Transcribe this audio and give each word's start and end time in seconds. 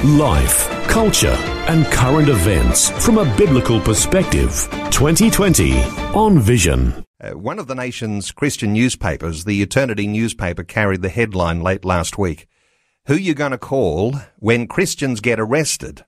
Life, 0.00 0.68
culture, 0.88 1.36
and 1.68 1.86
current 1.86 2.28
events 2.28 2.90
from 3.04 3.18
a 3.18 3.36
biblical 3.36 3.78
perspective. 3.78 4.68
2020 4.90 5.80
on 6.12 6.40
Vision. 6.40 7.04
Uh, 7.20 7.38
one 7.38 7.60
of 7.60 7.68
the 7.68 7.76
nation's 7.76 8.32
Christian 8.32 8.72
newspapers, 8.72 9.44
the 9.44 9.62
Eternity 9.62 10.08
newspaper, 10.08 10.64
carried 10.64 11.02
the 11.02 11.08
headline 11.08 11.60
late 11.60 11.84
last 11.84 12.18
week. 12.18 12.48
Who 13.06 13.14
you 13.14 13.34
to 13.34 13.58
call 13.58 14.16
when 14.40 14.66
Christians 14.66 15.20
get 15.20 15.38
arrested? 15.38 16.04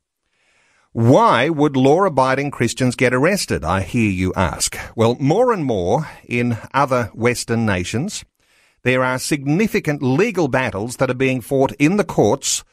Why 0.91 1.48
would 1.48 1.77
law-abiding 1.77 2.50
Christians 2.50 2.96
get 2.96 3.14
arrested? 3.14 3.62
I 3.64 3.82
hear 3.82 4.10
you 4.10 4.32
ask. 4.34 4.77
Well, 4.96 5.16
more 5.20 5.52
and 5.52 5.64
more 5.64 6.08
in 6.28 6.58
other 6.72 7.12
Western 7.14 7.64
nations, 7.64 8.24
there 8.82 9.05
are 9.05 9.20
significant 9.20 10.02
legal 10.02 10.48
battles 10.48 10.96
that 10.96 11.10
are 11.10 11.14
being 11.14 11.41
fought 11.41 11.70
in 11.78 11.96
the 11.96 12.02
courts 12.02 12.64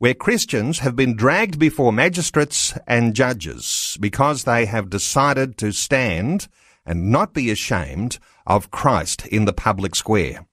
where 0.00 0.14
Christians 0.14 0.78
have 0.78 0.96
been 0.96 1.14
dragged 1.14 1.58
before 1.58 1.92
magistrates 1.92 2.72
and 2.86 3.14
judges 3.14 3.98
because 4.00 4.44
they 4.44 4.64
have 4.64 4.88
decided 4.88 5.58
to 5.58 5.72
stand 5.72 6.48
and 6.86 7.10
not 7.10 7.34
be 7.34 7.50
ashamed 7.50 8.18
of 8.46 8.70
Christ 8.70 9.26
in 9.26 9.44
the 9.44 9.52
public 9.52 9.94
square. 9.94 10.46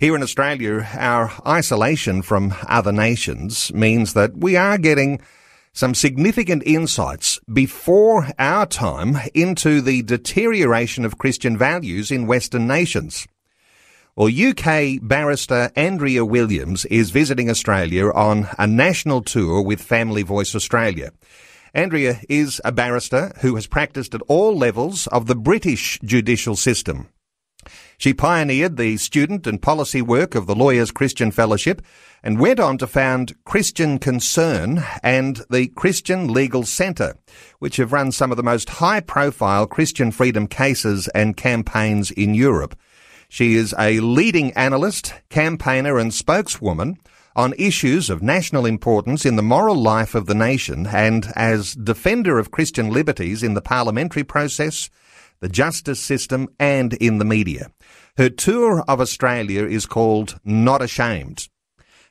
Here 0.00 0.16
in 0.16 0.22
Australia, 0.24 0.84
our 0.94 1.30
isolation 1.46 2.22
from 2.22 2.52
other 2.68 2.90
nations 2.90 3.72
means 3.72 4.14
that 4.14 4.36
we 4.36 4.56
are 4.56 4.78
getting 4.78 5.20
some 5.72 5.94
significant 5.94 6.64
insights 6.66 7.38
before 7.52 8.26
our 8.40 8.66
time 8.66 9.16
into 9.32 9.80
the 9.80 10.02
deterioration 10.02 11.04
of 11.04 11.18
Christian 11.18 11.56
values 11.56 12.10
in 12.10 12.26
Western 12.26 12.66
nations. 12.66 13.28
Well, 14.16 14.28
UK 14.28 15.00
barrister 15.02 15.72
Andrea 15.74 16.24
Williams 16.24 16.84
is 16.84 17.10
visiting 17.10 17.50
Australia 17.50 18.12
on 18.12 18.46
a 18.60 18.64
national 18.64 19.22
tour 19.22 19.60
with 19.60 19.82
Family 19.82 20.22
Voice 20.22 20.54
Australia. 20.54 21.10
Andrea 21.74 22.20
is 22.28 22.60
a 22.64 22.70
barrister 22.70 23.32
who 23.40 23.56
has 23.56 23.66
practiced 23.66 24.14
at 24.14 24.22
all 24.28 24.56
levels 24.56 25.08
of 25.08 25.26
the 25.26 25.34
British 25.34 25.98
judicial 26.04 26.54
system. 26.54 27.08
She 27.98 28.14
pioneered 28.14 28.76
the 28.76 28.98
student 28.98 29.48
and 29.48 29.60
policy 29.60 30.00
work 30.00 30.36
of 30.36 30.46
the 30.46 30.54
Lawyers 30.54 30.92
Christian 30.92 31.32
Fellowship 31.32 31.82
and 32.22 32.38
went 32.38 32.60
on 32.60 32.78
to 32.78 32.86
found 32.86 33.34
Christian 33.44 33.98
Concern 33.98 34.84
and 35.02 35.40
the 35.50 35.66
Christian 35.66 36.32
Legal 36.32 36.62
Centre, 36.62 37.16
which 37.58 37.78
have 37.78 37.92
run 37.92 38.12
some 38.12 38.30
of 38.30 38.36
the 38.36 38.44
most 38.44 38.68
high 38.68 39.00
profile 39.00 39.66
Christian 39.66 40.12
freedom 40.12 40.46
cases 40.46 41.08
and 41.16 41.36
campaigns 41.36 42.12
in 42.12 42.34
Europe. 42.34 42.76
She 43.34 43.56
is 43.56 43.74
a 43.76 43.98
leading 43.98 44.52
analyst, 44.52 45.12
campaigner 45.28 45.98
and 45.98 46.14
spokeswoman 46.14 46.98
on 47.34 47.52
issues 47.58 48.08
of 48.08 48.22
national 48.22 48.64
importance 48.64 49.26
in 49.26 49.34
the 49.34 49.42
moral 49.42 49.74
life 49.74 50.14
of 50.14 50.26
the 50.26 50.36
nation 50.36 50.86
and 50.86 51.26
as 51.34 51.74
defender 51.74 52.38
of 52.38 52.52
Christian 52.52 52.90
liberties 52.90 53.42
in 53.42 53.54
the 53.54 53.60
parliamentary 53.60 54.22
process, 54.22 54.88
the 55.40 55.48
justice 55.48 55.98
system 55.98 56.48
and 56.60 56.92
in 56.92 57.18
the 57.18 57.24
media. 57.24 57.72
Her 58.16 58.28
tour 58.28 58.84
of 58.86 59.00
Australia 59.00 59.64
is 59.64 59.84
called 59.84 60.38
Not 60.44 60.80
Ashamed. 60.80 61.48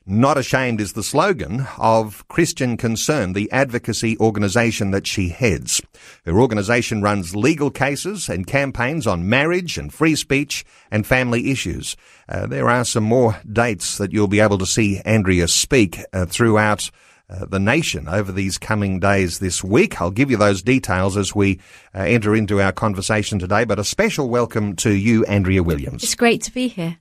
Not 0.06 0.36
Ashamed 0.36 0.82
is 0.82 0.92
the 0.92 1.02
slogan 1.02 1.66
of 1.78 2.28
Christian 2.28 2.76
Concern, 2.76 3.32
the 3.32 3.50
advocacy 3.50 4.18
organisation 4.18 4.90
that 4.90 5.06
she 5.06 5.30
heads. 5.30 5.80
Her 6.26 6.38
organisation 6.38 7.00
runs 7.00 7.34
legal 7.34 7.70
cases 7.70 8.28
and 8.28 8.46
campaigns 8.46 9.06
on 9.06 9.30
marriage 9.30 9.78
and 9.78 9.90
free 9.90 10.14
speech 10.14 10.62
and 10.90 11.06
family 11.06 11.50
issues. 11.50 11.96
Uh, 12.28 12.46
there 12.46 12.68
are 12.68 12.84
some 12.84 13.04
more 13.04 13.40
dates 13.50 13.96
that 13.96 14.12
you'll 14.12 14.28
be 14.28 14.40
able 14.40 14.58
to 14.58 14.66
see 14.66 15.00
Andrea 15.06 15.48
speak 15.48 15.98
uh, 16.12 16.26
throughout 16.26 16.90
uh, 17.30 17.46
the 17.46 17.58
nation 17.58 18.06
over 18.06 18.30
these 18.30 18.58
coming 18.58 19.00
days 19.00 19.38
this 19.38 19.64
week. 19.64 20.02
I'll 20.02 20.10
give 20.10 20.30
you 20.30 20.36
those 20.36 20.60
details 20.60 21.16
as 21.16 21.34
we 21.34 21.60
uh, 21.94 22.00
enter 22.00 22.36
into 22.36 22.60
our 22.60 22.72
conversation 22.72 23.38
today, 23.38 23.64
but 23.64 23.78
a 23.78 23.84
special 23.84 24.28
welcome 24.28 24.76
to 24.76 24.90
you, 24.90 25.24
Andrea 25.24 25.62
Williams. 25.62 26.04
It's 26.04 26.14
great 26.14 26.42
to 26.42 26.52
be 26.52 26.68
here. 26.68 26.98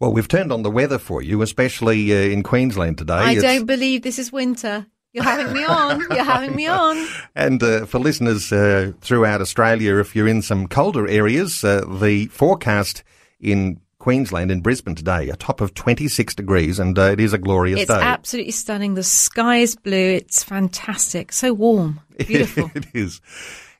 Well, 0.00 0.12
we've 0.12 0.28
turned 0.28 0.52
on 0.52 0.62
the 0.62 0.70
weather 0.70 0.98
for 0.98 1.22
you, 1.22 1.42
especially 1.42 2.12
uh, 2.12 2.32
in 2.32 2.42
Queensland 2.42 2.98
today. 2.98 3.14
I 3.14 3.32
it's... 3.32 3.42
don't 3.42 3.66
believe 3.66 4.02
this 4.02 4.18
is 4.18 4.32
winter. 4.32 4.86
You're 5.12 5.24
having 5.24 5.52
me 5.52 5.64
on. 5.64 6.00
You're 6.10 6.22
having 6.22 6.54
me 6.54 6.66
on. 6.66 7.06
And 7.34 7.62
uh, 7.62 7.86
for 7.86 7.98
listeners 7.98 8.52
uh, 8.52 8.92
throughout 9.00 9.40
Australia, 9.40 9.98
if 9.98 10.14
you're 10.14 10.28
in 10.28 10.42
some 10.42 10.66
colder 10.66 11.06
areas, 11.08 11.62
uh, 11.62 11.84
the 12.00 12.26
forecast 12.26 13.04
in 13.40 13.80
Queensland 13.98 14.50
in 14.50 14.60
Brisbane 14.60 14.94
today, 14.94 15.28
a 15.28 15.36
top 15.36 15.60
of 15.60 15.74
26 15.74 16.34
degrees, 16.34 16.78
and 16.78 16.98
uh, 16.98 17.10
it 17.12 17.20
is 17.20 17.32
a 17.32 17.38
glorious 17.38 17.80
it's 17.80 17.88
day. 17.88 17.96
It's 17.96 18.04
absolutely 18.04 18.52
stunning. 18.52 18.94
The 18.94 19.02
sky 19.02 19.58
is 19.58 19.76
blue. 19.76 19.96
It's 19.96 20.42
fantastic. 20.42 21.32
So 21.32 21.52
warm. 21.52 22.00
Beautiful. 22.18 22.70
it 22.74 22.86
is. 22.94 23.20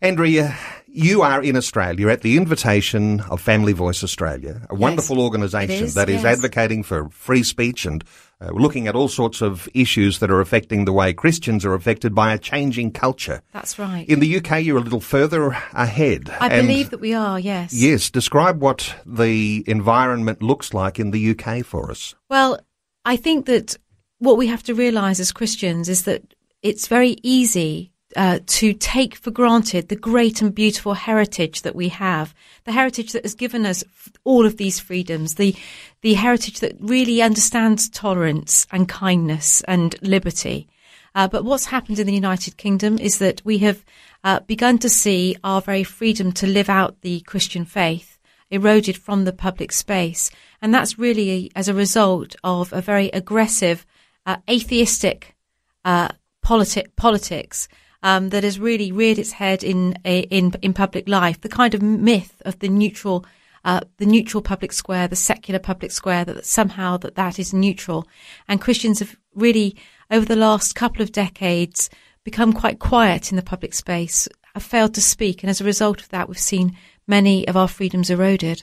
Andrea, 0.01 0.57
you 0.99 1.23
are 1.23 1.43
in 1.43 1.57
Australia 1.57 2.09
at 2.09 2.23
the 2.23 2.37
invitation 2.37 3.21
of 3.31 3.41
Family 3.41 3.73
Voice 3.73 4.03
Australia, 4.03 4.67
a 4.69 4.75
yes, 4.75 4.81
wonderful 4.81 5.21
organisation 5.21 5.87
that 5.95 6.09
is 6.09 6.23
yes. 6.23 6.37
advocating 6.37 6.83
for 6.83 7.09
free 7.11 7.45
speech 7.45 7.87
and 7.87 8.03
uh, 8.41 8.51
looking 8.51 8.89
at 8.89 8.97
all 8.97 9.09
sorts 9.09 9.41
of 9.41 9.69
issues 9.75 10.19
that 10.19 10.31
are 10.31 10.41
affecting 10.41 10.85
the 10.85 10.93
way 10.93 11.13
Christians 11.13 11.65
are 11.65 11.75
affected 11.75 12.15
by 12.15 12.35
a 12.35 12.39
changing 12.39 12.91
culture. 12.91 13.43
That's 13.53 13.79
right. 13.79 14.09
In 14.09 14.19
the 14.19 14.39
UK, 14.39 14.65
you're 14.65 14.79
a 14.79 14.83
little 14.83 15.01
further 15.01 15.57
ahead. 15.73 16.31
I 16.41 16.49
believe 16.49 16.91
that 16.91 17.01
we 17.01 17.15
are, 17.15 17.39
yes. 17.39 17.73
Yes. 17.73 18.11
Describe 18.11 18.61
what 18.61 18.95
the 19.07 19.65
environment 19.69 20.43
looks 20.43 20.75
like 20.75 20.99
in 20.99 21.13
the 21.13 21.31
UK 21.31 21.65
for 21.65 21.91
us. 21.91 22.17
Well, 22.29 22.59
I 23.05 23.17
think 23.17 23.47
that 23.47 23.77
what 24.19 24.37
we 24.37 24.49
have 24.49 24.65
to 24.65 24.75
realise 24.75 25.21
as 25.21 25.31
Christians 25.31 25.89
is 25.89 26.03
that 26.05 26.35
it's 26.63 26.89
very 26.89 27.17
easy 27.23 27.93
uh, 28.17 28.39
to 28.47 28.73
take 28.73 29.15
for 29.15 29.31
granted 29.31 29.89
the 29.89 29.97
great 29.97 30.41
and 30.41 30.55
beautiful 30.55 30.95
heritage 30.95 31.63
that 31.63 31.77
we 31.77 31.89
have, 31.89 32.35
the 32.65 32.73
heritage 32.73 33.13
that 33.13 33.25
has 33.25 33.35
given 33.35 33.67
us 33.67 33.85
all 34.25 34.47
of 34.47 34.57
these 34.57 34.81
freedoms, 34.81 35.35
the 35.35 35.55
the 36.01 36.15
heritage 36.15 36.61
that 36.61 36.77
really 36.81 37.21
understands 37.21 37.89
tolerance 37.89 38.67
and 38.71 38.89
kindness 38.89 39.63
and 39.63 39.97
liberty. 40.01 40.69
Uh, 41.15 41.27
but 41.27 41.45
what's 41.45 41.67
happened 41.67 41.99
in 41.99 42.07
the 42.07 42.15
United 42.15 42.57
Kingdom 42.57 42.99
is 42.99 43.19
that 43.19 43.45
we 43.45 43.59
have 43.59 43.85
uh, 44.25 44.41
begun 44.41 44.79
to 44.79 44.89
see 44.89 45.37
our 45.43 45.61
very 45.61 45.83
freedom 45.83 46.33
to 46.33 46.47
live 46.47 46.69
out 46.69 47.01
the 47.01 47.21
Christian 47.21 47.65
faith 47.65 48.19
eroded 48.51 48.97
from 48.97 49.25
the 49.25 49.33
public 49.33 49.73
space, 49.73 50.31
and 50.63 50.73
that's 50.73 50.99
really 50.99 51.51
as 51.55 51.69
a 51.69 51.75
result 51.75 52.35
of 52.43 52.73
a 52.73 52.81
very 52.81 53.09
aggressive, 53.11 53.85
uh, 54.25 54.37
atheistic 54.49 55.37
uh, 55.85 56.09
politi- 56.43 56.87
politics 56.97 57.69
um, 58.09 58.31
that 58.31 58.45
has 58.45 58.59
really 58.59 58.91
reared 58.91 59.19
its 59.19 59.33
head 59.33 59.63
in 59.63 59.95
in 60.05 60.53
in 60.63 60.73
public 60.73 61.09
life. 61.09 61.41
The 61.41 61.57
kind 61.61 61.75
of 61.75 61.83
myth 61.83 62.41
of 62.45 62.59
the 62.59 62.69
neutral. 62.69 63.25
Uh, 63.65 63.81
the 63.97 64.07
neutral 64.07 64.41
public 64.41 64.73
square, 64.73 65.09
the 65.09 65.17
secular 65.17 65.59
public 65.59 65.91
square, 65.91 66.25
that, 66.25 66.37
that 66.37 66.47
somehow 66.47 66.97
that 66.97 67.17
that 67.17 67.39
is 67.41 67.53
neutral, 67.53 68.07
and 68.47 68.61
Christians 68.61 69.01
have 69.01 69.17
really, 69.35 69.77
over 70.13 70.25
the 70.25 70.37
last 70.37 70.77
couple 70.77 71.03
of 71.03 71.11
decades, 71.11 71.91
become 72.25 72.53
quite 72.53 72.79
quiet 72.79 73.33
in 73.33 73.37
the 73.37 73.43
public 73.43 73.75
space, 73.75 74.29
have 74.55 74.63
failed 74.63 74.95
to 74.95 75.03
speak, 75.03 75.43
and 75.43 75.51
as 75.51 75.61
a 75.61 75.65
result 75.65 76.01
of 76.01 76.09
that, 76.11 76.29
we've 76.29 76.39
seen 76.39 76.77
many 77.09 77.47
of 77.49 77.57
our 77.57 77.69
freedoms 77.69 78.11
eroded. 78.11 78.63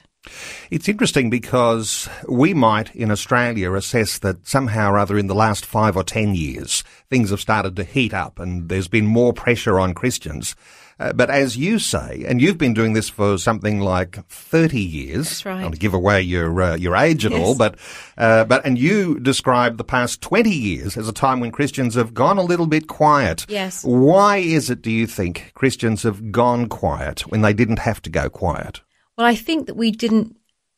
It's 0.70 0.88
interesting 0.88 1.30
because 1.30 2.08
we 2.28 2.54
might 2.54 2.94
in 2.94 3.10
Australia 3.10 3.72
assess 3.72 4.18
that 4.18 4.46
somehow 4.46 4.92
or 4.92 4.98
other 4.98 5.18
in 5.18 5.26
the 5.26 5.34
last 5.34 5.66
five 5.66 5.96
or 5.96 6.04
ten 6.04 6.34
years 6.34 6.82
things 7.08 7.30
have 7.30 7.40
started 7.40 7.76
to 7.76 7.84
heat 7.84 8.12
up 8.12 8.38
and 8.38 8.68
there's 8.68 8.88
been 8.88 9.06
more 9.06 9.32
pressure 9.32 9.78
on 9.78 9.94
Christians. 9.94 10.54
Uh, 10.98 11.12
but 11.12 11.28
as 11.28 11.58
you 11.58 11.78
say, 11.78 12.24
and 12.26 12.40
you've 12.40 12.56
been 12.56 12.72
doing 12.72 12.94
this 12.94 13.10
for 13.10 13.36
something 13.36 13.80
like 13.80 14.26
30 14.28 14.80
years. 14.80 15.28
That's 15.28 15.44
right. 15.44 15.60
Not 15.60 15.72
to 15.72 15.78
give 15.78 15.92
away 15.92 16.22
your, 16.22 16.62
uh, 16.62 16.76
your 16.76 16.96
age 16.96 17.26
at 17.26 17.32
yes. 17.32 17.40
all, 17.40 17.54
but, 17.54 17.76
uh, 18.16 18.44
but, 18.44 18.64
and 18.64 18.78
you 18.78 19.20
describe 19.20 19.76
the 19.76 19.84
past 19.84 20.22
20 20.22 20.50
years 20.50 20.96
as 20.96 21.06
a 21.06 21.12
time 21.12 21.40
when 21.40 21.50
Christians 21.50 21.96
have 21.96 22.14
gone 22.14 22.38
a 22.38 22.42
little 22.42 22.66
bit 22.66 22.88
quiet. 22.88 23.44
Yes. 23.48 23.84
Why 23.84 24.38
is 24.38 24.70
it, 24.70 24.80
do 24.80 24.90
you 24.90 25.06
think, 25.06 25.52
Christians 25.54 26.02
have 26.02 26.32
gone 26.32 26.66
quiet 26.66 27.26
when 27.26 27.42
they 27.42 27.52
didn't 27.52 27.80
have 27.80 28.00
to 28.02 28.10
go 28.10 28.30
quiet? 28.30 28.80
Well, 29.16 29.26
I 29.26 29.34
think 29.34 29.66
that 29.66 29.76
we 29.76 29.90
didn't 29.90 30.36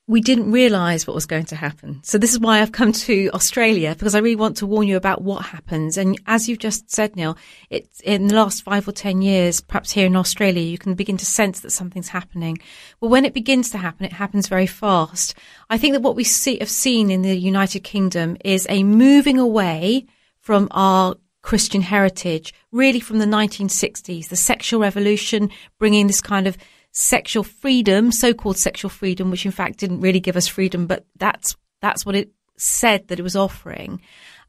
we 0.08 0.22
didn't 0.22 0.50
realize 0.50 1.06
what 1.06 1.14
was 1.14 1.26
going 1.26 1.44
to 1.44 1.54
happen. 1.54 2.00
So 2.02 2.16
this 2.16 2.32
is 2.32 2.40
why 2.40 2.62
I've 2.62 2.72
come 2.72 2.92
to 2.92 3.28
Australia 3.34 3.94
because 3.94 4.14
I 4.14 4.20
really 4.20 4.36
want 4.36 4.56
to 4.56 4.66
warn 4.66 4.88
you 4.88 4.96
about 4.96 5.20
what 5.20 5.44
happens. 5.44 5.98
And 5.98 6.18
as 6.26 6.48
you've 6.48 6.58
just 6.58 6.90
said, 6.90 7.14
Neil, 7.14 7.36
it's 7.68 8.00
in 8.00 8.28
the 8.28 8.34
last 8.34 8.62
five 8.62 8.88
or 8.88 8.92
10 8.92 9.20
years, 9.20 9.60
perhaps 9.60 9.90
here 9.92 10.06
in 10.06 10.16
Australia, 10.16 10.62
you 10.62 10.78
can 10.78 10.94
begin 10.94 11.18
to 11.18 11.26
sense 11.26 11.60
that 11.60 11.72
something's 11.72 12.08
happening. 12.08 12.56
Well, 13.02 13.10
when 13.10 13.26
it 13.26 13.34
begins 13.34 13.68
to 13.72 13.78
happen, 13.78 14.06
it 14.06 14.14
happens 14.14 14.48
very 14.48 14.66
fast. 14.66 15.34
I 15.68 15.76
think 15.76 15.92
that 15.92 16.02
what 16.02 16.16
we 16.16 16.24
see, 16.24 16.58
have 16.58 16.70
seen 16.70 17.10
in 17.10 17.20
the 17.20 17.36
United 17.36 17.80
Kingdom 17.80 18.38
is 18.42 18.66
a 18.70 18.84
moving 18.84 19.38
away 19.38 20.06
from 20.40 20.68
our 20.70 21.16
Christian 21.42 21.82
heritage, 21.82 22.54
really 22.72 23.00
from 23.00 23.18
the 23.18 23.26
1960s, 23.26 24.28
the 24.28 24.36
sexual 24.36 24.80
revolution, 24.80 25.50
bringing 25.78 26.06
this 26.06 26.22
kind 26.22 26.46
of 26.46 26.56
sexual 27.00 27.44
freedom, 27.44 28.10
so-called 28.10 28.58
sexual 28.58 28.88
freedom, 28.88 29.30
which 29.30 29.46
in 29.46 29.52
fact 29.52 29.78
didn't 29.78 30.00
really 30.00 30.18
give 30.18 30.36
us 30.36 30.48
freedom, 30.48 30.88
but 30.88 31.06
that's 31.16 31.56
that's 31.80 32.04
what 32.04 32.16
it 32.16 32.32
said 32.56 33.06
that 33.06 33.20
it 33.20 33.22
was 33.22 33.36
offering. 33.36 34.00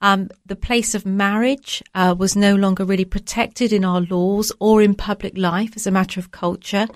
Um, 0.01 0.29
the 0.47 0.55
place 0.55 0.95
of 0.95 1.05
marriage 1.05 1.83
uh, 1.93 2.15
was 2.17 2.35
no 2.35 2.55
longer 2.55 2.85
really 2.85 3.05
protected 3.05 3.71
in 3.71 3.85
our 3.85 4.01
laws 4.01 4.51
or 4.59 4.81
in 4.81 4.95
public 4.95 5.37
life 5.37 5.73
as 5.75 5.85
a 5.85 5.91
matter 5.91 6.19
of 6.19 6.31
culture. 6.31 6.87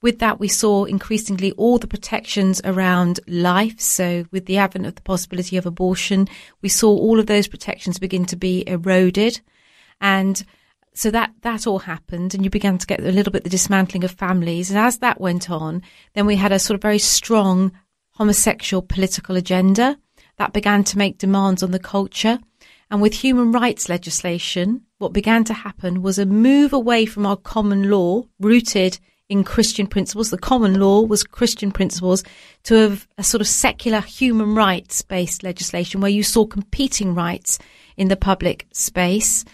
With 0.00 0.20
that, 0.20 0.40
we 0.40 0.48
saw 0.48 0.84
increasingly 0.84 1.52
all 1.52 1.78
the 1.78 1.86
protections 1.86 2.62
around 2.64 3.20
life. 3.26 3.80
So, 3.80 4.24
with 4.30 4.46
the 4.46 4.56
advent 4.56 4.86
of 4.86 4.94
the 4.94 5.02
possibility 5.02 5.58
of 5.58 5.66
abortion, 5.66 6.28
we 6.62 6.70
saw 6.70 6.88
all 6.88 7.20
of 7.20 7.26
those 7.26 7.46
protections 7.46 7.98
begin 7.98 8.24
to 8.26 8.36
be 8.36 8.66
eroded. 8.66 9.42
And 10.00 10.42
so 10.94 11.10
that 11.10 11.32
that 11.42 11.66
all 11.66 11.80
happened, 11.80 12.34
and 12.34 12.44
you 12.44 12.50
began 12.50 12.78
to 12.78 12.86
get 12.86 13.00
a 13.00 13.12
little 13.12 13.32
bit 13.32 13.44
the 13.44 13.50
dismantling 13.50 14.04
of 14.04 14.12
families. 14.12 14.70
And 14.70 14.78
as 14.78 14.98
that 14.98 15.20
went 15.20 15.50
on, 15.50 15.82
then 16.14 16.26
we 16.26 16.36
had 16.36 16.52
a 16.52 16.58
sort 16.58 16.76
of 16.76 16.82
very 16.82 16.98
strong 16.98 17.72
homosexual 18.12 18.80
political 18.80 19.36
agenda 19.36 19.98
that 20.38 20.52
began 20.52 20.84
to 20.84 20.98
make 20.98 21.18
demands 21.18 21.62
on 21.62 21.72
the 21.72 21.78
culture. 21.78 22.38
And 22.90 23.02
with 23.02 23.14
human 23.14 23.50
rights 23.50 23.88
legislation, 23.88 24.82
what 24.98 25.12
began 25.12 25.42
to 25.44 25.54
happen 25.54 26.02
was 26.02 26.18
a 26.18 26.26
move 26.26 26.72
away 26.72 27.06
from 27.06 27.26
our 27.26 27.36
common 27.36 27.90
law 27.90 28.24
rooted 28.38 28.98
in 29.28 29.42
Christian 29.42 29.86
principles. 29.86 30.30
The 30.30 30.38
common 30.38 30.78
law 30.78 31.02
was 31.02 31.24
Christian 31.24 31.72
principles 31.72 32.22
to 32.64 32.74
have 32.74 33.08
a 33.18 33.24
sort 33.24 33.40
of 33.40 33.48
secular 33.48 34.00
human 34.00 34.54
rights 34.54 35.02
based 35.02 35.42
legislation 35.42 36.00
where 36.00 36.10
you 36.10 36.22
saw 36.22 36.46
competing 36.46 37.14
rights 37.14 37.58
in 37.96 38.08
the 38.08 38.16
public 38.16 38.66
space. 38.72 39.44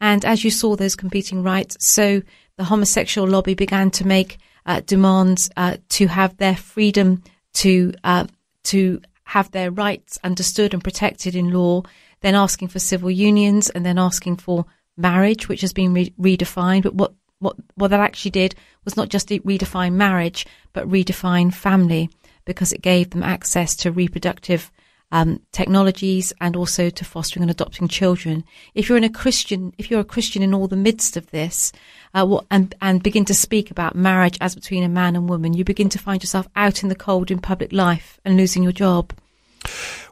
And 0.00 0.24
as 0.24 0.44
you 0.44 0.50
saw 0.50 0.76
those 0.76 0.96
competing 0.96 1.42
rights, 1.42 1.76
so 1.80 2.22
the 2.56 2.64
homosexual 2.64 3.28
lobby 3.28 3.54
began 3.54 3.90
to 3.92 4.06
make 4.06 4.38
uh, 4.66 4.80
demands 4.86 5.50
uh, 5.56 5.76
to 5.90 6.06
have 6.06 6.36
their 6.36 6.56
freedom 6.56 7.22
to 7.54 7.92
uh, 8.04 8.26
to 8.64 9.00
have 9.24 9.50
their 9.50 9.70
rights 9.70 10.18
understood 10.24 10.74
and 10.74 10.82
protected 10.82 11.34
in 11.34 11.52
law. 11.52 11.82
Then 12.20 12.34
asking 12.34 12.68
for 12.68 12.78
civil 12.78 13.10
unions, 13.10 13.70
and 13.70 13.84
then 13.84 13.98
asking 13.98 14.36
for 14.36 14.66
marriage, 14.96 15.48
which 15.48 15.62
has 15.62 15.72
been 15.72 15.94
re- 15.94 16.12
redefined. 16.20 16.82
But 16.82 16.94
what 16.94 17.14
what 17.38 17.56
what 17.74 17.88
that 17.88 18.00
actually 18.00 18.32
did 18.32 18.54
was 18.84 18.96
not 18.96 19.08
just 19.08 19.28
redefine 19.28 19.94
marriage, 19.94 20.46
but 20.72 20.88
redefine 20.88 21.52
family, 21.52 22.10
because 22.44 22.72
it 22.72 22.82
gave 22.82 23.10
them 23.10 23.22
access 23.22 23.74
to 23.76 23.92
reproductive 23.92 24.70
um, 25.12 25.40
technologies 25.52 26.32
and 26.40 26.56
also 26.56 26.90
to 26.90 27.04
fostering 27.04 27.42
and 27.42 27.50
adopting 27.50 27.88
children. 27.88 28.44
If 28.74 28.88
you're 28.88 28.98
in 28.98 29.04
a 29.04 29.10
Christian, 29.10 29.72
if 29.78 29.90
you're 29.90 30.00
a 30.00 30.04
Christian 30.04 30.42
in 30.42 30.54
all 30.54 30.68
the 30.68 30.76
midst 30.76 31.16
of 31.16 31.30
this, 31.30 31.72
uh, 32.14 32.26
what, 32.26 32.46
and 32.50 32.74
and 32.80 33.02
begin 33.02 33.24
to 33.26 33.34
speak 33.34 33.70
about 33.70 33.94
marriage 33.94 34.38
as 34.40 34.54
between 34.54 34.82
a 34.82 34.88
man 34.88 35.16
and 35.16 35.28
woman, 35.28 35.52
you 35.52 35.64
begin 35.64 35.88
to 35.90 35.98
find 35.98 36.22
yourself 36.22 36.48
out 36.56 36.82
in 36.82 36.88
the 36.88 36.94
cold 36.94 37.30
in 37.30 37.38
public 37.38 37.72
life 37.72 38.20
and 38.24 38.36
losing 38.36 38.62
your 38.62 38.72
job. 38.72 39.12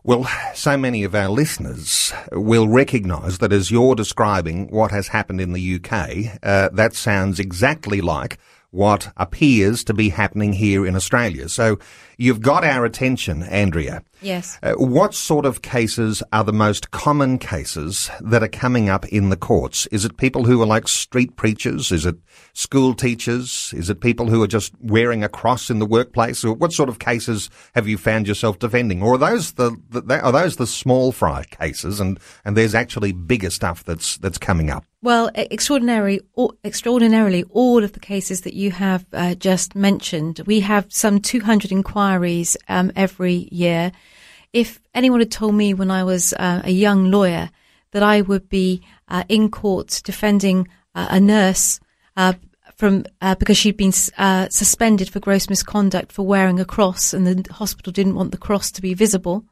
Well, 0.05 0.29
so 0.55 0.77
many 0.77 1.05
of 1.05 1.15
our 1.15 1.29
listeners 1.29 2.13
will 2.33 2.69
recognise 2.69 3.39
that 3.39 3.53
as 3.53 3.71
you're 3.71 3.95
describing 3.95 4.69
what 4.69 4.91
has 4.91 5.09
happened 5.09 5.41
in 5.41 5.53
the 5.53 5.75
UK, 5.75 6.39
uh, 6.43 6.69
that 6.73 6.95
sounds 6.95 7.41
exactly 7.41 8.01
like 8.01 8.39
what 8.71 9.11
appears 9.17 9.83
to 9.85 9.95
be 9.95 10.11
happening 10.11 10.53
here 10.53 10.87
in 10.87 10.95
Australia. 10.95 11.49
So 11.49 11.79
you've 12.19 12.43
got 12.43 12.65
our 12.65 12.85
attention, 12.85 13.43
Andrea. 13.45 14.03
Yes. 14.21 14.59
Uh, 14.63 14.73
what 14.75 15.15
sort 15.15 15.47
of 15.47 15.63
cases 15.63 16.23
are 16.33 16.45
the 16.45 16.53
most 16.53 16.91
common 16.91 17.39
cases 17.39 18.11
that 18.21 18.43
are 18.43 18.49
coming 18.49 18.89
up 18.89 19.07
in 19.07 19.31
the 19.31 19.37
courts? 19.37 19.87
Is 19.87 20.05
it 20.05 20.17
people 20.17 20.45
who 20.45 20.61
are 20.61 20.67
like 20.67 20.89
street 20.89 21.37
preachers? 21.37 21.93
Is 21.93 22.05
it 22.05 22.17
school 22.53 22.95
teachers? 22.95 23.73
Is 23.77 23.89
it 23.89 24.01
people 24.01 24.29
who 24.29 24.43
are 24.43 24.49
just 24.49 24.73
wearing 24.81 25.23
a 25.23 25.29
cross 25.29 25.71
in 25.71 25.79
the 25.79 25.87
workplace? 25.87 26.45
Or 26.45 26.53
what 26.53 26.73
sort 26.73 26.89
of 26.89 26.99
cases 26.99 27.49
have 27.75 27.89
you 27.89 27.97
found 27.97 28.27
yourself 28.27 28.59
defending? 28.59 29.03
Or 29.03 29.15
are 29.15 29.19
those 29.19 29.53
the, 29.53 29.77
the 29.91 30.21
are 30.21 30.33
those 30.33 30.57
the 30.57 30.67
small 30.67 31.13
fry 31.13 31.45
cases 31.45 32.01
and, 32.01 32.19
and 32.45 32.57
there's 32.57 32.75
actually 32.75 33.13
bigger 33.13 33.51
stuff 33.51 33.85
that's 33.85 34.19
that's 34.19 34.39
coming 34.39 34.69
up? 34.69 34.85
Well, 35.01 35.31
extraordinarily, 35.37 36.23
extraordinarily, 36.65 37.45
all 37.51 37.85
of 37.85 37.93
the 37.93 38.01
cases 38.01 38.41
that 38.41 38.55
you 38.55 38.73
have 38.73 39.07
uh, 39.13 39.37
just 39.37 39.77
mentioned, 39.77 40.41
we 40.45 40.59
have 40.61 40.87
some 40.93 41.21
200 41.21 41.71
inquiries 41.71 42.57
um, 42.69 42.91
every 42.97 43.49
year. 43.53 43.93
If 44.53 44.81
anyone 44.95 45.21
had 45.21 45.31
told 45.31 45.55
me 45.55 45.73
when 45.73 45.93
I 45.93 46.03
was 46.03 46.33
uh, 46.33 46.63
a 46.65 46.73
young 46.73 47.13
lawyer 47.13 47.51
that 47.93 48.03
I 48.03 48.23
would 48.23 48.49
be 48.49 48.83
uh, 49.07 49.23
in 49.29 49.53
court 49.53 50.03
defending 50.05 50.67
uh, 50.97 51.07
a 51.11 51.21
nurse 51.21 51.79
uh, 52.17 52.33
from 52.75 53.05
uh, 53.21 53.37
because 53.37 53.57
she'd 53.57 53.77
been 53.77 53.93
suspended 53.93 55.11
for 55.11 55.21
gross 55.21 55.49
misconduct 55.49 56.11
for 56.11 56.27
wearing 56.27 56.59
a 56.59 56.65
cross, 56.65 57.15
and 57.15 57.25
the 57.25 57.53
hospital 57.53 57.93
didn't 57.93 58.17
want 58.17 58.33
the 58.33 58.37
cross 58.37 58.73
to 58.73 58.83
be 58.83 58.95
visible, 58.95 59.45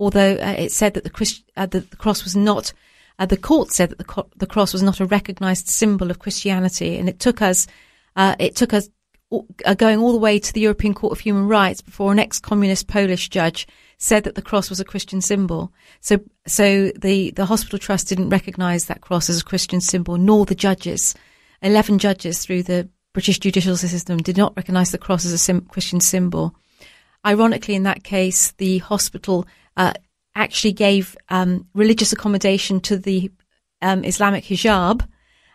although 0.00 0.36
it 0.40 0.72
said 0.72 0.94
that 0.94 1.04
the, 1.04 1.10
Christ- 1.10 1.44
that 1.54 1.70
the 1.70 1.82
cross 1.96 2.24
was 2.24 2.34
not 2.34 2.72
uh, 3.20 3.26
the 3.26 3.36
court 3.36 3.70
said 3.70 3.90
that 3.90 3.98
the, 3.98 4.04
co- 4.04 4.28
the, 4.36 4.46
cross 4.46 4.72
was 4.72 4.82
not 4.82 4.98
a 4.98 5.06
recognised 5.06 5.68
symbol 5.68 6.10
of 6.10 6.18
Christianity, 6.18 6.96
and 6.96 7.08
it 7.08 7.20
took 7.20 7.42
us, 7.42 7.66
uh, 8.16 8.34
it 8.38 8.56
took 8.56 8.72
us 8.72 8.88
uh, 9.64 9.74
going 9.74 9.98
all 10.00 10.12
the 10.12 10.18
way 10.18 10.38
to 10.38 10.52
the 10.52 10.62
European 10.62 10.94
Court 10.94 11.12
of 11.12 11.20
Human 11.20 11.46
Rights 11.46 11.82
before 11.82 12.10
an 12.10 12.18
ex-communist 12.18 12.88
Polish 12.88 13.28
judge 13.28 13.68
said 13.98 14.24
that 14.24 14.34
the 14.36 14.42
cross 14.42 14.70
was 14.70 14.80
a 14.80 14.86
Christian 14.86 15.20
symbol. 15.20 15.70
So, 16.00 16.18
so 16.46 16.90
the 16.98 17.30
the 17.32 17.44
hospital 17.44 17.78
trust 17.78 18.08
didn't 18.08 18.30
recognise 18.30 18.86
that 18.86 19.02
cross 19.02 19.28
as 19.28 19.42
a 19.42 19.44
Christian 19.44 19.82
symbol, 19.82 20.16
nor 20.16 20.46
the 20.46 20.54
judges. 20.54 21.14
Eleven 21.60 21.98
judges 21.98 22.38
through 22.38 22.62
the 22.62 22.88
British 23.12 23.38
judicial 23.38 23.76
system 23.76 24.18
did 24.18 24.38
not 24.38 24.56
recognise 24.56 24.92
the 24.92 24.98
cross 24.98 25.26
as 25.26 25.32
a 25.32 25.38
sim- 25.38 25.66
Christian 25.66 26.00
symbol. 26.00 26.54
Ironically, 27.26 27.74
in 27.74 27.82
that 27.82 28.02
case, 28.02 28.52
the 28.52 28.78
hospital 28.78 29.46
uh, 29.76 29.92
actually 30.34 30.72
gave 30.72 31.16
um, 31.28 31.66
religious 31.74 32.12
accommodation 32.12 32.80
to 32.80 32.96
the 32.96 33.30
um, 33.82 34.04
Islamic 34.04 34.44
hijab 34.44 35.06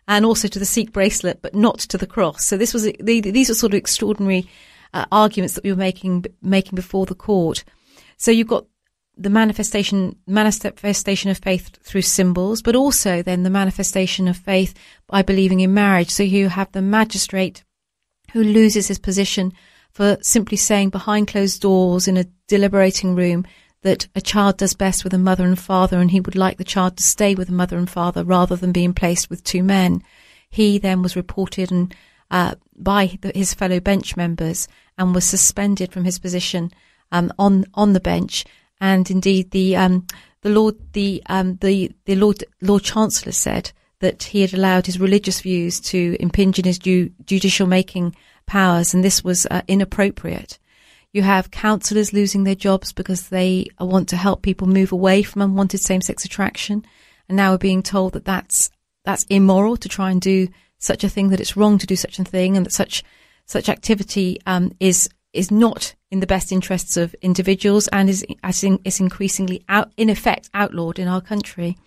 and 0.07 0.25
also 0.25 0.47
to 0.47 0.59
the 0.59 0.65
Sikh 0.65 0.91
bracelet, 0.91 1.41
but 1.41 1.55
not 1.55 1.79
to 1.79 1.97
the 1.97 2.07
cross. 2.07 2.45
So 2.45 2.57
this 2.57 2.73
was 2.73 2.83
the, 2.83 3.21
these 3.21 3.49
are 3.49 3.55
sort 3.55 3.73
of 3.73 3.77
extraordinary 3.77 4.47
uh, 4.93 5.05
arguments 5.11 5.55
that 5.55 5.63
we 5.63 5.71
were 5.71 5.77
making 5.77 6.25
making 6.41 6.75
before 6.75 7.05
the 7.05 7.15
court. 7.15 7.63
So 8.17 8.31
you've 8.31 8.47
got 8.47 8.65
the 9.17 9.29
manifestation 9.29 10.15
manifestation 10.27 11.31
of 11.31 11.37
faith 11.37 11.77
through 11.81 12.01
symbols, 12.01 12.61
but 12.61 12.75
also 12.75 13.21
then 13.21 13.43
the 13.43 13.49
manifestation 13.49 14.27
of 14.27 14.37
faith 14.37 14.73
by 15.07 15.21
believing 15.21 15.61
in 15.61 15.73
marriage. 15.73 16.09
So 16.09 16.23
you 16.23 16.49
have 16.49 16.71
the 16.71 16.81
magistrate 16.81 17.63
who 18.33 18.43
loses 18.43 18.87
his 18.87 18.99
position 18.99 19.53
for 19.91 20.17
simply 20.21 20.57
saying 20.57 20.89
behind 20.89 21.29
closed 21.29 21.61
doors 21.61 22.07
in 22.07 22.17
a 22.17 22.25
deliberating 22.47 23.15
room 23.15 23.45
that 23.85 24.07
a 24.15 24.21
child 24.21 24.57
does 24.57 24.73
best 24.73 25.03
with 25.03 25.13
a 25.13 25.17
mother 25.19 25.45
and 25.45 25.59
father 25.59 25.99
and 25.99 26.09
he 26.09 26.19
would 26.19 26.35
like 26.35 26.57
the 26.57 26.63
child 26.63 26.97
to 26.97 27.03
stay 27.03 27.35
with 27.35 27.49
a 27.49 27.53
mother 27.53 27.77
and 27.77 27.87
father 27.87 28.23
rather 28.23 28.55
than 28.55 28.71
being 28.71 28.95
placed 28.95 29.29
with 29.29 29.43
two 29.43 29.61
men. 29.61 30.01
He 30.49 30.79
then 30.79 31.03
was 31.03 31.15
reported 31.15 31.71
and 31.71 31.93
uh, 32.31 32.55
by 32.75 33.19
the, 33.21 33.31
his 33.35 33.53
fellow 33.53 33.79
bench 33.79 34.17
members 34.17 34.67
and 34.97 35.13
was 35.13 35.23
suspended 35.23 35.91
from 35.91 36.03
his 36.03 36.17
position 36.17 36.71
um, 37.11 37.31
on 37.37 37.65
on 37.75 37.93
the 37.93 37.99
bench. 37.99 38.43
And 38.81 39.09
indeed, 39.11 39.51
the 39.51 39.75
um, 39.75 40.07
the 40.41 40.49
Lord 40.49 40.75
the 40.93 41.21
um, 41.27 41.57
the 41.61 41.91
the 42.05 42.15
Lord 42.15 42.43
Lord 42.61 42.81
Chancellor 42.81 43.33
said 43.33 43.71
that 43.99 44.23
he 44.23 44.41
had 44.41 44.55
allowed 44.55 44.87
his 44.87 44.99
religious 44.99 45.41
views 45.41 45.79
to 45.81 46.17
impinge 46.19 46.57
on 46.57 46.65
his 46.65 46.79
ju- 46.79 47.11
judicial 47.23 47.67
making 47.67 48.15
powers, 48.47 48.95
and 48.95 49.03
this 49.03 49.23
was 49.23 49.45
uh, 49.51 49.61
inappropriate. 49.67 50.57
You 51.15 51.21
have 51.21 51.49
counsellors 51.49 52.11
losing 52.11 52.43
their 52.43 52.55
jobs 52.55 52.91
because 52.91 53.29
they 53.29 53.67
want 53.79 54.09
to 54.09 54.17
help 54.17 54.41
people 54.41 54.67
move 54.67 54.91
away 54.91 55.23
from 55.23 55.43
unwanted 55.43 55.79
same-sex 55.79 56.25
attraction, 56.25 56.85
and 57.29 57.37
now 57.37 57.51
we're 57.51 57.57
being 57.57 57.83
told 57.83 58.11
that 58.11 58.25
that's 58.25 58.69
that's 59.05 59.23
immoral 59.29 59.77
to 59.77 59.87
try 59.87 60.11
and 60.11 60.19
do 60.19 60.49
such 60.77 61.05
a 61.05 61.09
thing, 61.09 61.29
that 61.29 61.39
it's 61.39 61.55
wrong 61.55 61.77
to 61.77 61.87
do 61.87 61.95
such 61.95 62.19
a 62.19 62.25
thing, 62.25 62.57
and 62.57 62.65
that 62.65 62.73
such 62.73 63.01
such 63.45 63.69
activity 63.69 64.41
um, 64.45 64.73
is 64.81 65.09
is 65.31 65.51
not 65.51 65.95
in 66.11 66.19
the 66.19 66.27
best 66.27 66.51
interests 66.51 66.97
of 66.97 67.15
individuals 67.21 67.87
and 67.93 68.09
is 68.09 68.25
is 68.83 68.99
increasingly 68.99 69.63
out 69.69 69.93
in 69.95 70.09
effect 70.09 70.49
outlawed 70.53 70.99
in 70.99 71.07
our 71.07 71.21
country. 71.21 71.77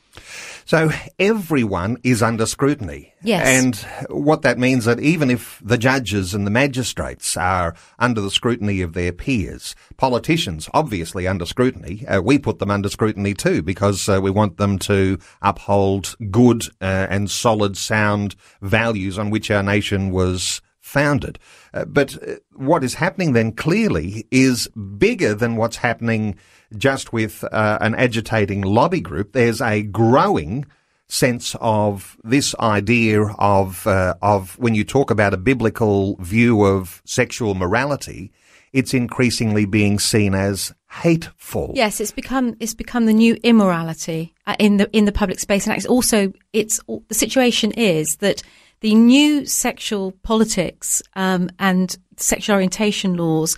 So 0.64 0.90
everyone 1.18 1.96
is 2.02 2.22
under 2.22 2.44
scrutiny. 2.46 3.14
Yes. 3.22 3.46
And 3.46 3.76
what 4.10 4.42
that 4.42 4.58
means 4.58 4.80
is 4.80 4.84
that 4.84 5.00
even 5.00 5.30
if 5.30 5.60
the 5.64 5.78
judges 5.78 6.34
and 6.34 6.46
the 6.46 6.50
magistrates 6.50 7.36
are 7.36 7.74
under 7.98 8.20
the 8.20 8.30
scrutiny 8.30 8.80
of 8.82 8.92
their 8.92 9.12
peers, 9.12 9.74
politicians 9.96 10.68
obviously 10.74 11.26
under 11.26 11.46
scrutiny, 11.46 12.06
uh, 12.06 12.20
we 12.20 12.38
put 12.38 12.58
them 12.58 12.70
under 12.70 12.88
scrutiny 12.88 13.34
too 13.34 13.62
because 13.62 14.08
uh, 14.08 14.20
we 14.22 14.30
want 14.30 14.58
them 14.58 14.78
to 14.80 15.18
uphold 15.40 16.16
good 16.30 16.64
uh, 16.80 17.06
and 17.08 17.30
solid, 17.30 17.76
sound 17.76 18.36
values 18.60 19.18
on 19.18 19.30
which 19.30 19.50
our 19.50 19.62
nation 19.62 20.10
was 20.10 20.60
founded. 20.80 21.38
Uh, 21.74 21.84
but 21.84 22.16
uh, 22.26 22.36
what 22.54 22.84
is 22.84 22.94
happening 22.94 23.32
then 23.32 23.52
clearly 23.52 24.26
is 24.30 24.68
bigger 24.98 25.34
than 25.34 25.56
what's 25.56 25.76
happening 25.76 26.36
just 26.76 27.12
with 27.12 27.44
uh, 27.44 27.78
an 27.80 27.94
agitating 27.94 28.62
lobby 28.62 29.00
group. 29.00 29.32
There's 29.32 29.60
a 29.60 29.82
growing 29.82 30.66
sense 31.08 31.56
of 31.60 32.16
this 32.22 32.54
idea 32.60 33.22
of 33.38 33.86
uh, 33.86 34.14
of 34.22 34.58
when 34.58 34.74
you 34.74 34.84
talk 34.84 35.10
about 35.10 35.34
a 35.34 35.38
biblical 35.38 36.16
view 36.16 36.64
of 36.64 37.02
sexual 37.04 37.54
morality, 37.54 38.30
it's 38.72 38.94
increasingly 38.94 39.64
being 39.64 39.98
seen 39.98 40.34
as 40.34 40.72
hateful. 40.90 41.72
Yes, 41.74 42.00
it's 42.00 42.12
become 42.12 42.56
it's 42.60 42.74
become 42.74 43.06
the 43.06 43.12
new 43.12 43.36
immorality 43.42 44.34
uh, 44.46 44.56
in 44.58 44.76
the 44.76 44.88
in 44.96 45.04
the 45.06 45.12
public 45.12 45.40
space, 45.40 45.66
and 45.66 45.76
it's 45.76 45.86
also 45.86 46.32
it's 46.52 46.80
the 47.08 47.14
situation 47.14 47.72
is 47.72 48.16
that 48.16 48.42
the 48.80 48.94
new 48.94 49.46
sexual 49.46 50.12
politics 50.22 51.02
um, 51.14 51.50
and 51.58 51.96
sexual 52.16 52.54
orientation 52.54 53.16
laws 53.16 53.56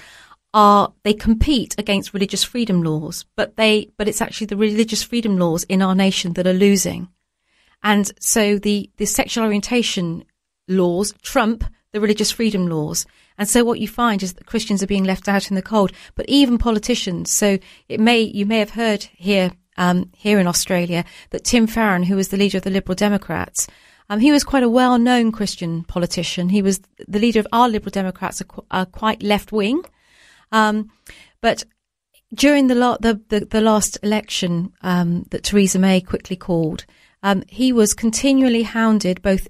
are 0.52 0.92
they 1.04 1.14
compete 1.14 1.74
against 1.78 2.12
religious 2.12 2.42
freedom 2.42 2.82
laws, 2.82 3.24
but 3.36 3.56
they 3.56 3.90
but 3.96 4.08
it's 4.08 4.20
actually 4.20 4.48
the 4.48 4.56
religious 4.56 5.02
freedom 5.02 5.36
laws 5.36 5.62
in 5.64 5.82
our 5.82 5.94
nation 5.94 6.32
that 6.32 6.46
are 6.46 6.52
losing, 6.52 7.08
and 7.82 8.10
so 8.20 8.58
the 8.58 8.90
the 8.96 9.06
sexual 9.06 9.44
orientation 9.44 10.24
laws 10.66 11.12
trump 11.22 11.64
the 11.92 12.00
religious 12.00 12.30
freedom 12.30 12.66
laws. 12.66 13.06
And 13.36 13.48
so 13.48 13.64
what 13.64 13.80
you 13.80 13.88
find 13.88 14.22
is 14.22 14.34
that 14.34 14.46
Christians 14.46 14.82
are 14.82 14.88
being 14.88 15.04
left 15.04 15.28
out 15.28 15.50
in 15.50 15.56
the 15.56 15.62
cold, 15.62 15.92
but 16.14 16.28
even 16.28 16.58
politicians. 16.58 17.30
So 17.30 17.58
it 17.88 18.00
may, 18.00 18.20
you 18.20 18.46
may 18.46 18.58
have 18.58 18.70
heard 18.70 19.04
here, 19.14 19.52
um, 19.76 20.10
here 20.14 20.38
in 20.38 20.46
Australia 20.46 21.04
that 21.30 21.44
Tim 21.44 21.66
Farron, 21.66 22.04
who 22.04 22.16
was 22.16 22.28
the 22.28 22.36
leader 22.36 22.58
of 22.58 22.64
the 22.64 22.70
Liberal 22.70 22.94
Democrats, 22.94 23.66
um, 24.10 24.18
he 24.18 24.32
was 24.32 24.42
quite 24.42 24.64
a 24.64 24.68
well-known 24.68 25.30
Christian 25.30 25.84
politician. 25.84 26.48
He 26.48 26.62
was 26.62 26.80
the 27.06 27.20
leader 27.20 27.38
of 27.38 27.46
our 27.52 27.68
Liberal 27.68 27.92
Democrats, 27.92 28.40
are, 28.40 28.44
qu- 28.44 28.66
are 28.70 28.84
quite 28.84 29.22
left-wing. 29.22 29.84
Um, 30.50 30.90
but 31.40 31.62
during 32.34 32.66
the, 32.66 32.74
the, 32.74 33.20
the, 33.28 33.46
the, 33.46 33.60
last 33.60 33.98
election 34.02 34.72
um, 34.82 35.26
that 35.30 35.44
Theresa 35.44 35.78
May 35.78 36.00
quickly 36.00 36.34
called, 36.34 36.86
um, 37.22 37.44
he 37.46 37.72
was 37.72 37.94
continually 37.94 38.64
hounded 38.64 39.22
both 39.22 39.46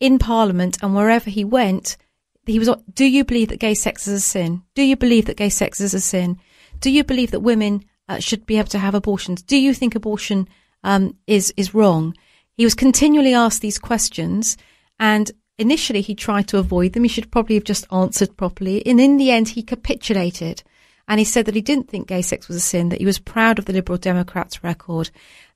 in 0.00 0.18
Parliament 0.18 0.78
and 0.82 0.94
wherever 0.94 1.28
he 1.28 1.44
went. 1.44 1.98
He 2.46 2.58
was, 2.58 2.70
do 2.94 3.04
you 3.04 3.22
believe 3.22 3.48
that 3.48 3.60
gay 3.60 3.74
sex 3.74 4.08
is 4.08 4.14
a 4.14 4.20
sin? 4.20 4.62
Do 4.74 4.82
you 4.82 4.96
believe 4.96 5.26
that 5.26 5.36
gay 5.36 5.50
sex 5.50 5.78
is 5.78 5.92
a 5.92 6.00
sin? 6.00 6.40
Do 6.80 6.90
you 6.90 7.04
believe 7.04 7.32
that 7.32 7.40
women 7.40 7.84
uh, 8.08 8.18
should 8.18 8.46
be 8.46 8.56
able 8.56 8.70
to 8.70 8.78
have 8.78 8.94
abortions? 8.94 9.42
Do 9.42 9.58
you 9.58 9.74
think 9.74 9.94
abortion 9.94 10.48
um, 10.82 11.18
is 11.26 11.52
is 11.58 11.74
wrong? 11.74 12.14
He 12.60 12.66
was 12.66 12.74
continually 12.74 13.32
asked 13.32 13.62
these 13.62 13.78
questions, 13.78 14.58
and 14.98 15.30
initially 15.56 16.02
he 16.02 16.14
tried 16.14 16.46
to 16.48 16.58
avoid 16.58 16.92
them. 16.92 17.04
He 17.04 17.08
should 17.08 17.30
probably 17.30 17.54
have 17.54 17.64
just 17.64 17.90
answered 17.90 18.36
properly. 18.36 18.86
And 18.86 19.00
in 19.00 19.16
the 19.16 19.30
end, 19.30 19.48
he 19.48 19.62
capitulated. 19.62 20.62
And 21.08 21.18
he 21.18 21.24
said 21.24 21.46
that 21.46 21.54
he 21.54 21.62
didn't 21.62 21.88
think 21.88 22.06
gay 22.06 22.20
sex 22.20 22.48
was 22.48 22.58
a 22.58 22.60
sin, 22.60 22.90
that 22.90 22.98
he 22.98 23.06
was 23.06 23.18
proud 23.18 23.58
of 23.58 23.64
the 23.64 23.72
Liberal 23.72 23.96
Democrats' 23.96 24.62
record, 24.62 25.10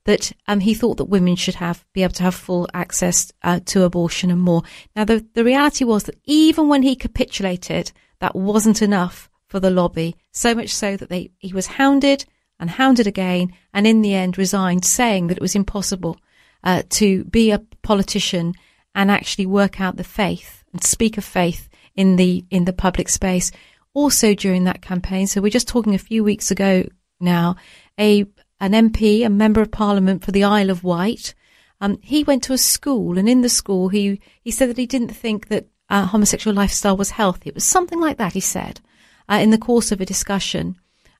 that 0.05 0.31
um, 0.47 0.61
he 0.61 0.73
thought 0.73 0.97
that 0.97 1.05
women 1.05 1.35
should 1.35 1.53
have 1.53 1.85
be 1.93 2.01
able 2.01 2.15
to 2.15 2.23
have 2.23 2.33
full 2.33 2.67
access 2.73 3.31
uh, 3.43 3.59
to 3.65 3.83
abortion 3.83 4.31
and 4.31 4.41
more. 4.41 4.63
Now, 4.95 5.05
the, 5.05 5.23
the 5.35 5.43
reality 5.43 5.85
was 5.85 6.05
that 6.05 6.17
even 6.23 6.69
when 6.69 6.81
he 6.81 6.95
capitulated, 6.95 7.91
that 8.17 8.35
wasn't 8.35 8.81
enough 8.81 9.29
for 9.47 9.59
the 9.59 9.69
lobby, 9.69 10.15
so 10.31 10.55
much 10.55 10.73
so 10.73 10.97
that 10.97 11.09
they, 11.09 11.29
he 11.37 11.53
was 11.53 11.67
hounded 11.67 12.25
and 12.59 12.71
hounded 12.71 13.05
again, 13.05 13.53
and 13.75 13.85
in 13.85 14.01
the 14.01 14.15
end 14.15 14.39
resigned, 14.39 14.83
saying 14.85 15.27
that 15.27 15.37
it 15.37 15.41
was 15.43 15.53
impossible 15.53 16.17
uh, 16.65 16.83
to 16.89 17.23
be 17.25 17.51
a 17.51 17.59
politician 17.83 18.53
and 18.93 19.11
actually 19.11 19.45
work 19.45 19.79
out 19.79 19.97
the 19.97 20.03
faith 20.03 20.63
and 20.73 20.83
speak 20.83 21.17
of 21.17 21.23
faith 21.23 21.69
in 21.95 22.17
the 22.17 22.43
in 22.49 22.65
the 22.65 22.73
public 22.73 23.07
space 23.07 23.51
also 23.93 24.33
during 24.33 24.65
that 24.65 24.81
campaign. 24.81 25.25
So 25.27 25.41
we're 25.41 25.49
just 25.49 25.67
talking 25.67 25.95
a 25.95 25.99
few 25.99 26.23
weeks 26.23 26.51
ago 26.51 26.83
now, 27.19 27.55
a 27.99 28.25
an 28.59 28.71
MP, 28.71 29.25
a 29.25 29.29
member 29.29 29.61
of 29.61 29.71
parliament 29.71 30.23
for 30.23 30.31
the 30.31 30.43
Isle 30.43 30.69
of 30.69 30.83
Wight, 30.83 31.33
um, 31.81 31.99
he 32.01 32.23
went 32.23 32.43
to 32.43 32.53
a 32.53 32.57
school, 32.57 33.17
and 33.17 33.27
in 33.27 33.41
the 33.41 33.49
school, 33.49 33.89
he 33.89 34.21
he 34.41 34.51
said 34.51 34.69
that 34.69 34.77
he 34.77 34.85
didn't 34.85 35.09
think 35.09 35.49
that 35.49 35.67
uh, 35.89 36.05
homosexual 36.05 36.55
lifestyle 36.55 36.97
was 36.97 37.11
healthy. 37.11 37.49
It 37.49 37.55
was 37.55 37.65
something 37.65 37.99
like 37.99 38.17
that. 38.17 38.33
He 38.33 38.39
said 38.39 38.81
uh, 39.29 39.35
in 39.35 39.51
the 39.51 39.57
course 39.57 39.91
of 39.91 40.01
a 40.01 40.05
discussion, 40.05 40.77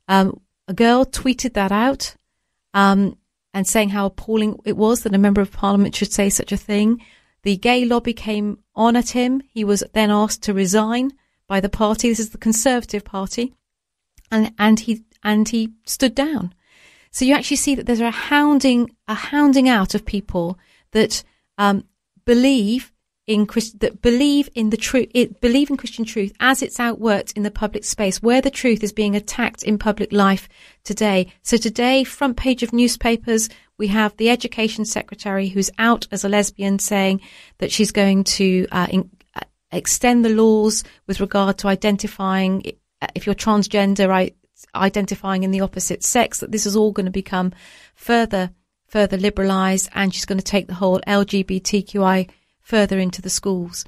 um, 0.08 0.40
a 0.68 0.74
girl 0.74 1.06
tweeted 1.06 1.54
that 1.54 1.72
out. 1.72 2.16
Um, 2.74 3.18
and 3.56 3.66
saying 3.66 3.90
how 3.90 4.06
appalling 4.06 4.60
it 4.66 4.76
was 4.76 5.02
that 5.02 5.16
a 5.16 5.18
member 5.18 5.40
of 5.40 5.50
parliament 5.50 5.96
should 5.96 6.12
say 6.12 6.30
such 6.30 6.52
a 6.52 6.58
thing. 6.58 7.02
The 7.44 7.56
gay 7.56 7.86
lobby 7.86 8.14
came 8.14 8.60
on 8.76 8.98
at 8.98 9.10
him. 9.12 9.42
He 9.50 9.64
was 9.64 9.82
then 9.94 10.12
asked 10.12 10.44
to 10.44 10.54
resign 10.54 11.14
by 11.48 11.62
the 11.62 11.70
party. 11.70 12.10
This 12.10 12.20
is 12.20 12.32
the 12.32 12.38
Conservative 12.38 13.06
Party, 13.06 13.56
and 14.30 14.54
and 14.60 14.82
he 14.82 15.06
and 15.24 15.48
he 15.48 15.74
stood 15.86 16.14
down. 16.14 16.54
So 17.12 17.24
you 17.24 17.34
actually 17.34 17.58
see 17.58 17.76
that 17.76 17.86
there's 17.86 18.02
a 18.02 18.12
hounding 18.12 18.94
a 19.08 19.14
hounding 19.14 19.70
out 19.70 19.96
of 19.96 20.06
people 20.06 20.60
that 20.92 21.24
um, 21.58 21.86
believe 22.26 22.92
in 23.28 23.46
Christ- 23.46 23.80
that 23.80 24.02
believe 24.02 24.50
in 24.54 24.70
the 24.70 24.78
truth, 24.78 25.08
believe 25.42 25.70
in 25.70 25.78
Christian 25.78 26.06
truth 26.06 26.32
as 26.40 26.62
it's 26.62 26.78
outworked 26.78 27.36
in 27.36 27.44
the 27.44 27.52
public 27.52 27.84
space, 27.84 28.22
where 28.22 28.42
the 28.42 28.52
truth 28.52 28.84
is 28.84 28.94
being 28.94 29.16
attacked 29.16 29.64
in 29.64 29.78
public 29.78 30.12
life 30.12 30.48
today. 30.84 31.34
So 31.42 31.58
today, 31.58 32.04
front 32.04 32.38
page 32.38 32.62
of 32.62 32.74
newspapers, 32.74 33.50
we 33.78 33.88
have 33.88 34.16
the 34.18 34.30
education 34.30 34.86
secretary 34.86 35.50
who's 35.50 35.72
out 35.80 36.08
as 36.12 36.24
a 36.24 36.30
lesbian 36.30 36.80
saying 36.80 37.22
that 37.58 37.72
she's 37.72 37.92
going 37.92 38.26
to 38.26 38.68
uh, 38.72 38.88
in, 38.92 39.10
extend 39.72 40.24
the 40.24 40.30
laws 40.30 40.84
with 41.08 41.20
regard 41.20 41.58
to 41.60 41.68
identifying 41.68 42.64
if 43.14 43.26
you're 43.26 43.36
transgender, 43.36 44.08
right, 44.08 44.36
identifying 44.74 45.44
in 45.44 45.52
the 45.52 45.62
opposite 45.62 46.04
sex, 46.04 46.40
that 46.40 46.52
this 46.52 46.66
is 46.66 46.76
all 46.76 46.92
going 46.92 47.06
to 47.06 47.12
become 47.12 47.52
further, 47.94 48.52
further 48.88 49.18
liberalized 49.18 49.90
and 49.94 50.14
she's 50.14 50.26
going 50.26 50.38
to 50.38 50.44
take 50.44 50.68
the 50.68 50.74
whole 50.74 51.00
LGBTQI 51.02 52.30
further 52.66 52.98
into 53.00 53.22
the 53.22 53.30
schools. 53.30 53.86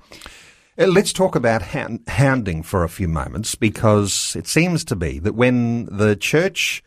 Uh, 0.80 0.86
let's 0.86 1.12
talk 1.12 1.36
about 1.36 1.64
hounding 2.08 2.62
for 2.62 2.84
a 2.84 2.90
few 2.90 3.08
moments 3.08 3.56
because 3.56 4.36
it 4.38 4.48
seems 4.48 4.86
to 4.86 4.96
be 4.96 5.18
that 5.20 5.34
when 5.34 5.86
the 5.86 6.16
church 6.16 6.84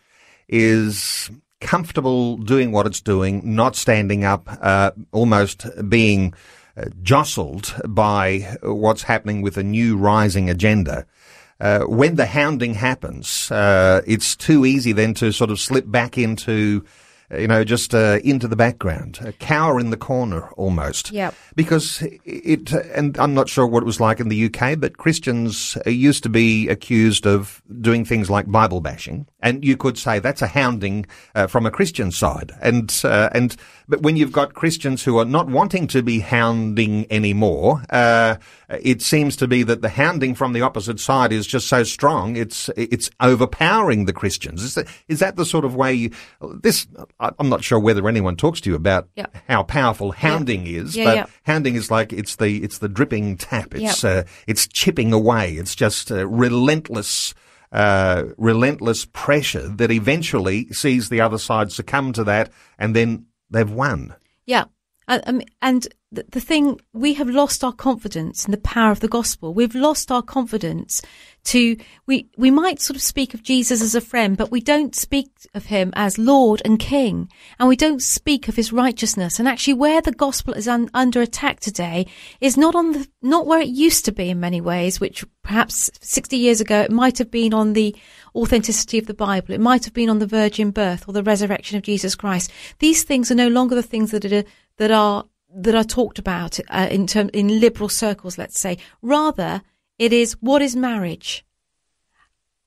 is 0.49 1.30
comfortable 1.61 2.37
doing 2.37 2.70
what 2.70 2.87
it's 2.87 3.00
doing, 3.00 3.42
not 3.44 3.75
standing 3.75 4.25
up, 4.25 4.49
uh, 4.62 4.92
almost 5.11 5.66
being 5.88 6.32
uh, 6.76 6.85
jostled 7.02 7.75
by 7.88 8.56
what's 8.62 9.02
happening 9.02 9.42
with 9.42 9.56
a 9.56 9.64
new 9.64 9.97
rising 9.97 10.49
agenda. 10.49 11.04
Uh, 11.61 11.80
when 11.80 12.14
the 12.14 12.26
hounding 12.26 12.75
happens, 12.75 13.50
uh, 13.50 14.00
it's 14.06 14.37
too 14.37 14.64
easy 14.64 14.92
then 14.92 15.12
to 15.12 15.32
sort 15.32 15.50
of 15.50 15.59
slip 15.59 15.90
back 15.90 16.16
into 16.16 16.85
you 17.38 17.46
know, 17.46 17.64
just 17.64 17.94
uh, 17.94 18.18
into 18.25 18.49
the 18.49 18.56
background, 18.56 19.18
a 19.22 19.32
cower 19.32 19.78
in 19.78 19.90
the 19.90 19.96
corner 19.96 20.49
almost. 20.52 21.12
Yeah. 21.12 21.30
Because 21.54 22.02
it, 22.25 22.72
and 22.72 23.16
I'm 23.18 23.34
not 23.34 23.49
sure 23.49 23.66
what 23.66 23.82
it 23.82 23.87
was 23.87 24.00
like 24.00 24.20
in 24.20 24.28
the 24.28 24.46
UK, 24.46 24.78
but 24.78 24.99
Christians 24.99 25.78
used 25.87 26.22
to 26.25 26.28
be 26.28 26.68
accused 26.68 27.26
of 27.26 27.62
doing 27.80 28.04
things 28.04 28.30
like 28.30 28.50
Bible 28.50 28.80
bashing, 28.80 29.26
and 29.40 29.64
you 29.64 29.76
could 29.76 29.99
say 29.99 30.18
that's 30.18 30.42
a 30.42 30.46
hounding 30.46 31.06
uh, 31.34 31.46
from 31.46 31.66
a 31.66 31.70
Christian 31.70 32.10
side. 32.10 32.52
And 32.60 32.92
uh, 33.04 33.30
and 33.32 33.56
but 33.88 34.02
when 34.02 34.16
you've 34.16 34.32
got 34.32 34.54
Christians 34.54 35.04
who 35.04 35.18
are 35.18 35.25
not 35.25 35.49
wanting 35.49 35.87
to 35.88 36.02
be 36.02 36.20
hounding 36.20 37.06
anymore, 37.10 37.82
uh, 37.90 38.37
it 38.70 39.02
seems 39.02 39.36
to 39.36 39.48
be 39.48 39.62
that 39.64 39.82
the 39.82 39.88
hounding 39.88 40.34
from 40.34 40.52
the 40.52 40.62
opposite 40.62 41.00
side 41.00 41.32
is 41.32 41.46
just 41.46 41.66
so 41.66 41.82
strong, 41.82 42.36
it's 42.36 42.70
it's 42.76 43.10
overpowering 43.20 44.04
the 44.04 44.12
Christians. 44.12 44.62
Is 44.62 44.74
that, 44.74 44.86
is 45.08 45.18
that 45.18 45.36
the 45.36 45.44
sort 45.44 45.64
of 45.64 45.74
way 45.74 45.92
you, 45.92 46.10
this? 46.40 46.86
I'm 47.18 47.48
not 47.48 47.64
sure 47.64 47.80
whether 47.80 48.06
anyone 48.08 48.36
talks 48.36 48.60
to 48.62 48.70
you 48.70 48.76
about 48.76 49.08
yep. 49.16 49.34
how 49.48 49.64
powerful 49.64 50.12
hounding 50.12 50.66
yep. 50.66 50.84
is, 50.84 50.96
yeah, 50.96 51.04
but 51.04 51.16
yep. 51.16 51.30
hounding 51.44 51.74
is 51.74 51.90
like 51.90 52.12
it's 52.12 52.36
the 52.36 52.62
it's 52.62 52.78
the 52.78 52.88
dripping 52.88 53.36
tap. 53.36 53.74
It's 53.74 54.04
uh, 54.04 54.24
it's 54.46 54.68
chipping 54.68 55.12
away. 55.12 55.54
It's 55.54 55.74
just 55.74 56.10
uh, 56.10 56.26
relentless. 56.26 57.34
Uh, 57.72 58.24
relentless 58.36 59.04
pressure 59.04 59.68
that 59.68 59.92
eventually 59.92 60.66
sees 60.72 61.08
the 61.08 61.20
other 61.20 61.38
side 61.38 61.70
succumb 61.70 62.12
to 62.12 62.24
that, 62.24 62.50
and 62.80 62.96
then 62.96 63.26
they've 63.48 63.70
won. 63.70 64.12
Yeah, 64.44 64.64
and 65.11 65.88
the, 66.12 66.25
the 66.31 66.40
thing, 66.40 66.81
we 66.93 67.14
have 67.14 67.29
lost 67.29 67.62
our 67.62 67.73
confidence 67.73 68.45
in 68.45 68.50
the 68.50 68.59
power 68.59 68.90
of 68.90 69.00
the 69.00 69.09
gospel. 69.09 69.55
We've 69.55 69.75
lost 69.76 70.11
our 70.11 70.23
confidence 70.23 71.00
to, 71.45 71.76
we, 72.07 72.29
we 72.37 72.50
might 72.50 72.81
sort 72.81 72.97
of 72.97 73.02
speak 73.02 73.33
of 73.33 73.45
Jesus 73.45 73.81
as 73.81 73.95
a 73.95 74.00
friend, 74.00 74.37
but 74.37 74.50
we 74.50 74.61
don't 74.61 74.95
speak 74.97 75.31
of 75.55 75.67
him 75.67 75.93
as 75.95 76.19
Lord 76.19 76.62
and 76.64 76.81
King. 76.81 77.31
And 77.61 77.69
we 77.69 77.76
don't 77.76 78.02
speak 78.02 78.49
of 78.49 78.57
his 78.57 78.73
righteousness. 78.73 79.38
And 79.38 79.47
actually 79.47 79.75
where 79.75 80.02
the 80.02 80.11
gospel 80.11 80.52
is 80.55 80.67
un, 80.67 80.90
under 80.95 81.23
attack 81.23 81.61
today 81.61 82.07
is 82.40 82.57
not 82.57 82.75
on 82.75 82.93
the, 82.93 83.09
not 83.23 83.47
where 83.47 83.61
it 83.61 83.69
used 83.69 84.05
to 84.07 84.12
be 84.12 84.31
in 84.31 84.40
many 84.40 84.61
ways, 84.61 84.99
which 84.99 85.25
perhaps 85.45 85.90
60 86.00 86.37
years 86.37 86.61
ago 86.61 86.81
it 86.81 86.90
might 86.90 87.19
have 87.19 87.31
been 87.31 87.55
on 87.55 87.73
the 87.73 87.95
authenticity 88.35 88.99
of 88.99 89.07
the 89.07 89.14
Bible. 89.14 89.55
It 89.55 89.61
might 89.61 89.85
have 89.85 89.95
been 89.95 90.11
on 90.11 90.19
the 90.19 90.26
virgin 90.26 90.73
birth 90.73 91.09
or 91.09 91.12
the 91.12 91.23
resurrection 91.23 91.76
of 91.76 91.85
Jesus 91.85 92.17
Christ. 92.17 92.50
These 92.81 93.05
things 93.05 93.31
are 93.31 93.37
no 93.37 93.49
longer 93.49 93.76
the 93.76 93.83
things 93.83 94.11
that 94.11 94.25
are, 94.25 94.45
that 94.80 94.90
are 94.90 95.26
that 95.54 95.75
are 95.75 95.84
talked 95.84 96.18
about 96.18 96.58
uh, 96.70 96.88
in 96.90 97.06
term 97.06 97.28
in 97.34 97.60
liberal 97.60 97.90
circles, 97.90 98.38
let's 98.38 98.58
say. 98.58 98.78
Rather, 99.02 99.62
it 99.99 100.10
is 100.12 100.32
what 100.40 100.62
is 100.62 100.75
marriage? 100.75 101.44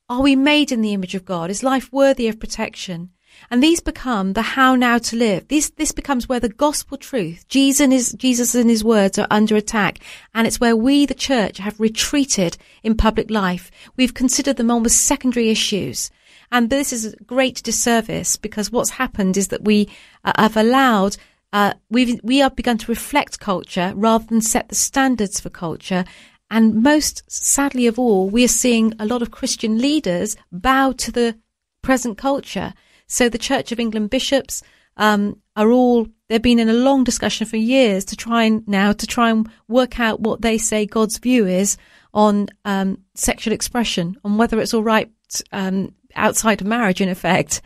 Are 0.08 0.22
we 0.22 0.36
made 0.36 0.72
in 0.72 0.82
the 0.82 0.93
image 0.93 1.15
of 1.15 1.25
God? 1.25 1.50
Is 1.50 1.63
life 1.63 1.91
worthy 1.91 2.27
of 2.27 2.39
protection? 2.39 3.10
And 3.50 3.63
these 3.63 3.79
become 3.79 4.34
the 4.34 4.43
how 4.43 4.75
now 4.75 5.00
to 5.00 5.15
live. 5.15 5.48
This 5.48 5.72
this 5.72 5.91
becomes 5.91 6.29
where 6.29 6.39
the 6.39 6.50
gospel 6.50 7.00
truth, 7.00 7.48
Jesus 7.48 7.82
and 7.82 7.91
his, 7.91 8.13
Jesus 8.13 8.53
and 8.53 8.70
his 8.70 8.84
words 8.84 9.17
are 9.17 9.27
under 9.32 9.55
attack, 9.55 9.98
and 10.36 10.46
it's 10.46 10.60
where 10.60 10.75
we, 10.75 11.08
the 11.08 11.15
church, 11.15 11.58
have 11.58 11.79
retreated 11.79 12.58
in 12.84 12.96
public 12.96 13.32
life. 13.32 13.72
We've 13.98 14.13
considered 14.13 14.58
them 14.58 14.70
almost 14.70 15.01
secondary 15.01 15.50
issues. 15.50 16.12
And 16.51 16.70
this 16.70 16.93
is 16.93 17.05
a 17.05 17.24
great 17.24 17.63
disservice 17.63 18.38
because 18.38 18.72
what's 18.72 18.91
happened 18.91 19.36
is 19.36 19.48
that 19.48 19.63
we 19.63 19.89
uh, 20.24 20.34
have 20.38 20.55
allowed 20.55 21.17
uh, 21.53 21.74
we've 21.89 22.19
we 22.24 22.39
have 22.39 22.55
begun 22.55 22.79
to 22.79 22.91
reflect 22.91 23.39
culture 23.39 23.93
rather 23.95 24.25
than 24.25 24.41
set 24.41 24.67
the 24.67 24.75
standards 24.75 25.39
for 25.39 25.50
culture. 25.50 26.03
And 26.50 26.83
most 26.83 27.24
sadly 27.31 27.88
of 27.88 27.98
all, 27.98 28.29
we 28.29 28.43
are 28.43 28.50
seeing 28.50 28.93
a 29.00 29.05
lot 29.05 29.22
of 29.22 29.31
Christian 29.31 29.77
leaders 29.77 30.36
bow 30.51 30.91
to 30.93 31.12
the 31.12 31.38
present 31.81 32.17
culture. 32.17 32.74
So 33.07 33.29
the 33.29 33.38
Church 33.38 33.72
of 33.72 33.79
England 33.79 34.10
bishops 34.10 34.62
um, 34.98 35.41
are 35.55 35.72
all 35.72 36.07
they've 36.27 36.41
been 36.41 36.60
in 36.60 36.69
a 36.69 36.74
long 36.74 37.03
discussion 37.03 37.45
for 37.45 37.57
years 37.57 38.03
to 38.05 38.15
try 38.15 38.43
and 38.43 38.67
now 38.67 38.91
to 38.91 39.07
try 39.07 39.29
and 39.29 39.50
work 39.67 40.00
out 40.00 40.19
what 40.19 40.41
they 40.41 40.57
say 40.57 40.86
God's 40.86 41.19
view 41.19 41.45
is 41.45 41.77
on 42.13 42.48
um, 42.65 43.00
sexual 43.15 43.53
expression, 43.53 44.17
on 44.24 44.38
whether 44.38 44.60
it's 44.60 44.74
all 44.74 44.83
right 44.83 45.12
um, 45.51 45.93
outside 46.15 46.62
of 46.62 46.67
marriage, 46.67 47.01
in 47.01 47.10
effect. 47.10 47.62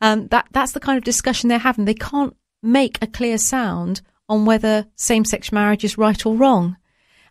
Um, 0.00 0.28
that 0.28 0.46
that's 0.52 0.72
the 0.72 0.80
kind 0.80 0.98
of 0.98 1.04
discussion 1.04 1.48
they're 1.48 1.58
having. 1.58 1.84
They 1.84 1.94
can't 1.94 2.36
make 2.66 2.98
a 3.00 3.06
clear 3.06 3.38
sound 3.38 4.00
on 4.28 4.44
whether 4.44 4.86
same-sex 4.96 5.52
marriage 5.52 5.84
is 5.84 5.98
right 5.98 6.26
or 6.26 6.34
wrong. 6.34 6.76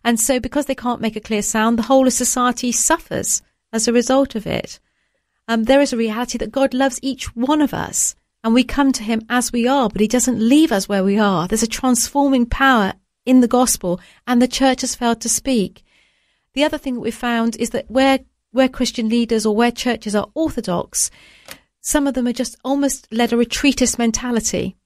And 0.02 0.18
so 0.18 0.40
because 0.40 0.66
they 0.66 0.74
can't 0.74 1.00
make 1.00 1.16
a 1.16 1.20
clear 1.20 1.42
sound, 1.42 1.78
the 1.78 1.82
whole 1.82 2.06
of 2.06 2.12
society 2.12 2.72
suffers 2.72 3.42
as 3.72 3.86
a 3.86 3.92
result 3.92 4.34
of 4.34 4.46
it. 4.46 4.78
Um, 5.48 5.64
there 5.64 5.80
is 5.80 5.92
a 5.92 5.96
reality 5.96 6.38
that 6.38 6.52
God 6.52 6.74
loves 6.74 6.98
each 7.02 7.34
one 7.36 7.60
of 7.60 7.74
us 7.74 8.14
and 8.42 8.54
we 8.54 8.64
come 8.64 8.92
to 8.92 9.02
him 9.02 9.22
as 9.28 9.52
we 9.52 9.66
are, 9.66 9.88
but 9.88 10.00
he 10.00 10.08
doesn't 10.08 10.40
leave 10.40 10.72
us 10.72 10.88
where 10.88 11.04
we 11.04 11.18
are. 11.18 11.48
There's 11.48 11.62
a 11.62 11.68
transforming 11.68 12.46
power 12.46 12.94
in 13.24 13.40
the 13.40 13.48
gospel 13.48 14.00
and 14.26 14.40
the 14.40 14.48
church 14.48 14.80
has 14.82 14.94
failed 14.94 15.20
to 15.22 15.28
speak. 15.28 15.82
The 16.54 16.64
other 16.64 16.78
thing 16.78 16.94
that 16.94 17.00
we 17.00 17.10
found 17.10 17.56
is 17.56 17.70
that 17.70 17.90
where, 17.90 18.20
where 18.52 18.68
Christian 18.68 19.08
leaders 19.08 19.44
or 19.44 19.54
where 19.54 19.72
churches 19.72 20.14
are 20.14 20.28
orthodox, 20.34 21.10
some 21.80 22.06
of 22.06 22.14
them 22.14 22.26
are 22.26 22.32
just 22.32 22.56
almost 22.64 23.12
led 23.12 23.32
a 23.32 23.36
retreatist 23.36 23.98
mentality 23.98 24.76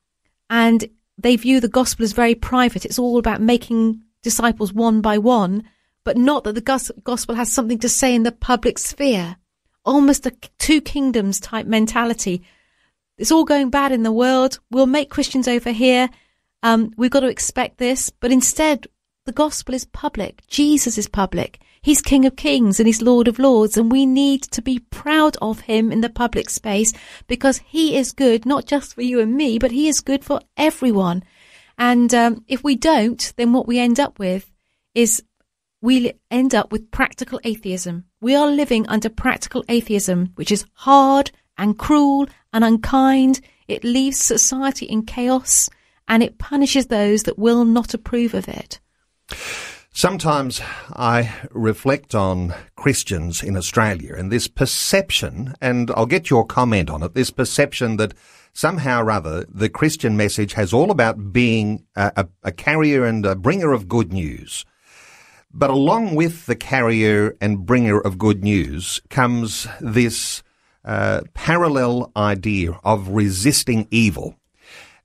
and 0.50 0.84
they 1.16 1.36
view 1.36 1.60
the 1.60 1.68
gospel 1.68 2.04
as 2.04 2.12
very 2.12 2.34
private. 2.34 2.84
It's 2.84 2.98
all 2.98 3.18
about 3.18 3.40
making 3.40 4.02
disciples 4.22 4.72
one 4.72 5.00
by 5.00 5.16
one, 5.16 5.62
but 6.04 6.16
not 6.16 6.44
that 6.44 6.54
the 6.54 6.94
gospel 7.04 7.34
has 7.34 7.52
something 7.52 7.78
to 7.78 7.88
say 7.88 8.14
in 8.14 8.24
the 8.24 8.32
public 8.32 8.78
sphere. 8.78 9.36
Almost 9.84 10.26
a 10.26 10.32
two 10.58 10.80
kingdoms 10.80 11.40
type 11.40 11.66
mentality. 11.66 12.42
It's 13.16 13.32
all 13.32 13.44
going 13.44 13.70
bad 13.70 13.92
in 13.92 14.02
the 14.02 14.12
world. 14.12 14.58
We'll 14.70 14.86
make 14.86 15.10
Christians 15.10 15.46
over 15.46 15.70
here. 15.70 16.10
Um, 16.62 16.92
we've 16.96 17.10
got 17.10 17.20
to 17.20 17.28
expect 17.28 17.78
this, 17.78 18.10
but 18.10 18.32
instead, 18.32 18.86
the 19.26 19.32
gospel 19.32 19.74
is 19.74 19.84
public. 19.84 20.42
Jesus 20.48 20.98
is 20.98 21.08
public. 21.08 21.60
He's 21.82 22.02
King 22.02 22.26
of 22.26 22.36
Kings 22.36 22.78
and 22.78 22.86
He's 22.86 23.00
Lord 23.00 23.26
of 23.26 23.38
Lords, 23.38 23.78
and 23.78 23.90
we 23.90 24.04
need 24.04 24.42
to 24.42 24.60
be 24.60 24.80
proud 24.90 25.38
of 25.40 25.60
Him 25.60 25.90
in 25.90 26.02
the 26.02 26.10
public 26.10 26.50
space 26.50 26.92
because 27.26 27.58
He 27.58 27.96
is 27.96 28.12
good, 28.12 28.44
not 28.44 28.66
just 28.66 28.94
for 28.94 29.02
you 29.02 29.18
and 29.18 29.34
me, 29.34 29.58
but 29.58 29.70
He 29.70 29.88
is 29.88 30.00
good 30.00 30.22
for 30.24 30.40
everyone. 30.56 31.22
And 31.78 32.12
um, 32.12 32.44
if 32.48 32.62
we 32.62 32.76
don't, 32.76 33.32
then 33.36 33.54
what 33.54 33.66
we 33.66 33.78
end 33.78 33.98
up 33.98 34.18
with 34.18 34.50
is 34.94 35.22
we 35.80 36.12
end 36.30 36.54
up 36.54 36.70
with 36.70 36.90
practical 36.90 37.40
atheism. 37.44 38.04
We 38.20 38.34
are 38.34 38.48
living 38.48 38.86
under 38.88 39.08
practical 39.08 39.64
atheism, 39.68 40.32
which 40.34 40.52
is 40.52 40.66
hard 40.74 41.30
and 41.56 41.78
cruel 41.78 42.28
and 42.52 42.62
unkind. 42.62 43.40
It 43.66 43.84
leaves 43.84 44.18
society 44.18 44.84
in 44.84 45.06
chaos 45.06 45.70
and 46.06 46.22
it 46.22 46.36
punishes 46.36 46.88
those 46.88 47.22
that 47.22 47.38
will 47.38 47.64
not 47.64 47.94
approve 47.94 48.34
of 48.34 48.48
it. 48.48 48.80
Sometimes 50.00 50.62
I 50.96 51.30
reflect 51.50 52.14
on 52.14 52.54
Christians 52.74 53.42
in 53.42 53.54
Australia 53.54 54.14
and 54.16 54.32
this 54.32 54.48
perception, 54.48 55.52
and 55.60 55.90
I'll 55.90 56.06
get 56.06 56.30
your 56.30 56.46
comment 56.46 56.88
on 56.88 57.02
it, 57.02 57.12
this 57.12 57.30
perception 57.30 57.98
that 57.98 58.14
somehow 58.54 59.02
or 59.02 59.10
other 59.10 59.44
the 59.46 59.68
Christian 59.68 60.16
message 60.16 60.54
has 60.54 60.72
all 60.72 60.90
about 60.90 61.34
being 61.34 61.84
a, 61.96 62.26
a, 62.42 62.50
carrier 62.50 63.04
and 63.04 63.26
a 63.26 63.34
bringer 63.34 63.74
of 63.74 63.88
good 63.88 64.10
news. 64.10 64.64
But 65.52 65.68
along 65.68 66.14
with 66.14 66.46
the 66.46 66.56
carrier 66.56 67.36
and 67.38 67.66
bringer 67.66 68.00
of 68.00 68.16
good 68.16 68.42
news 68.42 69.02
comes 69.10 69.68
this 69.82 70.42
uh, 70.82 71.20
parallel 71.34 72.10
idea 72.16 72.72
of 72.84 73.08
resisting 73.08 73.86
evil. 73.90 74.39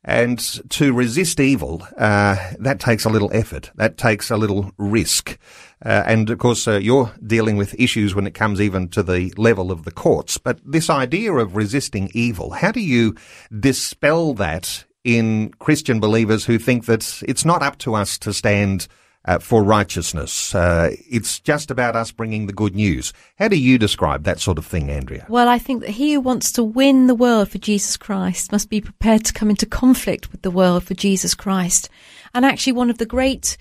And 0.07 0.39
to 0.69 0.93
resist 0.93 1.39
evil, 1.39 1.85
uh, 1.97 2.37
that 2.59 2.79
takes 2.79 3.05
a 3.05 3.09
little 3.09 3.31
effort. 3.33 3.71
That 3.73 3.97
takes 3.97 4.29
a 4.29 4.37
little 4.37 4.71
risk. 4.77 5.39
Uh, 5.83 6.03
and 6.05 6.29
of 6.29 6.37
course, 6.37 6.67
uh, 6.67 6.77
you're 6.77 7.11
dealing 7.25 7.57
with 7.57 7.73
issues 7.79 8.13
when 8.13 8.27
it 8.27 8.35
comes 8.35 8.61
even 8.61 8.87
to 8.89 9.01
the 9.01 9.33
level 9.35 9.71
of 9.71 9.83
the 9.83 9.91
courts. 9.91 10.37
But 10.37 10.59
this 10.63 10.91
idea 10.91 11.33
of 11.33 11.55
resisting 11.55 12.11
evil, 12.13 12.51
how 12.51 12.71
do 12.71 12.81
you 12.81 13.15
dispel 13.59 14.35
that 14.35 14.85
in 15.03 15.49
Christian 15.57 15.99
believers 15.99 16.45
who 16.45 16.59
think 16.59 16.85
that 16.85 17.23
it's 17.27 17.45
not 17.45 17.63
up 17.63 17.79
to 17.79 17.95
us 17.95 18.19
to 18.19 18.31
stand 18.31 18.87
uh, 19.25 19.39
for 19.39 19.63
righteousness. 19.63 20.53
Uh, 20.53 20.95
it's 21.09 21.39
just 21.39 21.71
about 21.71 21.95
us 21.95 22.11
bringing 22.11 22.47
the 22.47 22.53
good 22.53 22.75
news. 22.75 23.11
How 23.37 23.47
do 23.47 23.57
you 23.57 23.77
describe 23.77 24.23
that 24.23 24.39
sort 24.39 24.57
of 24.57 24.65
thing, 24.65 24.89
Andrea? 24.89 25.25
Well, 25.29 25.49
I 25.49 25.59
think 25.59 25.81
that 25.81 25.91
he 25.91 26.13
who 26.13 26.21
wants 26.21 26.51
to 26.53 26.63
win 26.63 27.07
the 27.07 27.15
world 27.15 27.49
for 27.49 27.57
Jesus 27.57 27.97
Christ 27.97 28.51
must 28.51 28.69
be 28.69 28.81
prepared 28.81 29.25
to 29.25 29.33
come 29.33 29.49
into 29.49 29.65
conflict 29.65 30.31
with 30.31 30.41
the 30.43 30.51
world 30.51 30.83
for 30.83 30.93
Jesus 30.93 31.33
Christ. 31.33 31.89
And 32.33 32.45
actually, 32.45 32.73
one 32.73 32.89
of 32.89 32.97
the 32.97 33.05
great 33.05 33.57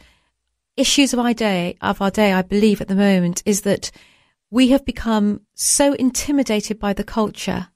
issues 0.76 1.12
of 1.12 1.20
our 1.20 1.34
day, 1.34 1.76
of 1.80 2.02
our 2.02 2.10
day, 2.10 2.32
I 2.32 2.42
believe 2.42 2.80
at 2.80 2.88
the 2.88 2.94
moment, 2.94 3.42
is 3.46 3.62
that 3.62 3.90
we 4.50 4.68
have 4.68 4.84
become 4.84 5.40
so 5.54 5.94
intimidated 5.94 6.78
by 6.78 6.92
the 6.92 7.04
culture 7.04 7.68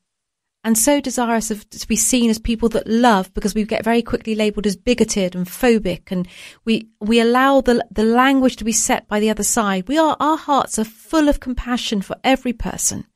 and 0.68 0.76
so 0.76 1.00
desirous 1.00 1.50
of 1.50 1.66
to 1.70 1.88
be 1.88 1.96
seen 1.96 2.28
as 2.28 2.38
people 2.38 2.68
that 2.68 2.86
love 2.86 3.32
because 3.32 3.54
we 3.54 3.64
get 3.64 3.82
very 3.82 4.02
quickly 4.02 4.34
labeled 4.34 4.66
as 4.66 4.76
bigoted 4.76 5.34
and 5.34 5.46
phobic 5.46 6.12
and 6.12 6.28
we 6.66 6.86
we 7.00 7.20
allow 7.20 7.62
the 7.62 7.82
the 7.90 8.04
language 8.04 8.56
to 8.56 8.64
be 8.64 8.72
set 8.72 9.08
by 9.08 9.18
the 9.18 9.30
other 9.30 9.42
side. 9.42 9.88
We 9.88 9.96
are 9.96 10.14
our 10.20 10.36
hearts 10.36 10.78
are 10.78 10.84
full 10.84 11.30
of 11.30 11.40
compassion 11.40 12.02
for 12.02 12.16
every 12.22 12.52
person. 12.52 13.06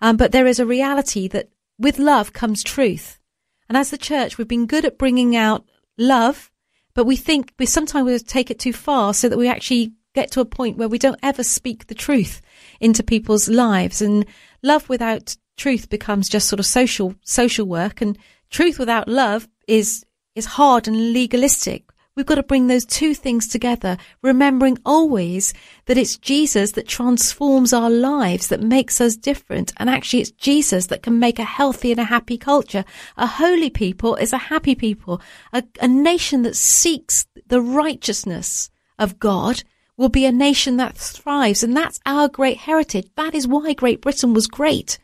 Um, 0.00 0.16
but 0.16 0.32
there 0.32 0.46
is 0.46 0.58
a 0.58 0.64
reality 0.64 1.28
that 1.28 1.50
with 1.78 1.98
love 1.98 2.32
comes 2.32 2.64
truth. 2.64 3.20
And 3.68 3.76
as 3.76 3.90
the 3.90 3.98
church 3.98 4.38
we've 4.38 4.48
been 4.48 4.64
good 4.64 4.86
at 4.86 4.96
bringing 4.96 5.36
out 5.36 5.66
love 5.98 6.50
but 6.94 7.04
we 7.04 7.16
think 7.16 7.52
we 7.58 7.66
sometimes 7.66 8.06
we 8.06 8.18
take 8.18 8.50
it 8.50 8.58
too 8.58 8.72
far 8.72 9.12
so 9.12 9.28
that 9.28 9.36
we 9.36 9.46
actually 9.46 9.92
get 10.14 10.30
to 10.30 10.40
a 10.40 10.46
point 10.46 10.78
where 10.78 10.88
we 10.88 10.98
don't 10.98 11.20
ever 11.22 11.44
speak 11.44 11.86
the 11.86 11.94
truth 11.94 12.40
into 12.80 13.02
people's 13.02 13.46
lives. 13.48 14.00
And 14.00 14.24
love 14.62 14.88
without 14.88 15.36
truth 15.58 15.90
becomes 15.90 16.28
just 16.28 16.48
sort 16.48 16.60
of 16.60 16.66
social 16.66 17.14
social 17.22 17.66
work 17.66 18.00
and 18.00 18.16
truth 18.48 18.78
without 18.78 19.08
love 19.08 19.48
is 19.66 20.04
is 20.34 20.46
hard 20.46 20.88
and 20.88 21.12
legalistic. 21.12 21.84
We've 22.14 22.26
got 22.26 22.36
to 22.36 22.42
bring 22.42 22.66
those 22.66 22.84
two 22.84 23.14
things 23.14 23.46
together 23.46 23.96
remembering 24.22 24.78
always 24.84 25.54
that 25.86 25.98
it's 25.98 26.16
Jesus 26.16 26.72
that 26.72 26.88
transforms 26.88 27.72
our 27.72 27.90
lives 27.90 28.48
that 28.48 28.60
makes 28.60 29.00
us 29.00 29.14
different 29.14 29.72
and 29.76 29.88
actually 29.90 30.22
it's 30.22 30.32
Jesus 30.32 30.86
that 30.86 31.02
can 31.02 31.18
make 31.18 31.38
a 31.38 31.44
healthy 31.44 31.92
and 31.92 32.00
a 32.00 32.04
happy 32.04 32.38
culture. 32.38 32.84
A 33.16 33.26
holy 33.26 33.70
people 33.70 34.16
is 34.16 34.32
a 34.32 34.38
happy 34.38 34.74
people. 34.74 35.20
A, 35.52 35.62
a 35.80 35.86
nation 35.86 36.42
that 36.42 36.56
seeks 36.56 37.26
the 37.46 37.60
righteousness 37.60 38.70
of 38.98 39.18
God 39.18 39.62
will 39.96 40.08
be 40.08 40.24
a 40.24 40.32
nation 40.32 40.76
that 40.76 40.96
thrives 40.96 41.62
and 41.62 41.76
that's 41.76 42.00
our 42.04 42.28
great 42.28 42.58
heritage. 42.58 43.08
That 43.16 43.34
is 43.34 43.46
why 43.46 43.74
Great 43.74 44.00
Britain 44.00 44.34
was 44.34 44.46
great 44.46 44.98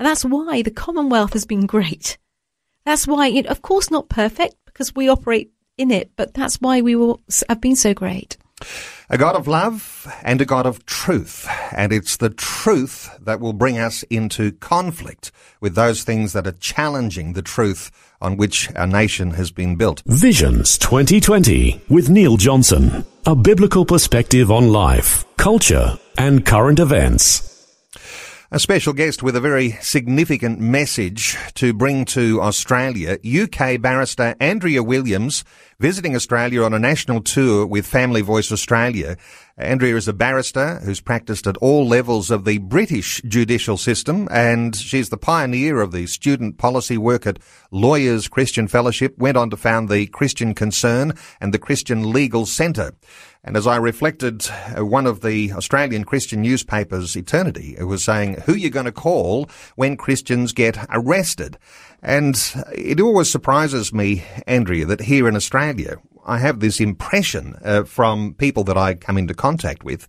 and 0.00 0.06
that's 0.06 0.24
why 0.24 0.62
the 0.62 0.70
Commonwealth 0.70 1.34
has 1.34 1.44
been 1.44 1.66
great. 1.66 2.16
That's 2.86 3.06
why, 3.06 3.28
of 3.46 3.60
course, 3.60 3.90
not 3.90 4.08
perfect 4.08 4.54
because 4.64 4.94
we 4.94 5.10
operate 5.10 5.52
in 5.76 5.90
it, 5.90 6.10
but 6.16 6.32
that's 6.32 6.56
why 6.56 6.80
we 6.80 6.96
will 6.96 7.20
have 7.50 7.60
been 7.60 7.76
so 7.76 7.92
great. 7.92 8.38
A 9.10 9.18
God 9.18 9.36
of 9.36 9.46
love 9.46 10.10
and 10.22 10.40
a 10.40 10.46
God 10.46 10.64
of 10.64 10.86
truth. 10.86 11.46
And 11.72 11.92
it's 11.92 12.16
the 12.16 12.30
truth 12.30 13.10
that 13.20 13.40
will 13.40 13.52
bring 13.52 13.76
us 13.76 14.02
into 14.04 14.52
conflict 14.52 15.32
with 15.60 15.74
those 15.74 16.02
things 16.02 16.32
that 16.32 16.46
are 16.46 16.52
challenging 16.52 17.34
the 17.34 17.42
truth 17.42 17.90
on 18.22 18.38
which 18.38 18.74
our 18.76 18.86
nation 18.86 19.32
has 19.32 19.50
been 19.50 19.76
built. 19.76 20.02
Visions 20.06 20.78
2020 20.78 21.82
with 21.90 22.08
Neil 22.08 22.38
Johnson. 22.38 23.04
A 23.26 23.36
biblical 23.36 23.84
perspective 23.84 24.50
on 24.50 24.72
life, 24.72 25.26
culture, 25.36 25.98
and 26.16 26.46
current 26.46 26.78
events. 26.78 27.49
A 28.52 28.58
special 28.58 28.92
guest 28.92 29.22
with 29.22 29.36
a 29.36 29.40
very 29.40 29.78
significant 29.80 30.58
message 30.58 31.36
to 31.54 31.72
bring 31.72 32.04
to 32.06 32.42
Australia, 32.42 33.16
UK 33.24 33.80
barrister 33.80 34.34
Andrea 34.40 34.82
Williams, 34.82 35.44
visiting 35.78 36.16
Australia 36.16 36.64
on 36.64 36.74
a 36.74 36.78
national 36.80 37.22
tour 37.22 37.64
with 37.64 37.86
Family 37.86 38.22
Voice 38.22 38.50
Australia. 38.50 39.16
Andrea 39.56 39.94
is 39.94 40.08
a 40.08 40.12
barrister 40.12 40.80
who's 40.80 41.00
practiced 41.00 41.46
at 41.46 41.58
all 41.58 41.86
levels 41.86 42.28
of 42.28 42.44
the 42.44 42.58
British 42.58 43.22
judicial 43.22 43.76
system, 43.76 44.26
and 44.32 44.74
she's 44.74 45.10
the 45.10 45.16
pioneer 45.16 45.80
of 45.80 45.92
the 45.92 46.08
student 46.08 46.58
policy 46.58 46.98
work 46.98 47.28
at 47.28 47.38
Lawyers 47.70 48.26
Christian 48.26 48.66
Fellowship, 48.66 49.16
went 49.16 49.36
on 49.36 49.50
to 49.50 49.56
found 49.56 49.88
the 49.88 50.06
Christian 50.08 50.54
Concern 50.54 51.12
and 51.40 51.54
the 51.54 51.58
Christian 51.58 52.12
Legal 52.12 52.46
Centre. 52.46 52.94
And 53.42 53.56
as 53.56 53.66
I 53.66 53.76
reflected, 53.76 54.46
uh, 54.76 54.84
one 54.84 55.06
of 55.06 55.22
the 55.22 55.52
Australian 55.52 56.04
Christian 56.04 56.42
newspapers, 56.42 57.16
Eternity, 57.16 57.74
was 57.82 58.04
saying, 58.04 58.34
who 58.44 58.52
are 58.52 58.58
you 58.58 58.68
going 58.68 58.84
to 58.84 58.92
call 58.92 59.48
when 59.76 59.96
Christians 59.96 60.52
get 60.52 60.76
arrested? 60.90 61.56
And 62.02 62.38
it 62.72 63.00
always 63.00 63.32
surprises 63.32 63.94
me, 63.94 64.24
Andrea, 64.46 64.84
that 64.86 65.02
here 65.02 65.26
in 65.26 65.36
Australia, 65.36 65.96
I 66.26 66.38
have 66.38 66.60
this 66.60 66.80
impression 66.80 67.56
uh, 67.64 67.84
from 67.84 68.34
people 68.34 68.62
that 68.64 68.76
I 68.76 68.94
come 68.94 69.16
into 69.16 69.34
contact 69.34 69.84
with 69.84 70.06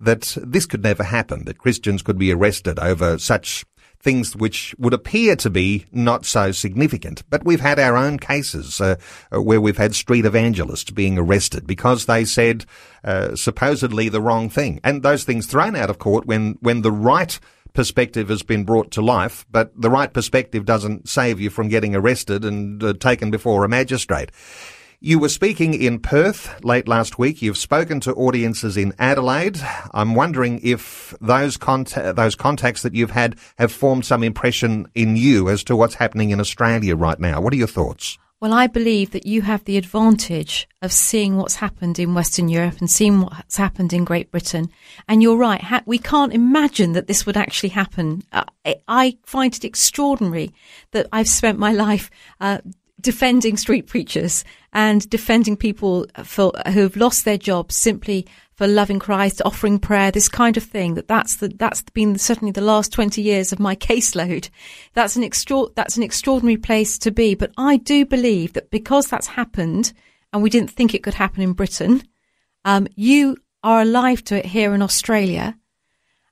that 0.00 0.36
this 0.40 0.64
could 0.64 0.84
never 0.84 1.02
happen, 1.02 1.46
that 1.46 1.58
Christians 1.58 2.02
could 2.02 2.18
be 2.18 2.32
arrested 2.32 2.78
over 2.78 3.18
such 3.18 3.64
things 4.00 4.36
which 4.36 4.74
would 4.78 4.92
appear 4.92 5.34
to 5.36 5.50
be 5.50 5.86
not 5.92 6.24
so 6.24 6.52
significant. 6.52 7.22
But 7.30 7.44
we've 7.44 7.60
had 7.60 7.78
our 7.78 7.96
own 7.96 8.18
cases 8.18 8.80
uh, 8.80 8.96
uh, 9.32 9.42
where 9.42 9.60
we've 9.60 9.76
had 9.76 9.94
street 9.94 10.24
evangelists 10.24 10.90
being 10.90 11.18
arrested 11.18 11.66
because 11.66 12.06
they 12.06 12.24
said 12.24 12.64
uh, 13.04 13.34
supposedly 13.34 14.08
the 14.08 14.20
wrong 14.20 14.48
thing, 14.48 14.80
and 14.84 15.02
those 15.02 15.24
things 15.24 15.46
thrown 15.46 15.76
out 15.76 15.90
of 15.90 15.98
court 15.98 16.26
when 16.26 16.58
when 16.60 16.82
the 16.82 16.92
right 16.92 17.38
perspective 17.74 18.28
has 18.28 18.42
been 18.42 18.64
brought 18.64 18.90
to 18.90 19.02
life, 19.02 19.46
but 19.50 19.70
the 19.80 19.90
right 19.90 20.12
perspective 20.12 20.64
doesn't 20.64 21.08
save 21.08 21.40
you 21.40 21.50
from 21.50 21.68
getting 21.68 21.94
arrested 21.94 22.44
and 22.44 22.82
uh, 22.82 22.92
taken 22.94 23.30
before 23.30 23.64
a 23.64 23.68
magistrate. 23.68 24.30
You 25.00 25.20
were 25.20 25.28
speaking 25.28 25.74
in 25.74 26.00
Perth 26.00 26.64
late 26.64 26.88
last 26.88 27.20
week. 27.20 27.40
You've 27.40 27.56
spoken 27.56 28.00
to 28.00 28.12
audiences 28.14 28.76
in 28.76 28.92
Adelaide. 28.98 29.60
I'm 29.94 30.16
wondering 30.16 30.58
if 30.64 31.14
those 31.20 31.56
conta- 31.56 32.16
those 32.16 32.34
contacts 32.34 32.82
that 32.82 32.96
you've 32.96 33.12
had 33.12 33.36
have 33.58 33.70
formed 33.70 34.04
some 34.04 34.24
impression 34.24 34.88
in 34.96 35.16
you 35.16 35.48
as 35.50 35.62
to 35.64 35.76
what's 35.76 35.94
happening 35.94 36.30
in 36.30 36.40
Australia 36.40 36.96
right 36.96 37.20
now. 37.20 37.40
What 37.40 37.52
are 37.52 37.56
your 37.56 37.68
thoughts? 37.68 38.18
Well, 38.40 38.52
I 38.52 38.66
believe 38.66 39.12
that 39.12 39.24
you 39.24 39.42
have 39.42 39.64
the 39.66 39.76
advantage 39.76 40.66
of 40.82 40.90
seeing 40.90 41.36
what's 41.36 41.54
happened 41.54 42.00
in 42.00 42.14
Western 42.14 42.48
Europe 42.48 42.80
and 42.80 42.90
seeing 42.90 43.20
what's 43.20 43.56
happened 43.56 43.92
in 43.92 44.04
Great 44.04 44.32
Britain. 44.32 44.68
And 45.06 45.22
you're 45.22 45.36
right, 45.36 45.60
ha- 45.60 45.82
we 45.86 45.98
can't 45.98 46.34
imagine 46.34 46.94
that 46.94 47.06
this 47.06 47.24
would 47.24 47.36
actually 47.36 47.68
happen. 47.68 48.24
Uh, 48.32 48.44
I 48.88 49.16
find 49.24 49.54
it 49.54 49.64
extraordinary 49.64 50.52
that 50.90 51.06
I've 51.12 51.28
spent 51.28 51.56
my 51.56 51.72
life 51.72 52.10
uh, 52.40 52.58
defending 53.00 53.56
street 53.56 53.86
preachers 53.86 54.44
and 54.78 55.10
defending 55.10 55.56
people 55.56 56.06
for, 56.22 56.52
who 56.72 56.82
have 56.82 56.94
lost 56.94 57.24
their 57.24 57.36
jobs 57.36 57.74
simply 57.74 58.24
for 58.54 58.68
loving 58.68 59.00
Christ, 59.00 59.42
offering 59.44 59.80
prayer, 59.80 60.12
this 60.12 60.28
kind 60.28 60.56
of 60.56 60.62
thing. 60.62 60.94
That 60.94 61.08
that's 61.08 61.38
the, 61.38 61.48
that's 61.48 61.82
been 61.82 62.16
certainly 62.16 62.52
the 62.52 62.60
last 62.60 62.92
20 62.92 63.20
years 63.20 63.52
of 63.52 63.58
my 63.58 63.74
caseload. 63.88 64.50
That's 64.94 65.16
an 65.16 65.24
extra, 65.24 65.64
that's 65.74 65.96
an 65.96 66.04
extraordinary 66.04 66.58
place 66.58 66.96
to 66.98 67.10
be. 67.10 67.34
But 67.34 67.50
I 67.58 67.78
do 67.78 68.06
believe 68.06 68.52
that 68.52 68.70
because 68.70 69.08
that's 69.08 69.26
happened 69.26 69.92
and 70.32 70.44
we 70.44 70.50
didn't 70.50 70.70
think 70.70 70.94
it 70.94 71.02
could 71.02 71.14
happen 71.14 71.42
in 71.42 71.54
Britain, 71.54 72.04
um, 72.64 72.86
you 72.94 73.36
are 73.64 73.82
alive 73.82 74.22
to 74.26 74.36
it 74.36 74.46
here 74.46 74.74
in 74.74 74.82
Australia. 74.82 75.58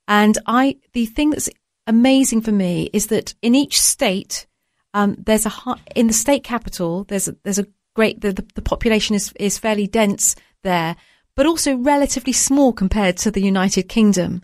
And 0.06 0.38
I, 0.46 0.76
the 0.92 1.06
thing 1.06 1.30
that's 1.30 1.50
amazing 1.88 2.42
for 2.42 2.52
me 2.52 2.90
is 2.92 3.08
that 3.08 3.34
in 3.42 3.56
each 3.56 3.80
state, 3.80 4.46
um, 4.94 5.16
there's 5.18 5.46
a 5.46 5.52
in 5.96 6.06
the 6.06 6.12
state 6.12 6.44
capital. 6.44 7.02
There's 7.02 7.26
a, 7.26 7.34
there's 7.42 7.58
a 7.58 7.66
great 7.96 8.20
the, 8.20 8.32
the, 8.32 8.46
the 8.54 8.62
population 8.62 9.16
is 9.16 9.32
is 9.48 9.58
fairly 9.58 9.86
dense 9.88 10.36
there, 10.62 10.94
but 11.34 11.46
also 11.46 11.76
relatively 11.76 12.32
small 12.32 12.72
compared 12.72 13.16
to 13.16 13.30
the 13.30 13.42
United 13.42 13.88
Kingdom. 13.88 14.42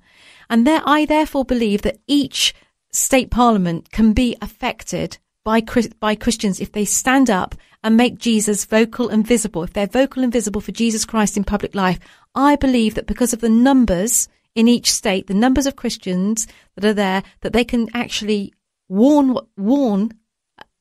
And 0.51 0.67
there, 0.67 0.83
I 0.85 1.05
therefore 1.05 1.45
believe 1.45 1.83
that 1.83 2.01
each 2.07 2.55
state 2.93 3.31
parliament 3.31 3.91
can 3.91 4.13
be 4.13 4.37
affected 4.41 5.19
by 5.45 5.63
by 6.01 6.15
Christians 6.15 6.61
if 6.61 6.73
they 6.73 6.85
stand 6.85 7.29
up 7.31 7.55
and 7.85 7.97
make 7.97 8.19
Jesus 8.19 8.65
vocal 8.65 9.09
and 9.09 9.27
visible. 9.27 9.63
If 9.63 9.73
they're 9.73 10.01
vocal 10.01 10.23
and 10.23 10.33
visible 10.33 10.61
for 10.61 10.73
Jesus 10.73 11.05
Christ 11.05 11.37
in 11.37 11.45
public 11.45 11.75
life, 11.75 11.99
I 12.35 12.57
believe 12.57 12.95
that 12.95 13.07
because 13.13 13.33
of 13.33 13.41
the 13.41 13.49
numbers 13.69 14.29
in 14.55 14.69
each 14.69 14.93
state, 14.93 15.27
the 15.27 15.43
numbers 15.45 15.67
of 15.67 15.77
Christians 15.83 16.47
that 16.75 16.85
are 16.85 16.95
there, 16.95 17.23
that 17.41 17.53
they 17.53 17.65
can 17.65 17.89
actually 17.95 18.53
warn 18.89 19.37
warn 19.57 20.13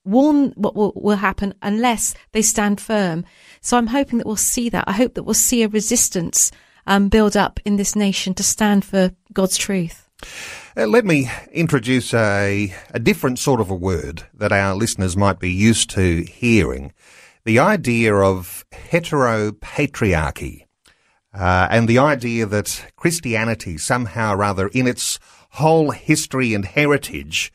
warn 0.03 0.51
what 0.55 0.75
will, 0.75 0.93
will 0.95 1.17
happen 1.17 1.53
unless 1.61 2.13
they 2.31 2.41
stand 2.41 2.81
firm. 2.81 3.25
So 3.61 3.77
I'm 3.77 3.87
hoping 3.87 4.17
that 4.17 4.27
we'll 4.27 4.35
see 4.35 4.69
that. 4.69 4.85
I 4.87 4.93
hope 4.93 5.13
that 5.15 5.23
we'll 5.23 5.33
see 5.33 5.63
a 5.63 5.67
resistance 5.67 6.51
um, 6.87 7.09
build 7.09 7.37
up 7.37 7.59
in 7.65 7.75
this 7.75 7.95
nation 7.95 8.33
to 8.35 8.43
stand 8.43 8.83
for 8.85 9.11
God's 9.33 9.57
truth. 9.57 10.09
Uh, 10.75 10.87
let 10.87 11.05
me 11.05 11.29
introduce 11.51 12.13
a, 12.13 12.73
a 12.91 12.99
different 12.99 13.39
sort 13.39 13.59
of 13.59 13.69
a 13.69 13.75
word 13.75 14.23
that 14.33 14.51
our 14.51 14.73
listeners 14.75 15.17
might 15.17 15.39
be 15.39 15.51
used 15.51 15.89
to 15.91 16.23
hearing. 16.23 16.93
The 17.43 17.59
idea 17.59 18.15
of 18.15 18.65
heteropatriarchy. 18.71 20.65
Uh, 21.33 21.67
and 21.71 21.87
the 21.87 21.97
idea 21.97 22.45
that 22.45 22.91
Christianity 22.97 23.77
somehow 23.77 24.35
or 24.35 24.43
other 24.43 24.67
in 24.67 24.85
its 24.85 25.17
whole 25.51 25.91
history 25.91 26.53
and 26.53 26.65
heritage, 26.65 27.53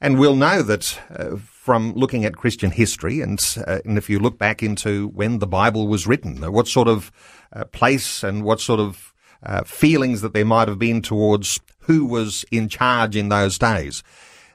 and 0.00 0.18
we'll 0.18 0.34
know 0.36 0.62
that 0.62 0.98
uh, 1.14 1.36
from 1.68 1.92
looking 1.92 2.24
at 2.24 2.34
Christian 2.34 2.70
history, 2.70 3.20
and, 3.20 3.38
uh, 3.66 3.80
and 3.84 3.98
if 3.98 4.08
you 4.08 4.18
look 4.18 4.38
back 4.38 4.62
into 4.62 5.08
when 5.08 5.38
the 5.38 5.46
Bible 5.46 5.86
was 5.86 6.06
written, 6.06 6.42
uh, 6.42 6.50
what 6.50 6.66
sort 6.66 6.88
of 6.88 7.12
uh, 7.52 7.66
place 7.66 8.22
and 8.22 8.42
what 8.42 8.58
sort 8.58 8.80
of 8.80 9.12
uh, 9.42 9.62
feelings 9.64 10.22
that 10.22 10.32
there 10.32 10.46
might 10.46 10.66
have 10.66 10.78
been 10.78 11.02
towards 11.02 11.60
who 11.80 12.06
was 12.06 12.42
in 12.50 12.70
charge 12.70 13.16
in 13.16 13.28
those 13.28 13.58
days. 13.58 14.02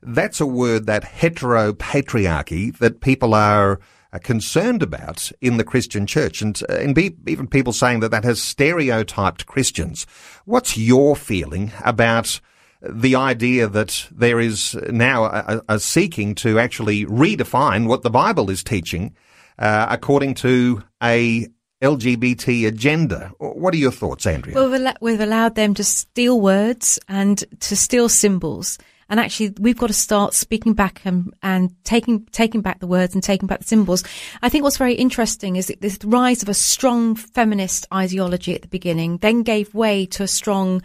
That's 0.01 0.41
a 0.41 0.47
word, 0.47 0.87
that 0.87 1.03
heteropatriarchy, 1.03 2.79
that 2.79 2.99
people 2.99 3.35
are 3.35 3.79
uh, 4.11 4.17
concerned 4.17 4.81
about 4.81 5.31
in 5.39 5.57
the 5.57 5.63
Christian 5.63 6.07
church, 6.07 6.41
and 6.41 6.59
uh, 6.67 6.77
and 6.77 6.95
be, 6.95 7.15
even 7.27 7.45
people 7.45 7.73
saying 7.73 7.99
that 7.99 8.09
that 8.09 8.23
has 8.23 8.41
stereotyped 8.41 9.45
Christians. 9.45 10.07
What's 10.45 10.79
your 10.79 11.15
feeling 11.15 11.73
about? 11.85 12.41
The 12.83 13.15
idea 13.15 13.67
that 13.67 14.07
there 14.11 14.39
is 14.39 14.75
now 14.89 15.25
a, 15.25 15.61
a 15.69 15.79
seeking 15.79 16.35
to 16.35 16.59
actually 16.59 17.05
redefine 17.05 17.87
what 17.87 18.03
the 18.03 18.09
Bible 18.09 18.49
is 18.49 18.63
teaching 18.63 19.15
uh, 19.57 19.87
according 19.89 20.33
to 20.35 20.83
a 21.01 21.47
LGBT 21.81 22.67
agenda. 22.67 23.31
What 23.39 23.73
are 23.73 23.77
your 23.77 23.91
thoughts, 23.91 24.25
Andrea? 24.25 24.55
Well, 24.55 24.95
we've 25.01 25.19
allowed 25.19 25.55
them 25.55 25.73
to 25.75 25.83
steal 25.83 26.39
words 26.39 26.97
and 27.07 27.43
to 27.59 27.75
steal 27.75 28.09
symbols. 28.09 28.77
And 29.09 29.19
actually, 29.19 29.53
we've 29.59 29.77
got 29.77 29.87
to 29.87 29.93
start 29.93 30.33
speaking 30.33 30.73
back 30.73 31.01
and, 31.03 31.33
and 31.43 31.71
taking 31.83 32.25
taking 32.31 32.61
back 32.61 32.79
the 32.79 32.87
words 32.87 33.13
and 33.13 33.21
taking 33.21 33.47
back 33.47 33.59
the 33.59 33.67
symbols. 33.67 34.03
I 34.41 34.49
think 34.49 34.63
what's 34.63 34.77
very 34.77 34.93
interesting 34.93 35.57
is 35.57 35.71
this 35.81 35.99
rise 36.03 36.41
of 36.41 36.49
a 36.49 36.53
strong 36.53 37.15
feminist 37.15 37.85
ideology 37.93 38.55
at 38.55 38.61
the 38.61 38.67
beginning, 38.69 39.17
then 39.17 39.43
gave 39.43 39.75
way 39.75 40.05
to 40.07 40.23
a 40.23 40.27
strong 40.27 40.81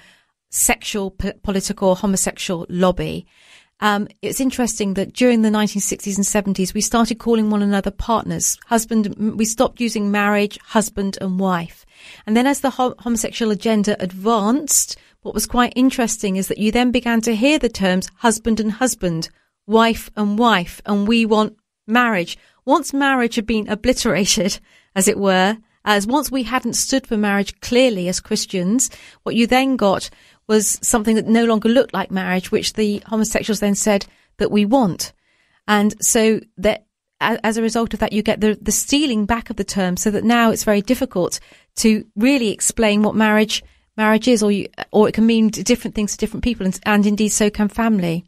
sexual, 0.50 1.11
p- 1.11 1.32
political, 1.42 1.94
homosexual 1.94 2.66
lobby. 2.68 3.26
Um, 3.80 4.08
it's 4.22 4.40
interesting 4.40 4.94
that 4.94 5.12
during 5.12 5.42
the 5.42 5.50
1960s 5.50 6.16
and 6.16 6.56
70s, 6.56 6.74
we 6.74 6.80
started 6.80 7.18
calling 7.18 7.48
one 7.48 7.62
another 7.62 7.92
partners, 7.92 8.58
husband. 8.66 9.14
We 9.37 9.44
stopped 9.44 9.80
using 9.80 10.11
marriage, 10.11 10.58
husband 10.64 11.16
and 11.20 11.38
wife. 11.38 11.87
And 12.26 12.37
then 12.37 12.46
as 12.46 12.61
the 12.61 12.70
ho- 12.70 12.96
homosexual 12.98 13.52
agenda 13.52 13.96
advanced, 14.02 14.96
what 15.22 15.34
was 15.34 15.46
quite 15.46 15.72
interesting 15.76 16.37
is 16.37 16.48
that 16.48 16.58
you 16.58 16.72
then 16.72 16.90
began 16.90 17.20
to 17.22 17.37
hear 17.37 17.58
the 17.58 17.68
terms 17.68 18.11
husband 18.16 18.58
and 18.58 18.72
husband, 18.72 19.28
wife 19.66 20.11
and 20.16 20.38
wife, 20.38 20.80
and 20.84 21.06
we 21.06 21.24
want 21.24 21.56
marriage. 21.87 22.37
Once 22.64 22.92
marriage 22.92 23.37
had 23.37 23.46
been 23.46 23.68
obliterated, 23.68 24.58
as 24.96 25.06
it 25.06 25.18
were, 25.18 25.56
as 25.84 26.06
once 26.06 26.30
we 26.30 26.42
hadn't 26.42 26.74
stood 26.74 27.06
for 27.06 27.16
marriage 27.16 27.61
clearly 27.61 28.08
as 28.08 28.20
Christians, 28.20 28.90
what 29.22 29.37
you 29.37 29.46
then 29.46 29.76
got 29.76 30.11
was 30.48 30.78
something 30.82 31.14
that 31.16 31.26
no 31.26 31.44
longer 31.44 31.68
looked 31.68 31.94
like 31.94 32.11
marriage, 32.11 32.50
which 32.50 32.72
the 32.72 33.02
homosexuals 33.06 33.61
then 33.61 33.74
said 33.74 34.06
that 34.38 34.50
we 34.50 34.64
want. 34.64 35.12
And 35.66 35.94
so 36.02 36.40
that 36.56 36.87
as 37.20 37.56
a 37.56 37.62
result 37.62 37.94
of 37.94 38.00
that, 38.00 38.12
you 38.12 38.22
get 38.22 38.40
the, 38.40 38.56
the 38.61 38.72
stealing 38.72 39.26
back 39.26 39.50
of 39.50 39.56
the 39.56 39.64
term 39.64 39.96
so 39.96 40.11
that 40.11 40.24
now 40.24 40.50
it's 40.50 40.64
very 40.64 40.80
difficult 40.80 41.40
to 41.76 42.04
really 42.16 42.50
explain 42.50 43.02
what 43.02 43.14
marriage, 43.16 43.62
marriage 43.96 44.28
is, 44.28 44.42
or 44.42 44.52
you, 44.52 44.68
or 44.92 45.08
it 45.08 45.14
can 45.14 45.26
mean 45.26 45.48
different 45.48 45.94
things 45.94 46.12
to 46.12 46.18
different 46.18 46.44
people 46.44 46.64
and, 46.64 46.78
and 46.87 47.06
indeed 47.06 47.30
so 47.30 47.50
can 47.50 47.68
family. 47.68 48.24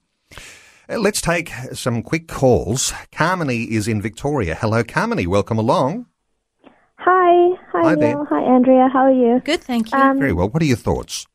Uh, 0.88 0.98
Let's 0.98 1.20
take 1.20 1.50
some 1.72 2.02
quick 2.02 2.26
calls. 2.26 2.92
Carmony 3.12 3.68
is 3.68 3.86
in 3.86 4.02
Victoria. 4.02 4.56
Hello, 4.56 4.82
Carmony. 4.82 5.26
Welcome 5.26 5.58
along. 5.58 6.06
Hi, 6.96 7.56
hi, 7.72 7.82
Hi 7.82 7.94
Neil. 7.94 8.00
there. 8.00 8.24
Hi, 8.24 8.42
Andrea. 8.42 8.88
How 8.92 9.04
are 9.04 9.12
you? 9.12 9.40
Good, 9.44 9.62
thank 9.62 9.92
you. 9.92 9.98
Um, 9.98 10.18
Very 10.18 10.32
well. 10.32 10.48
What 10.48 10.62
are 10.62 10.66
your 10.66 10.76
thoughts? 10.76 11.26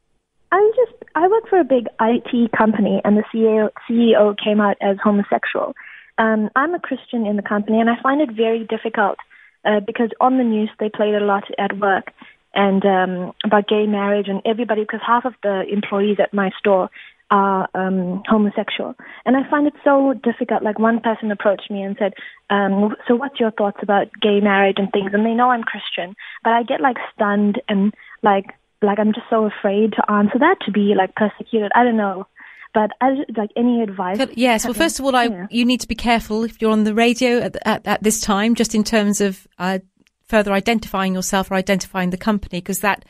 I'm 0.51 0.71
just. 0.75 0.93
I 1.15 1.27
work 1.27 1.49
for 1.49 1.59
a 1.59 1.63
big 1.63 1.87
IT 1.99 2.51
company, 2.51 3.01
and 3.03 3.17
the 3.17 3.23
CEO, 3.33 3.69
CEO 3.89 4.35
came 4.37 4.61
out 4.61 4.77
as 4.81 4.97
homosexual. 5.03 5.73
Um, 6.17 6.49
I'm 6.55 6.73
a 6.73 6.79
Christian 6.79 7.25
in 7.25 7.35
the 7.35 7.41
company, 7.41 7.79
and 7.79 7.89
I 7.89 8.01
find 8.01 8.21
it 8.21 8.31
very 8.31 8.65
difficult 8.65 9.17
uh, 9.65 9.79
because 9.79 10.09
on 10.21 10.37
the 10.37 10.43
news 10.43 10.69
they 10.79 10.89
played 10.89 11.15
a 11.15 11.25
lot 11.25 11.43
at 11.57 11.77
work 11.79 12.11
and 12.53 12.85
um, 12.85 13.33
about 13.43 13.67
gay 13.67 13.85
marriage 13.85 14.27
and 14.27 14.41
everybody 14.45 14.81
because 14.81 15.01
half 15.05 15.25
of 15.25 15.33
the 15.43 15.63
employees 15.71 16.17
at 16.21 16.33
my 16.33 16.51
store 16.57 16.89
are 17.31 17.67
um, 17.73 18.21
homosexual, 18.27 18.95
and 19.25 19.35
I 19.35 19.49
find 19.49 19.65
it 19.67 19.73
so 19.83 20.13
difficult. 20.13 20.63
Like 20.63 20.77
one 20.77 20.99
person 21.01 21.31
approached 21.31 21.71
me 21.71 21.81
and 21.81 21.95
said, 21.97 22.13
um, 22.49 22.95
"So 23.07 23.15
what's 23.15 23.39
your 23.39 23.51
thoughts 23.51 23.79
about 23.81 24.07
gay 24.21 24.39
marriage 24.39 24.77
and 24.77 24.91
things?" 24.91 25.11
And 25.11 25.25
they 25.25 25.33
know 25.33 25.49
I'm 25.49 25.63
Christian, 25.63 26.15
but 26.43 26.53
I 26.53 26.63
get 26.63 26.81
like 26.81 26.97
stunned 27.13 27.61
and 27.67 27.93
like 28.21 28.45
like 28.85 28.99
I'm 28.99 29.13
just 29.13 29.27
so 29.29 29.45
afraid 29.45 29.93
to 29.93 30.11
answer 30.11 30.39
that 30.39 30.57
to 30.65 30.71
be 30.71 30.93
like 30.95 31.13
persecuted. 31.15 31.71
I 31.75 31.83
don't 31.83 31.97
know, 31.97 32.27
but 32.73 32.91
I 33.01 33.15
just, 33.15 33.37
like 33.37 33.49
any 33.55 33.81
advice. 33.81 34.17
But 34.17 34.37
yes. 34.37 34.65
Well, 34.65 34.73
first 34.73 34.99
of 34.99 35.05
all, 35.05 35.15
I, 35.15 35.25
Yeah. 35.25 35.47
you 35.49 35.65
need 35.65 35.81
to 35.81 35.87
be 35.87 35.95
careful 35.95 36.43
if 36.43 36.61
you're 36.61 36.71
on 36.71 36.83
the 36.83 36.93
radio 36.93 37.39
at, 37.39 37.57
at, 37.65 37.85
at 37.87 38.03
this 38.03 38.21
time, 38.21 38.55
just 38.55 38.75
in 38.75 38.83
terms 38.83 39.21
of 39.21 39.47
uh, 39.59 39.79
further 40.27 40.53
identifying 40.53 41.13
yourself 41.13 41.51
or 41.51 41.55
identifying 41.55 42.09
the 42.11 42.17
company, 42.17 42.59
because 42.59 42.79
that 42.79 43.05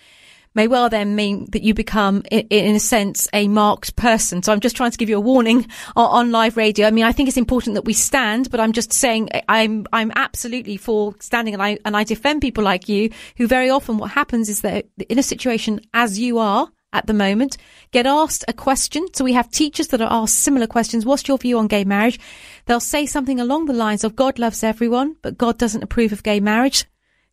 may 0.55 0.67
well 0.67 0.89
then 0.89 1.15
mean 1.15 1.47
that 1.51 1.61
you 1.61 1.73
become, 1.73 2.23
in, 2.31 2.75
a 2.75 2.79
sense, 2.79 3.27
a 3.33 3.47
marked 3.47 3.95
person. 3.95 4.41
So 4.41 4.51
I'm 4.51 4.59
just 4.59 4.75
trying 4.75 4.91
to 4.91 4.97
give 4.97 5.09
you 5.09 5.17
a 5.17 5.21
warning 5.21 5.67
on, 5.95 6.09
on 6.09 6.31
live 6.31 6.57
radio. 6.57 6.87
I 6.87 6.91
mean, 6.91 7.05
I 7.05 7.11
think 7.11 7.27
it's 7.27 7.37
important 7.37 7.75
that 7.75 7.85
we 7.85 7.93
stand, 7.93 8.49
but 8.49 8.59
I'm 8.59 8.71
just 8.71 8.93
saying 8.93 9.29
eh, 9.33 9.41
I'm 9.47 9.85
I'm 9.93 10.11
absolutely 10.15 10.77
for 10.77 11.15
standing, 11.19 11.53
and 11.53 11.61
I 11.61 11.77
and 11.85 11.95
I 11.95 12.03
defend 12.03 12.41
people 12.41 12.63
like 12.63 12.89
you 12.89 13.09
who 13.37 13.47
very 13.47 13.69
often 13.69 13.97
what 13.97 14.11
happens 14.11 14.49
is 14.49 14.61
that 14.61 14.85
in 15.09 15.19
a 15.19 15.23
situation 15.23 15.81
as 15.93 16.17
you 16.17 16.39
are 16.39 16.69
at 16.93 17.07
the 17.07 17.13
moment, 17.13 17.57
get 17.91 18.05
asked 18.05 18.45
a 18.47 18.53
question. 18.53 19.05
So 19.13 19.25
we 19.25 19.33
have 19.33 19.51
teachers 19.51 19.89
that 19.89 20.01
are 20.01 20.11
asked 20.11 20.39
similar 20.39 20.65
questions. 20.65 21.05
What's 21.05 21.27
your 21.27 21.37
view 21.37 21.59
on 21.59 21.67
gay 21.67 21.83
marriage? 21.83 22.19
They'll 22.65 22.79
say 22.79 23.05
something 23.05 23.39
along 23.39 23.65
the 23.65 23.73
lines 23.73 24.05
of 24.05 24.15
God 24.15 24.39
loves 24.39 24.63
everyone, 24.63 25.17
but 25.21 25.37
God 25.37 25.57
doesn't 25.57 25.83
approve 25.83 26.13
of 26.13 26.23
gay 26.23 26.39
marriage. 26.39 26.85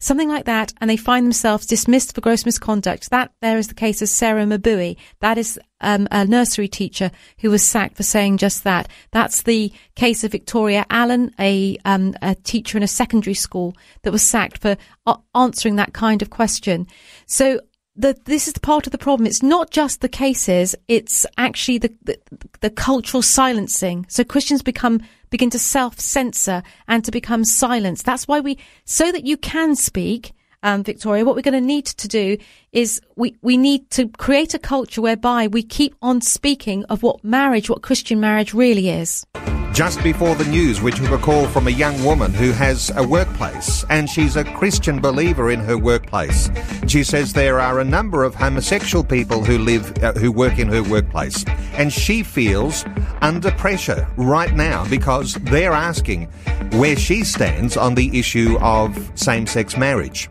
Something 0.02 0.28
like 0.28 0.46
that, 0.46 0.72
and 0.80 0.90
they 0.90 0.96
find 0.96 1.24
themselves 1.24 1.64
dismissed 1.64 2.12
for 2.12 2.20
gross 2.20 2.44
misconduct. 2.44 3.08
That 3.10 3.30
there 3.40 3.56
is 3.56 3.68
the 3.68 3.74
case 3.74 4.02
of 4.02 4.08
Sarah 4.08 4.44
Mbuyi. 4.44 4.96
That 5.20 5.38
is 5.38 5.60
um, 5.80 6.08
a 6.10 6.24
nursery 6.24 6.66
teacher 6.66 7.12
who 7.38 7.50
was 7.50 7.62
sacked 7.62 7.98
for 7.98 8.02
saying 8.02 8.38
just 8.38 8.64
that. 8.64 8.88
That's 9.12 9.42
the 9.42 9.72
case 9.94 10.24
of 10.24 10.32
Victoria 10.32 10.86
Allen, 10.90 11.32
a 11.38 11.78
um, 11.84 12.16
a 12.20 12.34
teacher 12.34 12.76
in 12.76 12.82
a 12.82 12.88
secondary 12.88 13.34
school 13.34 13.76
that 14.02 14.10
was 14.10 14.24
sacked 14.24 14.58
for 14.58 14.76
uh, 15.06 15.18
answering 15.36 15.76
that 15.76 15.94
kind 15.94 16.20
of 16.20 16.30
question. 16.30 16.88
So 17.26 17.60
the, 17.94 18.16
this 18.24 18.48
is 18.48 18.54
part 18.54 18.86
of 18.86 18.92
the 18.92 18.98
problem. 18.98 19.26
It's 19.26 19.42
not 19.42 19.70
just 19.70 20.00
the 20.00 20.08
cases; 20.08 20.74
it's 20.88 21.26
actually 21.36 21.78
the, 21.78 21.94
the 22.02 22.18
the 22.60 22.70
cultural 22.70 23.22
silencing. 23.22 24.06
So 24.08 24.24
Christians 24.24 24.62
become 24.62 25.02
begin 25.30 25.50
to 25.50 25.58
self 25.58 25.98
censor 26.00 26.62
and 26.88 27.04
to 27.04 27.10
become 27.10 27.44
silenced. 27.44 28.06
That's 28.06 28.26
why 28.26 28.40
we, 28.40 28.58
so 28.84 29.12
that 29.12 29.26
you 29.26 29.36
can 29.36 29.76
speak, 29.76 30.32
um, 30.62 30.82
Victoria. 30.82 31.24
What 31.24 31.36
we're 31.36 31.42
going 31.42 31.54
to 31.54 31.60
need 31.60 31.86
to 31.86 32.08
do 32.08 32.38
is 32.72 33.00
we 33.16 33.36
we 33.42 33.56
need 33.56 33.88
to 33.90 34.08
create 34.08 34.54
a 34.54 34.58
culture 34.58 35.02
whereby 35.02 35.46
we 35.46 35.62
keep 35.62 35.94
on 36.00 36.20
speaking 36.20 36.84
of 36.86 37.02
what 37.02 37.22
marriage, 37.22 37.68
what 37.68 37.82
Christian 37.82 38.18
marriage 38.18 38.54
really 38.54 38.88
is. 38.88 39.24
Just 39.72 40.02
before 40.02 40.34
the 40.34 40.44
news, 40.44 40.82
we 40.82 40.90
took 40.90 41.10
a 41.10 41.16
call 41.16 41.46
from 41.46 41.66
a 41.66 41.70
young 41.70 42.04
woman 42.04 42.34
who 42.34 42.52
has 42.52 42.92
a 42.94 43.06
workplace 43.08 43.86
and 43.88 44.08
she's 44.08 44.36
a 44.36 44.44
Christian 44.44 45.00
believer 45.00 45.50
in 45.50 45.60
her 45.60 45.78
workplace. 45.78 46.50
She 46.86 47.02
says 47.02 47.32
there 47.32 47.58
are 47.58 47.80
a 47.80 47.84
number 47.84 48.22
of 48.22 48.34
homosexual 48.34 49.02
people 49.02 49.42
who 49.42 49.56
live, 49.56 49.96
uh, 50.02 50.12
who 50.12 50.30
work 50.30 50.58
in 50.58 50.68
her 50.68 50.82
workplace 50.82 51.46
and 51.72 51.90
she 51.90 52.22
feels 52.22 52.84
under 53.22 53.50
pressure 53.52 54.06
right 54.18 54.52
now 54.52 54.86
because 54.90 55.34
they're 55.44 55.72
asking 55.72 56.24
where 56.72 56.96
she 56.96 57.24
stands 57.24 57.74
on 57.74 57.94
the 57.94 58.18
issue 58.18 58.58
of 58.60 59.10
same-sex 59.14 59.78
marriage. 59.78 60.28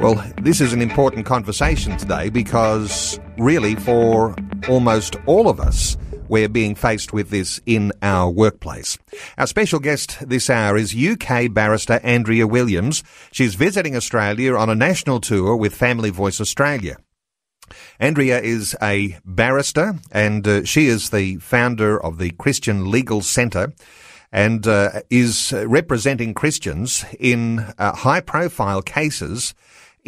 Well, 0.00 0.24
this 0.40 0.60
is 0.60 0.72
an 0.72 0.80
important 0.80 1.26
conversation 1.26 1.77
today 1.78 2.28
because 2.28 3.20
really 3.38 3.76
for 3.76 4.34
almost 4.68 5.14
all 5.26 5.48
of 5.48 5.60
us, 5.60 5.96
we're 6.28 6.48
being 6.48 6.74
faced 6.74 7.12
with 7.12 7.30
this 7.30 7.60
in 7.66 7.92
our 8.02 8.28
workplace. 8.28 8.98
Our 9.38 9.46
special 9.46 9.78
guest 9.78 10.18
this 10.28 10.50
hour 10.50 10.76
is 10.76 10.94
UK 10.94 11.52
barrister 11.52 12.00
Andrea 12.02 12.48
Williams. 12.48 13.04
She's 13.30 13.54
visiting 13.54 13.94
Australia 13.94 14.56
on 14.56 14.68
a 14.68 14.74
national 14.74 15.20
tour 15.20 15.54
with 15.54 15.74
Family 15.74 16.10
Voice 16.10 16.40
Australia. 16.40 16.96
Andrea 18.00 18.40
is 18.40 18.76
a 18.82 19.16
barrister 19.24 19.94
and 20.10 20.46
uh, 20.48 20.64
she 20.64 20.86
is 20.86 21.10
the 21.10 21.36
founder 21.36 22.02
of 22.02 22.18
the 22.18 22.32
Christian 22.32 22.90
Legal 22.90 23.22
Centre 23.22 23.72
and 24.32 24.66
uh, 24.66 25.00
is 25.10 25.52
representing 25.52 26.34
Christians 26.34 27.04
in 27.20 27.60
uh, 27.78 27.94
high 27.94 28.20
profile 28.20 28.82
cases 28.82 29.54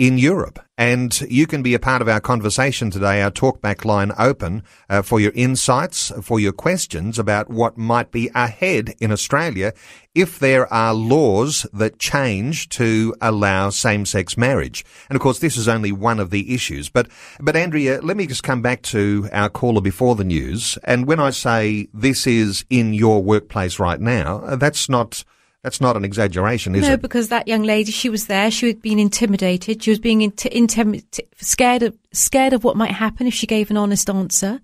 in 0.01 0.17
Europe. 0.17 0.59
And 0.79 1.21
you 1.29 1.47
can 1.47 1.63
be 1.63 1.75
a 1.75 1.79
part 1.79 2.01
of 2.01 2.09
our 2.09 2.23
conversation 2.23 2.91
today, 2.91 3.21
our 3.21 3.31
talkback 3.31 3.85
line 3.85 4.13
open 4.19 4.63
uh, 4.89 5.03
for 5.03 5.21
your 5.21 5.33
insights, 5.35 6.11
for 6.23 6.41
your 6.41 6.53
questions 6.53 7.19
about 7.19 7.51
what 7.51 7.77
might 7.77 8.11
be 8.11 8.31
ahead 8.35 8.95
in 8.99 9.13
Australia 9.13 9.75
if 10.15 10.39
there 10.39 10.67
are 10.73 10.95
laws 10.95 11.67
that 11.75 11.99
change 11.99 12.71
to 12.71 13.15
allow 13.21 13.69
same-sex 13.69 14.39
marriage. 14.39 14.87
And 15.11 15.17
of 15.17 15.21
course, 15.21 15.41
this 15.41 15.59
is 15.59 15.69
only 15.69 15.93
one 15.93 16.19
of 16.19 16.31
the 16.31 16.55
issues. 16.55 16.89
But, 16.89 17.09
but 17.39 17.55
Andrea, 17.55 18.01
let 18.01 18.17
me 18.17 18.27
just 18.27 18.43
come 18.43 18.63
back 18.63 18.81
to 18.85 19.29
our 19.33 19.51
caller 19.51 19.83
before 19.83 20.15
the 20.15 20.25
news. 20.25 20.79
And 20.85 21.07
when 21.07 21.21
I 21.21 21.29
say 21.29 21.89
this 21.93 22.27
is 22.27 22.65
in 22.71 22.95
your 22.95 23.23
workplace 23.23 23.79
right 23.79 24.01
now, 24.01 24.39
uh, 24.39 24.57
that's 24.57 24.89
not, 24.89 25.25
that's 25.63 25.81
not 25.81 25.97
an 25.97 26.05
exaggeration, 26.05 26.75
is 26.75 26.83
no, 26.83 26.89
it? 26.89 26.91
No, 26.91 26.97
because 26.97 27.29
that 27.29 27.47
young 27.47 27.63
lady, 27.63 27.93
she 27.93 28.09
was 28.09 28.27
there. 28.27 28.51
She 28.51 28.67
had 28.69 28.81
been 28.81 28.99
intimidated. 28.99 29.83
She 29.83 29.91
was 29.91 29.99
being 29.99 30.21
inti- 30.21 30.53
intim- 30.53 31.05
scared 31.37 31.83
of 31.83 31.97
scared 32.13 32.53
of 32.53 32.65
what 32.65 32.77
might 32.77 32.93
happen 32.93 33.27
if 33.27 33.35
she 33.35 33.47
gave 33.47 33.71
an 33.71 33.77
honest 33.77 34.09
answer. 34.09 34.61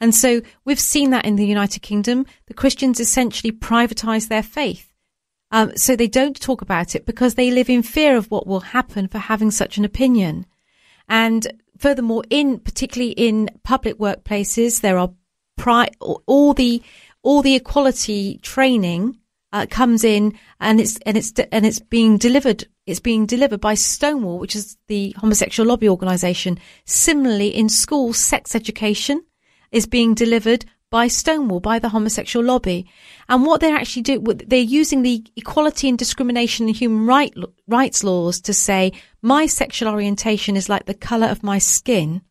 And 0.00 0.14
so 0.14 0.40
we've 0.64 0.80
seen 0.80 1.10
that 1.10 1.24
in 1.24 1.36
the 1.36 1.46
United 1.46 1.80
Kingdom. 1.80 2.26
The 2.46 2.54
Christians 2.54 2.98
essentially 2.98 3.52
privatise 3.52 4.28
their 4.28 4.42
faith. 4.42 4.92
Um, 5.52 5.76
so 5.76 5.94
they 5.94 6.08
don't 6.08 6.40
talk 6.40 6.62
about 6.62 6.94
it 6.94 7.06
because 7.06 7.34
they 7.34 7.50
live 7.50 7.68
in 7.68 7.82
fear 7.82 8.16
of 8.16 8.30
what 8.30 8.46
will 8.46 8.60
happen 8.60 9.08
for 9.08 9.18
having 9.18 9.50
such 9.50 9.78
an 9.78 9.84
opinion. 9.84 10.46
And 11.08 11.46
furthermore, 11.76 12.24
in 12.30 12.58
particularly 12.58 13.12
in 13.12 13.50
public 13.62 13.98
workplaces, 13.98 14.80
there 14.80 14.98
are 14.98 15.12
pri- 15.56 15.90
all 16.00 16.54
the 16.54 16.82
all 17.22 17.42
the 17.42 17.54
equality 17.54 18.38
training 18.42 19.19
uh, 19.52 19.66
comes 19.68 20.04
in 20.04 20.38
and 20.60 20.80
it's 20.80 20.98
and 21.06 21.16
it's 21.16 21.32
and 21.52 21.66
it's 21.66 21.80
being 21.80 22.18
delivered 22.18 22.66
it's 22.86 23.00
being 23.00 23.26
delivered 23.26 23.60
by 23.60 23.74
Stonewall 23.74 24.38
which 24.38 24.56
is 24.56 24.76
the 24.86 25.14
homosexual 25.18 25.68
lobby 25.68 25.88
organization. 25.88 26.58
Similarly 26.84 27.48
in 27.48 27.68
schools 27.68 28.18
sex 28.18 28.54
education 28.54 29.24
is 29.72 29.86
being 29.86 30.14
delivered 30.14 30.64
by 30.90 31.06
Stonewall 31.06 31.60
by 31.60 31.78
the 31.78 31.88
homosexual 31.88 32.44
lobby. 32.44 32.86
And 33.28 33.46
what 33.46 33.60
they're 33.60 33.76
actually 33.76 34.02
doing 34.02 34.24
they're 34.46 34.58
using 34.58 35.02
the 35.02 35.24
equality 35.36 35.88
and 35.88 35.98
discrimination 35.98 36.66
and 36.66 36.76
human 36.76 37.06
right, 37.06 37.32
rights 37.68 38.02
laws 38.02 38.40
to 38.42 38.52
say 38.52 38.92
my 39.22 39.46
sexual 39.46 39.88
orientation 39.88 40.56
is 40.56 40.68
like 40.68 40.86
the 40.86 40.94
color 40.94 41.28
of 41.28 41.42
my 41.42 41.58
skin. 41.58 42.22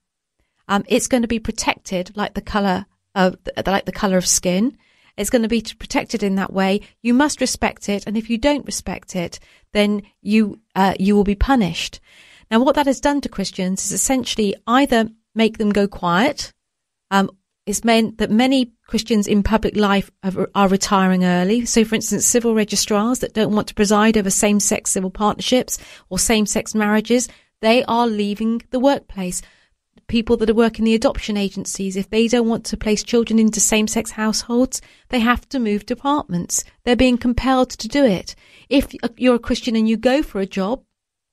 Um, 0.68 0.84
it's 0.88 1.08
going 1.08 1.24
to 1.24 1.28
be 1.28 1.40
protected 1.40 2.16
like 2.16 2.34
the 2.34 2.42
color 2.42 2.86
of 3.16 3.38
like 3.66 3.86
the 3.86 3.92
color 3.92 4.18
of 4.18 4.28
skin 4.28 4.78
it's 5.20 5.30
going 5.30 5.42
to 5.42 5.50
be 5.50 5.64
protected 5.78 6.24
in 6.24 6.36
that 6.36 6.54
way. 6.54 6.82
You 7.02 7.14
must 7.14 7.42
respect 7.42 7.90
it, 7.90 8.08
and 8.08 8.18
if 8.18 8.30
you 8.30 8.38
don't 8.38 8.66
respect 8.66 9.16
it, 9.16 9.40
then 9.74 10.02
you 10.22 10.60
uh, 10.76 10.94
you 11.00 11.16
will 11.16 11.26
be 11.26 11.36
punished. 11.36 12.00
Now, 12.50 12.64
what 12.64 12.76
that 12.76 12.88
has 12.88 13.02
done 13.02 13.22
to 13.22 13.30
Christians 13.30 13.86
is 13.86 13.92
essentially 13.92 14.56
either 14.66 15.10
make 15.36 15.58
them 15.58 15.72
go 15.72 15.88
quiet. 15.88 16.54
Um, 17.12 17.30
it's 17.66 17.84
meant 17.84 18.18
that 18.18 18.32
many 18.32 18.72
Christians 18.88 19.28
in 19.28 19.44
public 19.44 19.76
life 19.76 20.10
are, 20.24 20.50
are 20.56 20.68
retiring 20.68 21.24
early. 21.24 21.66
So, 21.66 21.84
for 21.84 21.96
instance, 21.96 22.26
civil 22.26 22.56
registrars 22.56 23.20
that 23.20 23.34
don't 23.34 23.54
want 23.54 23.68
to 23.68 23.76
preside 23.76 24.18
over 24.18 24.32
same-sex 24.32 24.90
civil 24.90 25.12
partnerships 25.12 25.78
or 26.10 26.18
same-sex 26.18 26.74
marriages, 26.74 27.28
they 27.62 27.84
are 27.84 28.08
leaving 28.08 28.64
the 28.72 28.80
workplace 28.80 29.44
people 30.10 30.36
that 30.38 30.54
work 30.54 30.80
in 30.80 30.86
the 30.86 30.96
adoption 30.96 31.38
agencies, 31.38 31.96
if 31.96 32.10
they 32.10 32.28
don't 32.28 32.50
want 32.50 32.66
to 32.66 32.76
place 32.76 33.04
children 33.04 33.40
into 33.40 33.62
same-sex 33.62 34.12
households, 34.12 34.82
they 35.08 35.20
have 35.20 35.48
to 35.50 35.60
move 35.60 35.86
departments. 35.86 36.66
They're 36.84 36.98
being 36.98 37.18
compelled 37.18 37.70
to 37.70 37.88
do 37.88 38.04
it. 38.04 38.36
If 38.68 38.94
you're 39.16 39.36
a 39.36 39.40
Christian 39.40 39.78
and 39.78 39.88
you 39.88 39.96
go 39.96 40.22
for 40.22 40.42
a 40.42 40.46
job, 40.46 40.84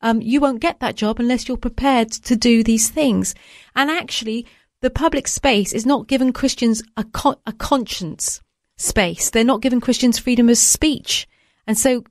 um, 0.02 0.20
you 0.20 0.40
won't 0.40 0.60
get 0.60 0.78
that 0.80 0.94
job 0.94 1.18
unless 1.18 1.48
you're 1.48 1.56
prepared 1.56 2.12
to 2.12 2.36
do 2.36 2.62
these 2.62 2.88
things. 2.90 3.34
And 3.74 3.90
actually, 3.90 4.46
the 4.82 4.90
public 4.90 5.26
space 5.26 5.72
is 5.72 5.86
not 5.86 6.06
giving 6.06 6.32
Christians 6.32 6.82
a, 6.96 7.04
a 7.46 7.52
conscience 7.54 8.40
space. 8.76 9.30
They're 9.30 9.42
not 9.42 9.62
giving 9.62 9.80
Christians 9.80 10.18
freedom 10.18 10.48
of 10.48 10.58
speech. 10.58 11.26
And 11.66 11.78
so 11.78 12.04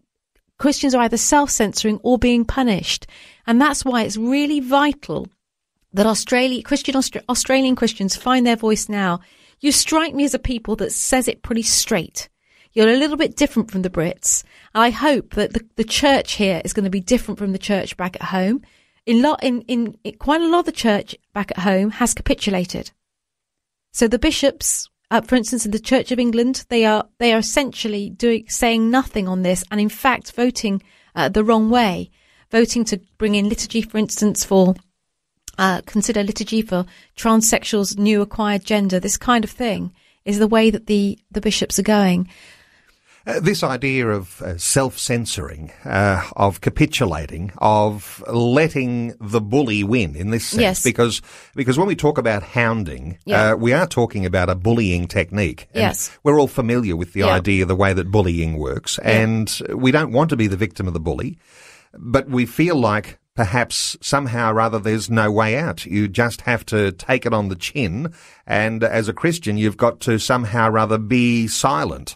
Christians 0.58 0.96
are 0.96 1.04
either 1.04 1.18
self-censoring 1.18 2.00
or 2.02 2.18
being 2.18 2.44
punished. 2.44 3.06
And 3.46 3.62
that's 3.62 3.86
why 3.86 4.02
it's 4.02 4.18
really 4.18 4.60
vital 4.60 5.28
that 5.96 6.06
Australia, 6.06 6.62
Christian 6.62 6.96
Australian 7.30 7.76
Christians 7.76 8.18
find 8.18 8.46
their 8.46 8.58
voice 8.58 8.90
now. 8.90 9.22
You 9.62 9.72
strike 9.72 10.14
me 10.14 10.26
as 10.26 10.34
a 10.34 10.40
people 10.40 10.76
that 10.76 10.92
says 10.92 11.28
it 11.30 11.42
pretty 11.42 11.62
straight. 11.62 12.28
You're 12.74 12.90
a 12.90 12.98
little 12.98 13.16
bit 13.16 13.38
different 13.38 13.72
from 13.72 13.82
the 13.82 13.90
Brits. 13.90 14.44
I 14.74 14.90
hope 14.90 15.36
that 15.36 15.54
the, 15.54 15.66
the 15.78 15.86
church 15.86 16.34
here 16.34 16.62
is 16.66 16.74
going 16.74 16.84
to 16.84 16.90
be 16.90 17.00
different 17.00 17.40
from 17.40 17.54
the 17.54 17.58
church 17.58 17.96
back 17.96 18.18
at 18.18 18.24
home. 18.24 18.62
In, 19.06 19.22
lot, 19.22 19.42
in, 19.42 19.62
in, 19.62 19.98
in 20.04 20.16
quite 20.16 20.42
a 20.42 20.48
lot 20.48 20.60
of 20.60 20.66
the 20.66 20.74
church 20.74 21.16
back 21.34 21.52
at 21.52 21.60
home 21.60 21.92
has 21.92 22.14
capitulated. 22.14 22.92
So 23.94 24.10
the 24.10 24.20
bishops, 24.20 24.90
uh, 25.10 25.22
for 25.22 25.36
instance, 25.36 25.66
in 25.66 25.72
the 25.72 25.80
Church 25.80 26.12
of 26.12 26.20
England, 26.20 26.66
they 26.68 26.84
are 26.84 27.08
they 27.20 27.32
are 27.32 27.40
essentially 27.40 28.10
doing 28.10 28.44
saying 28.50 28.92
nothing 28.92 29.30
on 29.30 29.44
this, 29.44 29.64
and 29.72 29.80
in 29.80 29.88
fact 29.88 30.34
voting 30.34 30.84
uh, 31.16 31.30
the 31.30 31.46
wrong 31.46 31.70
way, 31.70 32.10
voting 32.52 32.84
to 32.86 33.00
bring 33.18 33.36
in 33.36 33.48
liturgy, 33.48 33.82
for 33.82 33.98
instance, 33.98 34.44
for 34.44 34.76
uh, 35.58 35.82
consider 35.86 36.24
liturgy 36.24 36.62
for 36.62 36.86
transsexuals, 37.16 37.98
new 37.98 38.22
acquired 38.22 38.64
gender, 38.66 39.00
this 39.00 39.18
kind 39.18 39.44
of 39.44 39.52
thing 39.52 39.94
is 40.26 40.40
the 40.40 40.48
way 40.48 40.70
that 40.70 40.88
the, 40.88 41.20
the 41.32 41.42
bishops 41.42 41.78
are 41.80 41.84
going. 41.84 42.28
Uh, 43.28 43.40
this 43.40 43.64
idea 43.64 44.08
of 44.08 44.40
uh, 44.44 44.56
self-censoring, 44.56 45.72
uh, 45.84 46.24
of 46.36 46.62
capitulating, 46.62 47.52
of 47.58 48.24
letting 48.28 49.16
the 49.20 49.42
bully 49.42 49.84
win 49.84 50.16
in 50.16 50.30
this 50.30 50.46
sense, 50.46 50.62
yes. 50.62 50.84
because 50.84 51.24
because 51.56 51.76
when 51.76 51.88
we 51.88 51.96
talk 51.96 52.20
about 52.20 52.44
hounding, 52.44 53.18
yeah. 53.26 53.54
Uh, 53.54 53.56
we 53.56 53.74
are 53.74 53.88
talking 53.88 54.28
about 54.28 54.48
a 54.48 54.54
bullying 54.54 55.08
technique. 55.08 55.68
yes, 55.74 56.16
we're 56.24 56.40
all 56.40 56.48
familiar 56.48 56.96
with 56.96 57.14
the 57.14 57.22
yeah. 57.22 57.34
idea, 57.34 57.66
the 57.66 57.76
way 57.76 57.94
that 57.94 58.12
bullying 58.12 58.60
works, 58.60 59.00
yeah. 59.02 59.22
and 59.22 59.60
we 59.74 59.92
don't 59.92 60.12
want 60.12 60.30
to 60.30 60.38
be 60.38 60.46
the 60.46 60.58
victim 60.58 60.88
of 60.88 60.94
the 60.94 61.00
bully, 61.00 61.40
but 61.98 62.30
we 62.30 62.46
feel 62.46 62.76
like 62.76 63.18
perhaps 63.36 63.98
somehow 64.02 64.54
or 64.54 64.62
other 64.62 64.80
there's 64.80 65.10
no 65.10 65.32
way 65.32 65.58
out. 65.58 65.86
You 65.86 66.08
just 66.08 66.42
have 66.42 66.66
to 66.68 66.92
take 66.94 67.26
it 67.26 67.34
on 67.34 67.50
the 67.50 67.56
chin. 67.56 68.14
And 68.48 68.84
as 68.84 69.08
a 69.08 69.14
Christian, 69.14 69.58
you've 69.58 69.78
got 69.78 70.00
to 70.02 70.18
somehow 70.18 70.70
or 70.70 70.80
other 70.80 70.98
be 70.98 71.48
silent. 71.48 72.16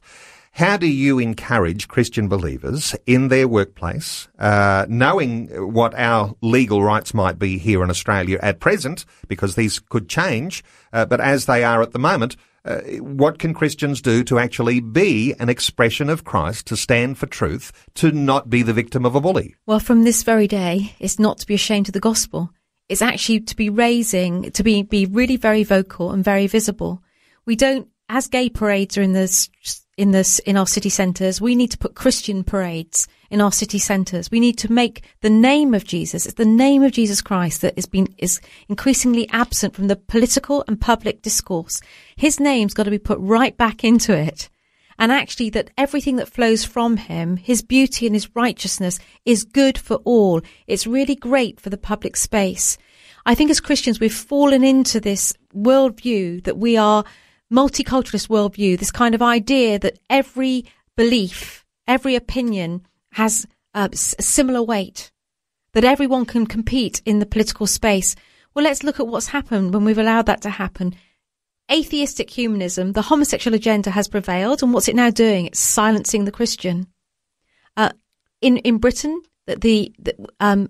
How 0.54 0.78
do 0.78 0.88
you 0.88 1.20
encourage 1.20 1.88
Christian 1.88 2.28
believers 2.28 2.96
in 3.06 3.28
their 3.28 3.48
workplace, 3.48 4.28
uh, 4.40 4.86
knowing 4.90 5.48
what 5.74 5.94
our 5.94 6.36
legal 6.42 6.84
rights 6.84 7.14
might 7.14 7.38
be 7.38 7.58
here 7.58 7.84
in 7.84 7.90
Australia 7.90 8.40
at 8.42 8.60
present, 8.60 9.06
because 9.28 9.56
these 9.56 9.80
could 9.80 10.10
change, 10.10 10.64
uh, 10.92 11.06
but 11.06 11.22
as 11.22 11.46
they 11.46 11.64
are 11.64 11.82
at 11.82 11.92
the 11.92 12.00
moment, 12.00 12.36
uh, 12.66 12.82
what 13.00 13.40
can 13.40 13.54
Christians 13.54 14.02
do 14.02 14.24
to 14.26 14.40
actually 14.40 14.80
be 14.80 15.34
an 15.40 15.50
expression 15.50 16.10
of 16.10 16.24
Christ, 16.24 16.68
to 16.68 16.78
stand 16.78 17.18
for 17.18 17.26
truth, 17.26 17.72
to 17.96 18.12
not 18.12 18.50
be 18.50 18.64
the 18.64 18.74
victim 18.74 19.06
of 19.06 19.16
a 19.16 19.22
bully? 19.22 19.56
Well, 19.66 19.80
from 19.80 20.04
this 20.04 20.24
very 20.24 20.48
day, 20.48 20.94
it's 21.00 21.20
not 21.20 21.38
to 21.40 21.48
be 21.48 21.56
ashamed 21.56 21.90
of 21.90 21.94
the 21.94 22.00
gospel. 22.00 22.52
It's 22.90 23.02
actually 23.02 23.42
to 23.42 23.56
be 23.56 23.70
raising, 23.70 24.52
to 24.52 24.64
be, 24.64 24.84
be 24.84 25.06
really 25.06 25.38
very 25.38 25.64
vocal 25.64 26.12
and 26.12 26.24
very 26.24 26.48
visible. 26.48 27.04
We 27.46 27.56
don't, 27.56 27.88
as 28.10 28.28
gay 28.28 28.50
parades 28.50 28.98
are 28.98 29.04
in 29.04 29.14
the, 29.14 29.48
in 29.98 30.12
the, 30.12 30.42
in 30.46 30.58
our 30.58 30.68
city 30.68 30.90
centres, 30.90 31.40
we 31.40 31.56
need 31.56 31.72
to 31.72 31.78
put 31.78 31.96
Christian 31.96 32.44
parades 32.44 33.08
in 33.30 33.40
our 33.40 33.52
city 33.52 33.78
centres. 33.78 34.32
We 34.32 34.40
need 34.40 34.58
to 34.60 34.72
make 34.72 35.04
the 35.22 35.30
name 35.30 35.74
of 35.76 35.86
Jesus, 35.86 36.26
it's 36.26 36.36
the 36.36 36.46
name 36.46 36.82
of 36.84 36.92
Jesus 36.92 37.22
Christ 37.22 37.62
that 37.62 37.76
has 37.76 37.86
been, 37.86 38.08
is 38.18 38.42
increasingly 38.68 39.30
absent 39.30 39.76
from 39.76 39.88
the 39.88 39.96
political 39.96 40.64
and 40.68 40.82
public 40.82 41.22
discourse. 41.22 41.82
His 42.16 42.40
name's 42.40 42.74
got 42.74 42.84
to 42.84 42.92
be 42.92 42.98
put 42.98 43.20
right 43.20 43.56
back 43.56 43.84
into 43.84 44.18
it. 44.18 44.50
And 44.98 45.14
actually 45.14 45.50
that 45.52 45.70
everything 45.78 46.18
that 46.18 46.28
flows 46.28 46.66
from 46.66 46.98
him, 46.98 47.38
his 47.38 47.62
beauty 47.62 48.06
and 48.06 48.14
his 48.14 48.36
righteousness 48.36 49.00
is 49.24 49.46
good 49.46 49.78
for 49.78 49.96
all. 50.04 50.42
It's 50.68 50.86
really 50.86 51.16
great 51.16 51.58
for 51.60 51.70
the 51.70 51.78
public 51.78 52.18
space. 52.18 52.78
I 53.26 53.34
think 53.34 53.50
as 53.50 53.62
Christians, 53.62 54.00
we've 54.00 54.14
fallen 54.14 54.64
into 54.64 55.00
this 55.00 55.34
worldview 55.56 56.44
that 56.44 56.58
we 56.58 56.76
are 56.76 57.06
multiculturalist 57.52 58.28
worldview, 58.30 58.78
this 58.78 58.92
kind 58.92 59.16
of 59.16 59.22
idea 59.22 59.80
that 59.80 60.00
every 60.10 60.66
belief, 60.96 61.66
every 61.88 62.16
opinion 62.16 62.86
has 63.14 63.48
a 63.74 63.90
similar 63.94 64.62
weight, 64.62 65.12
that 65.74 65.84
everyone 65.84 66.26
can 66.26 66.46
compete 66.46 67.02
in 67.06 67.20
the 67.20 67.26
political 67.26 67.68
space. 67.68 68.16
Well, 68.54 68.66
let's 68.66 68.84
look 68.84 69.00
at 69.00 69.08
what's 69.08 69.28
happened 69.28 69.74
when 69.74 69.86
we've 69.86 69.98
allowed 69.98 70.26
that 70.26 70.42
to 70.42 70.50
happen. 70.50 70.96
Atheistic 71.72 72.30
humanism, 72.30 72.94
the 72.94 73.04
homosexual 73.04 73.56
agenda 73.56 73.92
has 73.92 74.08
prevailed, 74.08 74.64
and 74.64 74.74
what's 74.74 74.88
it 74.88 74.96
now 74.96 75.12
doing? 75.12 75.46
It's 75.46 75.60
silencing 75.60 76.26
the 76.26 76.32
Christian. 76.32 76.88
Uh, 77.78 77.92
in 78.42 78.58
in 78.58 78.80
Britain, 78.80 79.22
the, 79.46 79.94
the 80.00 80.16
um, 80.40 80.70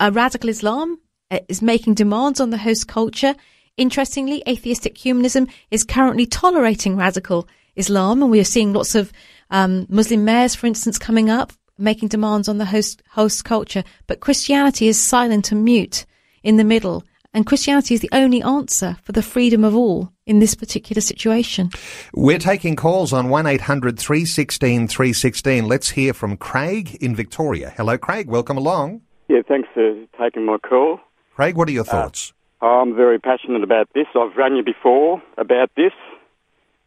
radical 0.00 0.50
Islam 0.50 0.98
uh, 1.30 1.40
is 1.48 1.62
making 1.62 1.94
demands 1.94 2.40
on 2.40 2.50
the 2.50 2.58
host 2.58 2.88
culture. 2.88 3.34
Interestingly, 3.76 4.42
atheistic 4.46 4.96
humanism 4.96 5.48
is 5.70 5.82
currently 5.82 6.26
tolerating 6.26 6.96
radical 6.96 7.48
Islam, 7.74 8.22
and 8.22 8.30
we 8.30 8.38
are 8.38 8.44
seeing 8.44 8.72
lots 8.72 8.94
of 8.94 9.12
um, 9.50 9.86
Muslim 9.88 10.24
mayors, 10.24 10.54
for 10.54 10.66
instance, 10.66 10.98
coming 10.98 11.28
up 11.28 11.52
making 11.78 12.08
demands 12.08 12.48
on 12.48 12.58
the 12.58 12.64
host 12.64 13.02
host 13.10 13.44
culture. 13.44 13.82
But 14.06 14.20
Christianity 14.20 14.86
is 14.88 15.00
silent 15.00 15.50
and 15.50 15.64
mute 15.64 16.06
in 16.42 16.56
the 16.56 16.62
middle, 16.62 17.04
and 17.32 17.46
Christianity 17.46 17.94
is 17.94 18.00
the 18.00 18.10
only 18.12 18.42
answer 18.42 18.96
for 19.02 19.10
the 19.10 19.22
freedom 19.22 19.64
of 19.64 19.74
all 19.74 20.12
in 20.26 20.38
this 20.38 20.54
particular 20.54 21.00
situation. 21.00 21.70
We're 22.14 22.38
taking 22.38 22.76
calls 22.76 23.12
on 23.12 23.28
1800 23.28 23.98
316 23.98 24.86
316. 24.86 25.66
Let's 25.66 25.90
hear 25.90 26.12
from 26.14 26.36
Craig 26.36 26.96
in 27.00 27.16
Victoria. 27.16 27.72
Hello, 27.76 27.98
Craig. 27.98 28.28
Welcome 28.28 28.56
along. 28.56 29.00
Yeah, 29.28 29.42
thanks 29.48 29.68
for 29.74 29.94
taking 30.20 30.46
my 30.46 30.58
call. 30.58 31.00
Craig, 31.34 31.56
what 31.56 31.68
are 31.68 31.72
your 31.72 31.84
thoughts? 31.84 32.33
Uh, 32.64 32.80
I'm 32.80 32.96
very 32.96 33.18
passionate 33.18 33.62
about 33.62 33.90
this. 33.94 34.06
I've 34.18 34.34
rang 34.38 34.56
you 34.56 34.62
before 34.62 35.22
about 35.36 35.70
this 35.76 35.92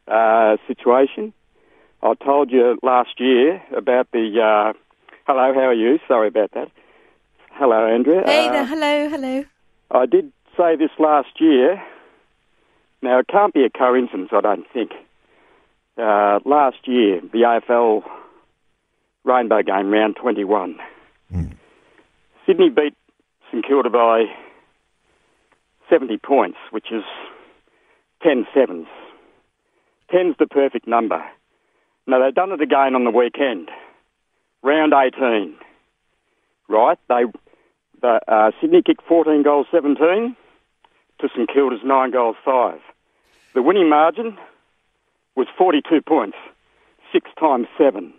uh, 0.07 0.57
situation. 0.65 1.33
I 2.01 2.15
told 2.15 2.49
you 2.51 2.79
last 2.81 3.19
year 3.19 3.61
about 3.75 4.07
the. 4.11 4.41
Uh, 4.41 4.73
hello, 5.27 5.53
how 5.53 5.67
are 5.67 5.73
you? 5.75 5.99
Sorry 6.07 6.29
about 6.29 6.51
that. 6.55 6.71
Hello, 7.51 7.85
Andrea. 7.85 8.23
Hey 8.25 8.49
there. 8.49 8.65
Hello, 8.65 9.07
hello. 9.07 9.45
I 9.91 10.07
did 10.07 10.31
say 10.57 10.75
this 10.77 10.89
last 10.97 11.39
year. 11.39 11.79
Now, 13.03 13.19
it 13.19 13.27
can't 13.27 13.53
be 13.53 13.63
a 13.63 13.69
coincidence, 13.69 14.29
I 14.31 14.41
don't 14.41 14.65
think. 14.73 14.93
Uh, 15.95 16.39
last 16.43 16.87
year, 16.87 17.21
the 17.21 17.61
AFL 17.69 18.01
Rainbow 19.23 19.61
Game, 19.61 19.91
round 19.91 20.15
21. 20.15 20.79
Mm. 21.31 21.55
Sydney 22.47 22.69
beat 22.69 22.95
St 23.51 23.63
Kilda 23.63 23.91
by 23.91 24.25
70 25.89 26.17
points, 26.17 26.57
which 26.71 26.91
is 26.91 27.03
10 28.23 28.45
sevens. 28.53 28.87
10's 30.11 30.35
the 30.39 30.47
perfect 30.47 30.87
number. 30.87 31.23
Now, 32.05 32.23
they've 32.23 32.33
done 32.33 32.51
it 32.51 32.61
again 32.61 32.95
on 32.95 33.03
the 33.03 33.11
weekend. 33.11 33.69
Round 34.63 34.93
18. 34.93 35.55
Right? 36.69 36.97
They, 37.09 37.23
the, 38.01 38.19
uh, 38.27 38.51
Sydney 38.59 38.81
kicked 38.85 39.03
14 39.07 39.43
goals 39.43 39.67
17 39.71 40.35
to 41.19 41.29
St 41.35 41.49
Kilda's 41.53 41.81
9 41.83 42.11
goals 42.11 42.35
5. 42.45 42.79
The 43.53 43.61
winning 43.61 43.89
margin 43.89 44.37
was 45.35 45.47
42 45.57 46.01
points, 46.01 46.37
6 47.11 47.29
times 47.39 47.67
7. 47.77 48.13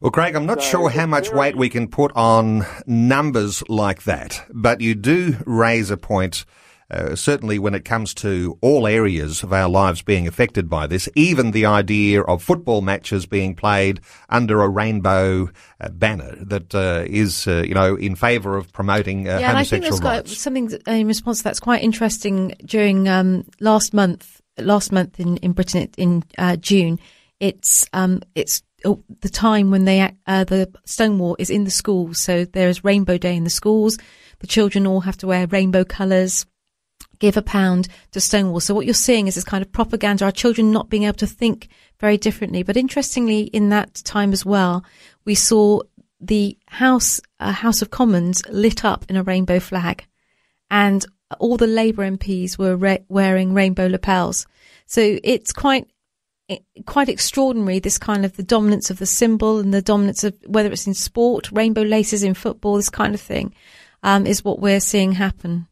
Well, 0.00 0.10
Craig, 0.10 0.34
I'm 0.34 0.46
not 0.46 0.62
So 0.62 0.70
sure 0.70 0.90
how 0.90 1.06
much 1.06 1.30
weight 1.30 1.56
we 1.56 1.68
can 1.68 1.86
put 1.86 2.10
on 2.16 2.64
numbers 2.86 3.62
like 3.68 4.04
that, 4.04 4.46
but 4.50 4.80
you 4.80 4.94
do 4.94 5.36
raise 5.44 5.90
a 5.90 5.96
point. 5.96 6.46
Uh, 6.90 7.14
certainly 7.14 7.58
when 7.58 7.74
it 7.74 7.84
comes 7.84 8.12
to 8.12 8.58
all 8.60 8.86
areas 8.86 9.42
of 9.42 9.52
our 9.52 9.68
lives 9.68 10.02
being 10.02 10.26
affected 10.26 10.68
by 10.68 10.86
this, 10.86 11.08
even 11.14 11.52
the 11.52 11.64
idea 11.64 12.20
of 12.22 12.42
football 12.42 12.80
matches 12.80 13.26
being 13.26 13.54
played 13.54 14.00
under 14.28 14.62
a 14.62 14.68
rainbow 14.68 15.48
uh, 15.80 15.88
banner 15.90 16.34
that 16.40 16.74
uh, 16.74 17.04
is, 17.06 17.46
uh, 17.46 17.62
you 17.66 17.74
know, 17.74 17.94
in 17.94 18.16
favour 18.16 18.56
of 18.56 18.72
promoting 18.72 19.28
uh, 19.28 19.38
yeah, 19.38 19.50
and 19.50 19.58
I 19.58 19.64
think 19.64 19.84
homosexual 19.84 20.10
there's 20.10 20.22
quite 20.22 20.36
something 20.36 20.70
in 20.86 21.06
response 21.06 21.38
to 21.38 21.44
that's 21.44 21.60
quite 21.60 21.82
interesting. 21.82 22.54
During 22.64 23.08
um, 23.08 23.46
last 23.60 23.94
month, 23.94 24.40
last 24.58 24.90
month 24.90 25.20
in 25.20 25.36
in 25.38 25.52
Britain 25.52 25.88
in 25.96 26.24
uh, 26.38 26.56
June, 26.56 26.98
it's 27.38 27.86
um, 27.92 28.22
it's 28.34 28.62
oh, 28.84 29.02
the 29.20 29.28
time 29.28 29.70
when 29.70 29.84
they 29.84 30.12
uh, 30.26 30.44
the 30.44 30.70
Stonewall 30.84 31.36
is 31.38 31.50
in 31.50 31.64
the 31.64 31.70
schools. 31.70 32.18
So 32.18 32.44
there 32.44 32.68
is 32.68 32.84
Rainbow 32.84 33.18
Day 33.18 33.36
in 33.36 33.44
the 33.44 33.50
schools. 33.50 33.98
The 34.40 34.46
children 34.46 34.86
all 34.86 35.00
have 35.00 35.18
to 35.18 35.26
wear 35.26 35.46
rainbow 35.46 35.84
colours. 35.84 36.46
Give 37.20 37.36
a 37.36 37.42
pound 37.42 37.86
to 38.10 38.20
Stonewall. 38.20 38.60
So 38.60 38.74
what 38.74 38.86
you're 38.86 38.94
seeing 38.94 39.28
is 39.28 39.36
this 39.36 39.44
kind 39.44 39.62
of 39.62 39.70
propaganda, 39.70 40.24
our 40.24 40.32
children 40.32 40.72
not 40.72 40.90
being 40.90 41.04
able 41.04 41.14
to 41.18 41.26
think 41.26 41.68
very 42.00 42.16
differently. 42.16 42.64
But 42.64 42.76
interestingly, 42.76 43.42
in 43.42 43.68
that 43.68 43.94
time 44.04 44.32
as 44.32 44.44
well, 44.44 44.84
we 45.24 45.36
saw 45.36 45.80
the 46.20 46.58
House, 46.66 47.20
uh, 47.38 47.52
House 47.52 47.82
of 47.82 47.90
Commons 47.90 48.42
lit 48.48 48.84
up 48.84 49.04
in 49.08 49.16
a 49.16 49.22
rainbow 49.22 49.60
flag 49.60 50.06
and 50.70 51.06
all 51.38 51.56
the 51.56 51.66
Labour 51.66 52.10
MPs 52.10 52.58
were 52.58 52.76
re- 52.76 53.04
wearing 53.08 53.54
rainbow 53.54 53.86
lapels. 53.86 54.46
So 54.86 55.18
it's 55.22 55.52
quite 55.52 55.86
quite 56.84 57.08
extraordinary 57.08 57.78
this 57.78 57.96
kind 57.96 58.24
of 58.24 58.36
the 58.36 58.42
dominance 58.42 58.90
of 58.90 58.98
the 58.98 59.06
symbol 59.06 59.60
and 59.60 59.72
the 59.72 59.80
dominance 59.80 60.24
of 60.24 60.36
whether 60.46 60.72
it's 60.72 60.84
in 60.84 60.94
sport 60.94 61.48
rainbow 61.52 61.82
laces 61.82 62.24
in 62.24 62.34
football 62.34 62.74
this 62.74 62.90
kind 62.90 63.14
of 63.14 63.20
thing 63.20 63.54
um, 64.02 64.26
is 64.26 64.44
what 64.44 64.58
we're 64.58 64.80
seeing 64.80 65.12
happen 65.12 65.68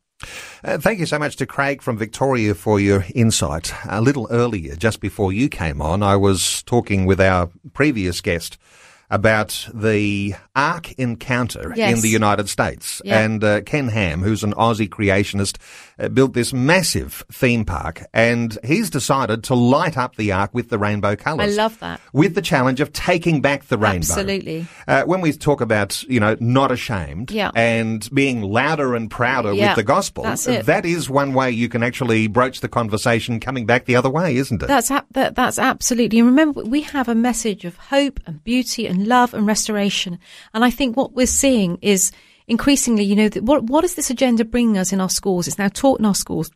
uh, 0.64 0.78
thank 0.78 0.98
you 0.98 1.06
so 1.06 1.18
much 1.18 1.36
to 1.36 1.46
Craig 1.46 1.82
from 1.82 1.96
Victoria 1.96 2.54
for 2.54 2.80
your 2.80 3.04
insight. 3.14 3.72
A 3.88 4.00
little 4.00 4.26
earlier, 4.30 4.74
just 4.74 5.00
before 5.00 5.32
you 5.32 5.48
came 5.48 5.80
on, 5.80 6.02
I 6.02 6.16
was 6.16 6.62
talking 6.64 7.06
with 7.06 7.20
our 7.20 7.50
previous 7.72 8.20
guest 8.20 8.58
about 9.10 9.68
the 9.72 10.34
Ark 10.54 10.92
encounter 10.98 11.72
yes. 11.76 11.94
in 11.94 12.02
the 12.02 12.08
United 12.08 12.48
States. 12.48 13.00
Yeah. 13.04 13.20
And 13.20 13.42
uh, 13.42 13.60
Ken 13.62 13.88
Ham, 13.88 14.22
who's 14.22 14.44
an 14.44 14.52
Aussie 14.54 14.88
creationist, 14.88 15.56
uh, 15.98 16.08
built 16.08 16.34
this 16.34 16.52
massive 16.52 17.24
theme 17.32 17.64
park 17.64 18.04
and 18.12 18.58
he's 18.64 18.90
decided 18.90 19.44
to 19.44 19.54
light 19.54 19.96
up 19.96 20.16
the 20.16 20.32
Ark 20.32 20.50
with 20.52 20.68
the 20.68 20.78
rainbow 20.78 21.16
colours. 21.16 21.56
I 21.56 21.62
love 21.62 21.78
that. 21.80 22.00
With 22.12 22.34
the 22.34 22.42
challenge 22.42 22.80
of 22.80 22.92
taking 22.92 23.40
back 23.40 23.64
the 23.64 23.78
rainbow. 23.78 23.98
Absolutely. 23.98 24.66
Uh, 24.86 25.04
when 25.04 25.20
we 25.20 25.32
talk 25.32 25.60
about, 25.60 26.02
you 26.04 26.20
know, 26.20 26.36
not 26.40 26.70
ashamed 26.70 27.30
yeah. 27.30 27.50
and 27.54 28.08
being 28.12 28.42
louder 28.42 28.94
and 28.94 29.10
prouder 29.10 29.52
yeah. 29.52 29.68
with 29.68 29.76
the 29.76 29.82
gospel, 29.84 30.24
that 30.24 30.84
is 30.84 31.08
one 31.08 31.34
way 31.34 31.50
you 31.50 31.68
can 31.68 31.82
actually 31.82 32.26
broach 32.26 32.60
the 32.60 32.68
conversation 32.68 33.40
coming 33.40 33.64
back 33.64 33.86
the 33.86 33.96
other 33.96 34.10
way, 34.10 34.36
isn't 34.36 34.62
it? 34.62 34.66
That's, 34.66 34.88
that, 34.88 35.34
that's 35.34 35.58
absolutely. 35.58 36.18
And 36.18 36.28
remember, 36.28 36.62
we 36.64 36.82
have 36.82 37.08
a 37.08 37.14
message 37.14 37.64
of 37.64 37.76
hope 37.76 38.20
and 38.26 38.42
beauty 38.44 38.86
and 38.86 38.97
love 39.06 39.34
and 39.34 39.46
restoration. 39.46 40.18
And 40.54 40.64
I 40.64 40.70
think 40.70 40.96
what 40.96 41.12
we're 41.12 41.26
seeing 41.26 41.78
is 41.82 42.12
increasingly, 42.46 43.04
you 43.04 43.16
know, 43.16 43.28
what, 43.40 43.64
what 43.64 43.84
is 43.84 43.94
this 43.94 44.10
agenda 44.10 44.44
bringing 44.44 44.78
us 44.78 44.92
in 44.92 45.00
our 45.00 45.10
schools? 45.10 45.46
It's 45.46 45.58
now 45.58 45.68
taught 45.68 46.00
in 46.00 46.06
our 46.06 46.14
schools. 46.14 46.50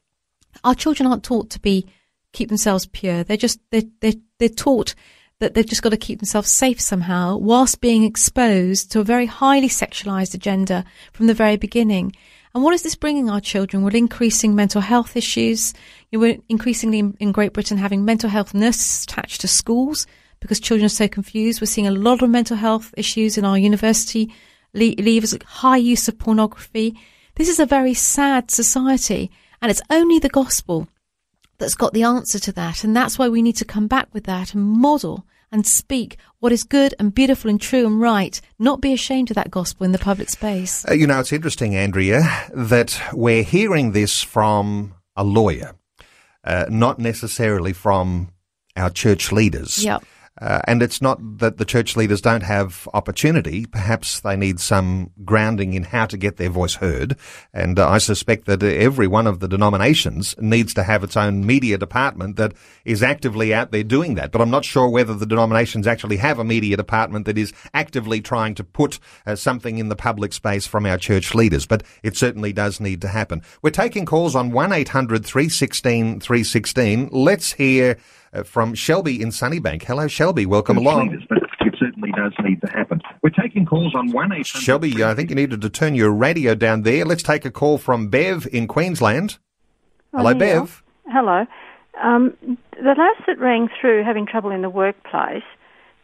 Our 0.65 0.75
children 0.75 1.07
aren't 1.07 1.25
taught 1.25 1.51
to 1.51 1.61
be, 1.61 1.87
keep 2.33 2.49
themselves 2.49 2.87
pure. 2.87 3.25
They're 3.25 3.37
just, 3.37 3.61
they're, 3.71 3.83
they're, 4.01 4.15
they're 4.39 4.49
taught 4.49 4.95
that 5.39 5.55
they've 5.55 5.67
just 5.67 5.83
got 5.83 5.91
to 5.91 5.97
keep 5.97 6.21
themselves 6.21 6.51
safe 6.51 6.81
somehow 6.81 7.37
whilst 7.37 7.81
being 7.81 8.05
exposed 8.05 8.93
to 8.93 9.01
a 9.01 9.05
very 9.05 9.27
highly 9.27 9.69
sexualized 9.69 10.35
agenda 10.35 10.85
from 11.13 11.27
the 11.27 11.35
very 11.35 11.57
beginning. 11.57 12.15
And 12.55 12.63
what 12.63 12.75
is 12.75 12.83
this 12.83 12.95
bringing 12.95 13.29
our 13.29 13.41
children? 13.41 13.83
We're 13.83 13.97
increasing 13.97 14.55
mental 14.55 14.81
health 14.81 15.17
issues. 15.17 15.75
We're 16.13 16.39
increasingly 16.49 17.13
in 17.19 17.33
Great 17.33 17.55
Britain 17.55 17.79
having 17.79 18.05
mental 18.05 18.31
health 18.31 18.55
nurses 18.55 19.05
attached 19.05 19.41
to 19.41 19.49
schools 19.49 20.07
because 20.43 20.61
children 20.61 20.85
are 20.85 20.91
so 20.91 21.09
confused. 21.09 21.61
We're 21.61 21.67
seeing 21.67 21.87
a 21.87 21.93
lot 21.93 22.23
of 22.23 22.31
mental 22.31 22.57
health 22.57 22.93
issues 22.97 23.39
in 23.39 23.45
our 23.45 23.57
university 23.57 24.33
leavers, 24.75 25.43
high 25.43 25.77
use 25.77 26.09
of 26.09 26.19
pornography. 26.19 26.99
This 27.37 27.49
is 27.49 27.59
a 27.59 27.67
very 27.67 27.95
sad 27.95 28.51
society, 28.51 29.31
and 29.61 29.71
it's 29.71 29.83
only 29.89 30.19
the 30.19 30.29
gospel 30.29 30.89
that's 31.59 31.75
got 31.75 31.93
the 31.93 32.03
answer 32.03 32.39
to 32.41 32.53
that. 32.53 32.85
And 32.85 32.95
that's 32.95 33.19
why 33.19 33.29
we 33.29 33.43
need 33.43 33.57
to 33.57 33.65
come 33.65 33.87
back 33.87 34.09
with 34.13 34.25
that 34.25 34.55
and 34.55 34.65
model 34.65 35.25
and 35.53 35.67
speak 35.67 36.17
what 36.41 36.51
is 36.51 36.65
good 36.65 36.95
and 36.99 37.15
beautiful 37.15 37.51
and 37.51 37.61
true 37.61 37.87
and 37.87 38.01
right, 38.01 38.41
not 38.59 38.81
be 38.81 38.93
ashamed 38.93 39.31
of 39.31 39.35
that 39.37 39.51
gospel 39.51 39.85
in 39.85 39.93
the 39.93 39.99
public 39.99 40.31
space. 40.31 40.87
Uh, 40.89 40.95
you 40.95 41.07
know, 41.07 41.21
it's 41.21 41.33
interesting, 41.33 41.77
Andrea, 41.77 42.23
that 42.53 43.01
we're 43.13 43.43
hearing 43.43 43.93
this 43.93 44.23
from 44.23 44.95
a 45.15 45.23
lawyer, 45.23 45.75
uh, 46.43 46.67
not 46.71 46.99
necessarily 46.99 47.73
from 47.73 48.33
our 48.77 48.91
church 48.91 49.31
leaders. 49.31 49.85
Yep. 49.85 50.05
Uh, 50.41 50.61
and 50.65 50.83
it's 50.83 51.03
not 51.03 51.19
that 51.39 51.59
the 51.59 51.65
church 51.65 51.95
leaders 51.95 52.21
don't 52.21 52.43
have 52.43 52.89
opportunity. 52.95 53.67
Perhaps 53.67 54.21
they 54.21 54.35
need 54.35 54.61
some 54.61 55.11
grounding 55.25 55.75
in 55.75 55.85
how 55.85 56.07
to 56.07 56.17
get 56.17 56.39
their 56.39 56.49
voice 56.49 56.77
heard. 56.77 57.17
And 57.53 57.79
uh, 57.79 57.89
I 57.89 57.99
suspect 57.99 58.47
that 58.47 58.63
every 58.63 59.07
one 59.07 59.27
of 59.27 59.41
the 59.41 59.49
denominations 59.49 60.35
needs 60.39 60.73
to 60.75 60.85
have 60.85 61.05
its 61.05 61.17
own 61.17 61.45
media 61.45 61.77
department 61.77 62.37
that 62.37 62.55
is 62.87 63.03
actively 63.03 63.53
out 63.53 63.73
there 63.73 63.85
doing 63.85 64.15
that. 64.15 64.33
But 64.33 64.41
I'm 64.41 64.51
not 64.51 64.65
sure 64.65 64.89
whether 64.89 65.15
the 65.15 65.27
denominations 65.27 65.87
actually 65.87 66.17
have 66.17 66.39
a 66.39 66.45
media 66.45 66.79
department 66.79 67.27
that 67.27 67.37
is 67.37 67.53
actively 67.75 68.23
trying 68.23 68.55
to 68.55 68.65
put 68.65 68.99
uh, 69.27 69.37
something 69.37 69.77
in 69.77 69.91
the 69.91 69.97
public 69.97 70.33
space 70.33 70.67
from 70.67 70.87
our 70.87 70.97
church 70.97 71.35
leaders. 71.35 71.67
But 71.67 71.83
it 72.03 72.17
certainly 72.17 72.55
does 72.55 72.81
need 72.81 73.03
to 73.03 73.09
happen. 73.09 73.43
We're 73.61 73.71
taking 73.71 74.07
calls 74.07 74.35
on 74.35 74.51
1-800 74.51 75.27
316 75.27 76.21
316. 76.21 77.11
Let's 77.13 77.53
hear 77.53 77.99
uh, 78.33 78.43
from 78.43 78.75
Shelby 78.75 79.21
in 79.21 79.29
Sunnybank. 79.29 79.83
Hello, 79.85 80.09
Shelby. 80.09 80.47
Welcome 80.47 80.77
along. 80.77 81.09
Leaders, 81.09 81.25
but 81.29 81.39
it 81.39 81.75
certainly 81.79 82.13
does 82.13 82.33
need 82.45 82.61
to 82.61 82.71
happen. 82.73 83.01
We're 83.23 83.31
taking 83.31 83.67
calls 83.67 83.95
on 83.95 84.11
one 84.13 84.33
eight. 84.33 84.47
Shelby, 84.47 85.05
I 85.05 85.15
think 85.15 85.31
you 85.31 85.37
needed 85.37 85.61
to 85.63 85.71
turn 85.71 85.95
your 85.95 86.11
radio 86.11 86.55
down 86.55 86.83
there. 86.83 87.05
Let's 87.05 87.23
take 87.23 87.45
a 87.45 87.51
call 87.51 87.79
from 87.79 88.09
Bev 88.09 88.47
in 88.53 88.67
Queensland. 88.67 89.39
Oh, 90.13 90.19
Hello, 90.19 90.35
Bev. 90.35 90.83
Hello. 91.07 91.47
Um, 92.03 92.37
the 92.73 92.95
last 92.97 93.27
that 93.27 93.39
rang 93.39 93.69
through 93.81 94.05
having 94.05 94.27
trouble 94.27 94.51
in 94.51 94.63
the 94.63 94.71
workplace, 94.71 95.45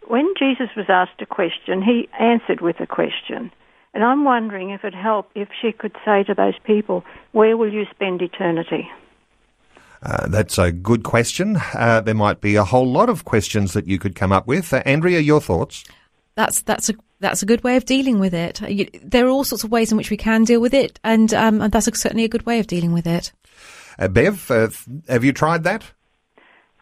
when 0.07 0.33
Jesus 0.39 0.69
was 0.77 0.87
asked 0.89 1.21
a 1.21 1.27
question, 1.27 1.83
he 1.83 2.09
answered 2.19 2.61
with 2.61 2.81
a 2.81 2.87
question. 2.87 3.51
And 3.95 4.05
I'm 4.05 4.25
wondering 4.25 4.71
if 4.71 4.85
it 4.85 4.95
helped 4.95 5.33
if 5.35 5.49
she 5.61 5.73
could 5.73 5.97
say 6.05 6.23
to 6.25 6.35
those 6.35 6.55
people, 6.65 7.05
Where 7.33 7.57
will 7.57 7.73
you 7.73 7.85
spend 7.91 8.23
eternity? 8.23 8.89
Uh, 10.03 10.29
that's 10.29 10.59
a 10.59 10.71
good 10.71 11.03
question. 11.03 11.59
Uh, 11.75 12.01
there 12.01 12.15
might 12.15 12.41
be 12.41 12.57
a 12.57 12.65
whole 12.65 12.91
lot 12.91 13.09
of 13.09 13.25
questions 13.25 13.73
that 13.73 13.87
you 13.87 13.99
could 13.99 14.15
come 14.15 14.33
up 14.33 14.47
with. 14.47 14.73
Uh, 14.73 14.83
Andrea, 14.85 15.21
your 15.21 15.41
thoughts? 15.41 15.85
That's 16.37 16.63
that's 16.63 16.89
a 16.89 16.95
that's 17.21 17.43
a 17.43 17.47
good 17.47 17.65
way 17.65 17.77
of 17.77 17.85
dealing 17.85 18.21
with 18.21 18.33
it. 18.33 18.61
You, 18.61 18.87
there 19.03 19.27
are 19.27 19.31
all 19.31 19.45
sorts 19.45 19.65
of 19.65 19.73
ways 19.73 19.91
in 19.91 19.97
which 19.97 20.11
we 20.11 20.17
can 20.17 20.45
deal 20.45 20.61
with 20.61 20.73
it, 20.73 21.01
and, 21.03 21.35
um, 21.35 21.61
and 21.61 21.73
that's 21.73 21.89
a, 21.89 21.95
certainly 21.95 22.25
a 22.25 22.29
good 22.29 22.47
way 22.47 22.61
of 22.61 22.69
dealing 22.69 22.93
with 22.93 23.07
it. 23.09 23.33
Uh, 23.99 24.07
Bev, 24.07 24.49
uh, 24.51 24.69
have 25.09 25.25
you 25.25 25.33
tried 25.33 25.65
that? 25.65 25.91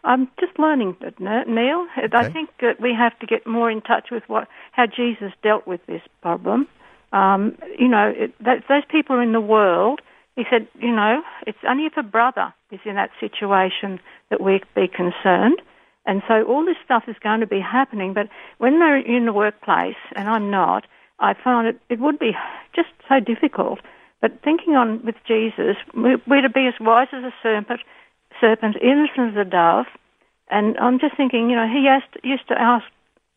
I'm 0.03 0.29
just 0.39 0.57
learning, 0.59 0.95
Neil. 1.19 1.87
Okay. 1.97 2.15
I 2.15 2.29
think 2.31 2.51
that 2.61 2.79
we 2.79 2.93
have 2.93 3.17
to 3.19 3.25
get 3.25 3.45
more 3.45 3.69
in 3.69 3.81
touch 3.81 4.07
with 4.11 4.23
what 4.27 4.47
how 4.71 4.85
Jesus 4.85 5.33
dealt 5.43 5.67
with 5.67 5.85
this 5.85 6.01
problem. 6.21 6.67
Um, 7.11 7.57
you 7.77 7.87
know, 7.87 8.13
it, 8.15 8.33
that, 8.43 8.63
those 8.69 8.83
people 8.89 9.15
are 9.15 9.23
in 9.23 9.31
the 9.31 9.41
world 9.41 10.01
he 10.37 10.43
said, 10.51 10.67
you 10.79 10.95
know, 10.95 11.23
it's 11.47 11.57
only 11.67 11.87
if 11.87 11.97
a 11.97 12.03
brother 12.03 12.53
is 12.71 12.79
in 12.85 12.93
that 12.93 13.09
situation 13.19 13.99
that 14.29 14.39
we'd 14.39 14.63
be 14.75 14.87
concerned. 14.87 15.59
And 16.05 16.21
so 16.27 16.43
all 16.43 16.63
this 16.63 16.77
stuff 16.85 17.05
is 17.07 17.15
going 17.21 17.39
to 17.39 17.47
be 17.47 17.59
happening. 17.59 18.13
But 18.13 18.29
when 18.59 18.79
they're 18.79 18.99
in 18.99 19.25
the 19.25 19.33
workplace, 19.33 19.97
and 20.15 20.29
I'm 20.29 20.51
not, 20.51 20.85
I 21.19 21.33
found 21.33 21.67
it, 21.67 21.79
it 21.89 21.99
would 21.99 22.19
be 22.19 22.33
just 22.75 22.89
so 23.09 23.19
difficult. 23.19 23.79
But 24.21 24.43
thinking 24.43 24.75
on 24.75 25.03
with 25.03 25.15
Jesus, 25.27 25.75
we're 25.95 26.41
to 26.41 26.49
be 26.49 26.67
as 26.67 26.75
wise 26.79 27.07
as 27.11 27.23
a 27.23 27.33
serpent, 27.41 27.81
serpent, 28.39 28.77
innocent 28.79 29.35
as 29.35 29.47
a 29.47 29.49
dove. 29.49 29.87
And 30.51 30.77
I'm 30.77 30.99
just 30.99 31.17
thinking, 31.17 31.49
you 31.49 31.55
know, 31.55 31.67
he 31.67 31.87
asked, 31.87 32.23
used 32.23 32.47
to 32.49 32.61
ask 32.61 32.85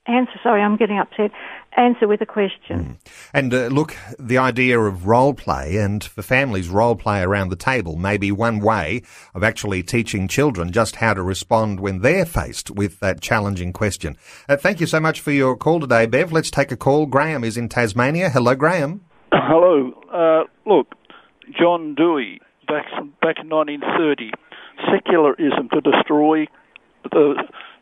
answer. 0.07 0.33
Sorry, 0.43 0.63
I'm 0.63 0.77
getting 0.77 0.99
upset. 0.99 1.31
Answer 1.77 2.09
with 2.09 2.21
a 2.21 2.27
question. 2.27 2.99
Mm. 3.05 3.11
And 3.33 3.55
uh, 3.55 3.67
look, 3.69 3.97
the 4.19 4.39
idea 4.39 4.79
of 4.79 5.07
role 5.07 5.35
play 5.35 5.77
and 5.77 6.03
for 6.03 6.23
families, 6.23 6.69
role 6.69 6.97
play 6.97 7.23
around 7.23 7.51
the 7.51 7.57
table 7.57 7.97
may 7.97 8.17
be 8.17 8.33
one 8.33 8.61
way 8.61 9.03
of 9.35 9.45
actually 9.45 9.83
teaching 9.83 10.27
children 10.27 10.73
just 10.73 10.97
how 10.97 11.15
to 11.15 11.23
respond 11.23 11.81
when 11.81 12.01
they're 12.01 12.27
faced 12.27 12.71
with 12.71 12.99
that 13.01 13.21
challenging 13.21 13.73
question. 13.73 14.17
Uh, 14.49 14.57
thank 14.57 14.81
you 14.81 14.87
so 14.87 14.99
much 15.01 15.21
for 15.21 15.31
your 15.31 15.57
call 15.57 15.81
today, 15.81 16.07
Bev. 16.07 16.33
Let's 16.33 16.51
take 16.51 16.73
a 16.73 16.77
call. 16.77 17.07
Graham 17.07 17.45
is 17.45 17.57
in 17.57 17.69
Tasmania. 17.69 18.31
Hello, 18.31 18.55
Graham. 18.55 19.03
Hello. 19.33 19.93
Uh, 20.13 20.45
look, 20.69 20.89
John 21.59 21.95
Dewey, 21.95 22.41
back 22.67 22.87
back 23.23 23.37
in 23.41 23.49
1930, 23.49 24.33
secularism 24.91 25.69
to 25.73 25.81
destroy 25.81 26.47
the 27.05 27.35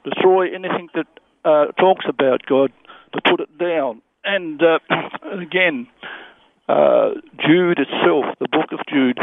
destroy 0.05 0.55
anything 0.55 0.89
that 0.95 1.07
uh, 1.45 1.66
talks 1.78 2.05
about 2.09 2.45
God 2.47 2.72
to 3.12 3.20
put 3.28 3.41
it 3.41 3.59
down. 3.59 4.03
And 4.24 4.61
uh, 4.62 4.78
again, 5.41 5.86
uh, 6.68 7.11
Jude 7.39 7.78
itself, 7.78 8.36
the 8.41 8.49
book 8.51 8.72
of 8.72 8.80
Jude, 8.89 9.18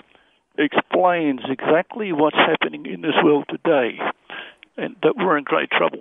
explains 0.57 1.41
exactly 1.49 2.11
what's 2.11 2.38
happening 2.38 2.86
in 2.86 3.01
this 3.01 3.16
world 3.24 3.45
today, 3.49 3.99
and 4.78 4.95
that 5.03 5.16
we're 5.18 5.38
in 5.38 5.43
great 5.43 5.70
trouble. 5.70 5.99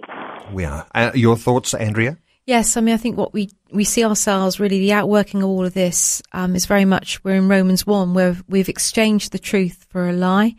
We 0.52 0.64
are. 0.64 0.86
Uh, 0.94 1.10
your 1.14 1.36
thoughts, 1.36 1.74
Andrea? 1.74 2.18
Yes, 2.46 2.76
I 2.76 2.82
mean, 2.82 2.94
I 2.94 2.98
think 2.98 3.16
what 3.16 3.32
we, 3.32 3.50
we 3.72 3.84
see 3.84 4.04
ourselves 4.04 4.60
really, 4.60 4.78
the 4.78 4.92
outworking 4.92 5.42
of 5.42 5.48
all 5.48 5.64
of 5.64 5.72
this 5.72 6.22
um, 6.32 6.54
is 6.54 6.66
very 6.66 6.84
much 6.84 7.24
we're 7.24 7.36
in 7.36 7.48
Romans 7.48 7.86
1, 7.86 8.12
where 8.12 8.36
we've 8.48 8.68
exchanged 8.68 9.32
the 9.32 9.38
truth 9.38 9.86
for 9.88 10.08
a 10.08 10.12
lie. 10.12 10.54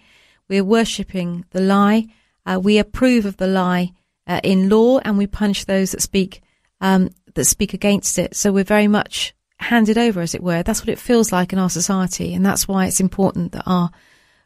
We're 0.49 0.63
worshipping 0.63 1.45
the 1.51 1.61
lie. 1.61 2.07
Uh, 2.45 2.59
we 2.61 2.79
approve 2.79 3.25
of 3.25 3.37
the 3.37 3.47
lie 3.47 3.91
uh, 4.27 4.41
in 4.43 4.69
law, 4.69 4.99
and 4.99 5.17
we 5.17 5.27
punish 5.27 5.65
those 5.65 5.91
that 5.91 6.01
speak 6.01 6.41
um, 6.81 7.09
that 7.33 7.45
speak 7.45 7.73
against 7.73 8.17
it. 8.17 8.35
So 8.35 8.51
we're 8.51 8.63
very 8.63 8.87
much 8.87 9.33
handed 9.59 9.97
over, 9.97 10.21
as 10.21 10.35
it 10.35 10.43
were. 10.43 10.63
That's 10.63 10.81
what 10.81 10.89
it 10.89 10.99
feels 10.99 11.31
like 11.31 11.53
in 11.53 11.59
our 11.59 11.69
society, 11.69 12.33
and 12.33 12.45
that's 12.45 12.67
why 12.67 12.85
it's 12.85 12.99
important 12.99 13.53
that 13.53 13.63
our 13.65 13.91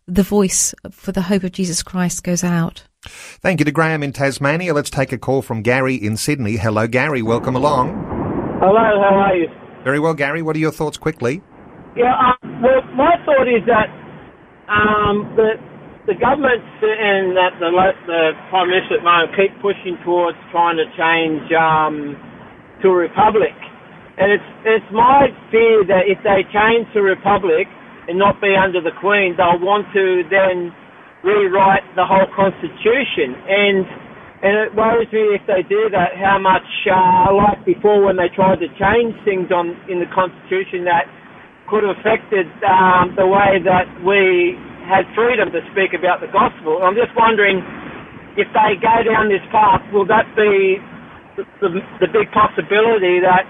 the 0.07 0.23
voice 0.23 0.73
for 0.89 1.11
the 1.11 1.21
hope 1.21 1.43
of 1.43 1.51
Jesus 1.51 1.83
Christ 1.83 2.23
goes 2.23 2.43
out. 2.43 2.83
Thank 3.03 3.59
you 3.59 3.65
to 3.65 3.71
Graham 3.71 4.03
in 4.03 4.11
Tasmania. 4.11 4.73
Let's 4.73 4.89
take 4.89 5.11
a 5.11 5.17
call 5.17 5.41
from 5.41 5.61
Gary 5.61 5.95
in 5.95 6.17
Sydney. 6.17 6.57
Hello, 6.57 6.87
Gary. 6.87 7.21
Welcome 7.21 7.55
along. 7.55 7.89
Hello, 8.59 8.73
how 8.73 9.15
are 9.15 9.35
you? 9.35 9.47
Very 9.83 9.99
well, 9.99 10.13
Gary. 10.13 10.41
What 10.41 10.55
are 10.55 10.59
your 10.59 10.71
thoughts 10.71 10.97
quickly? 10.97 11.41
Yeah, 11.95 12.13
um, 12.17 12.61
well, 12.61 12.81
my 12.95 13.15
thought 13.23 13.47
is 13.47 13.63
that 13.67 13.87
um, 14.67 15.33
the 15.35 15.53
the 16.09 16.17
government 16.17 16.65
and 16.81 17.37
that 17.37 17.53
the, 17.61 17.69
the 18.09 18.33
prime 18.49 18.65
minister 18.65 18.97
at 18.97 19.05
the 19.05 19.07
moment 19.07 19.29
keep 19.37 19.53
pushing 19.61 19.93
towards 20.01 20.33
trying 20.49 20.81
to 20.81 20.89
change 20.97 21.45
um, 21.53 22.17
to 22.81 22.89
a 22.89 22.97
republic, 22.97 23.53
and 24.17 24.33
it's 24.33 24.49
it's 24.65 24.89
my 24.89 25.29
fear 25.53 25.85
that 25.85 26.09
if 26.09 26.17
they 26.25 26.41
change 26.49 26.89
to 26.97 27.05
a 27.05 27.13
republic 27.13 27.69
and 28.09 28.17
not 28.17 28.41
be 28.41 28.57
under 28.57 28.81
the 28.81 28.95
Queen, 28.97 29.37
they'll 29.37 29.61
want 29.61 29.85
to 29.93 30.25
then 30.33 30.73
rewrite 31.21 31.85
the 31.93 32.01
whole 32.01 32.25
constitution. 32.33 33.37
And 33.45 33.85
and 34.41 34.53
it 34.65 34.73
worries 34.73 35.13
me 35.13 35.37
if 35.37 35.45
they 35.45 35.61
do 35.67 35.93
that 35.93 36.17
how 36.17 36.41
much 36.41 36.65
uh, 36.89 37.29
like 37.37 37.61
before 37.69 38.01
when 38.01 38.17
they 38.17 38.33
tried 38.33 38.57
to 38.65 38.69
change 38.81 39.13
things 39.29 39.53
on 39.53 39.77
in 39.85 40.01
the 40.01 40.09
constitution 40.09 40.89
that 40.89 41.05
could 41.69 41.85
have 41.85 42.01
affected 42.01 42.49
um, 42.65 43.13
the 43.13 43.27
way 43.29 43.61
that 43.61 43.85
we 44.01 44.57
had 44.89 45.05
freedom 45.13 45.53
to 45.53 45.61
speak 45.71 45.93
about 45.93 46.19
the 46.19 46.27
gospel. 46.33 46.81
I'm 46.81 46.97
just 46.97 47.13
wondering 47.15 47.61
if 48.35 48.49
they 48.57 48.73
go 48.81 49.05
down 49.05 49.29
this 49.29 49.45
path, 49.53 49.85
will 49.93 50.05
that 50.09 50.25
be 50.35 50.81
the, 51.37 51.45
the, 51.61 51.69
the 52.01 52.07
big 52.09 52.31
possibility 52.33 53.21
that 53.21 53.45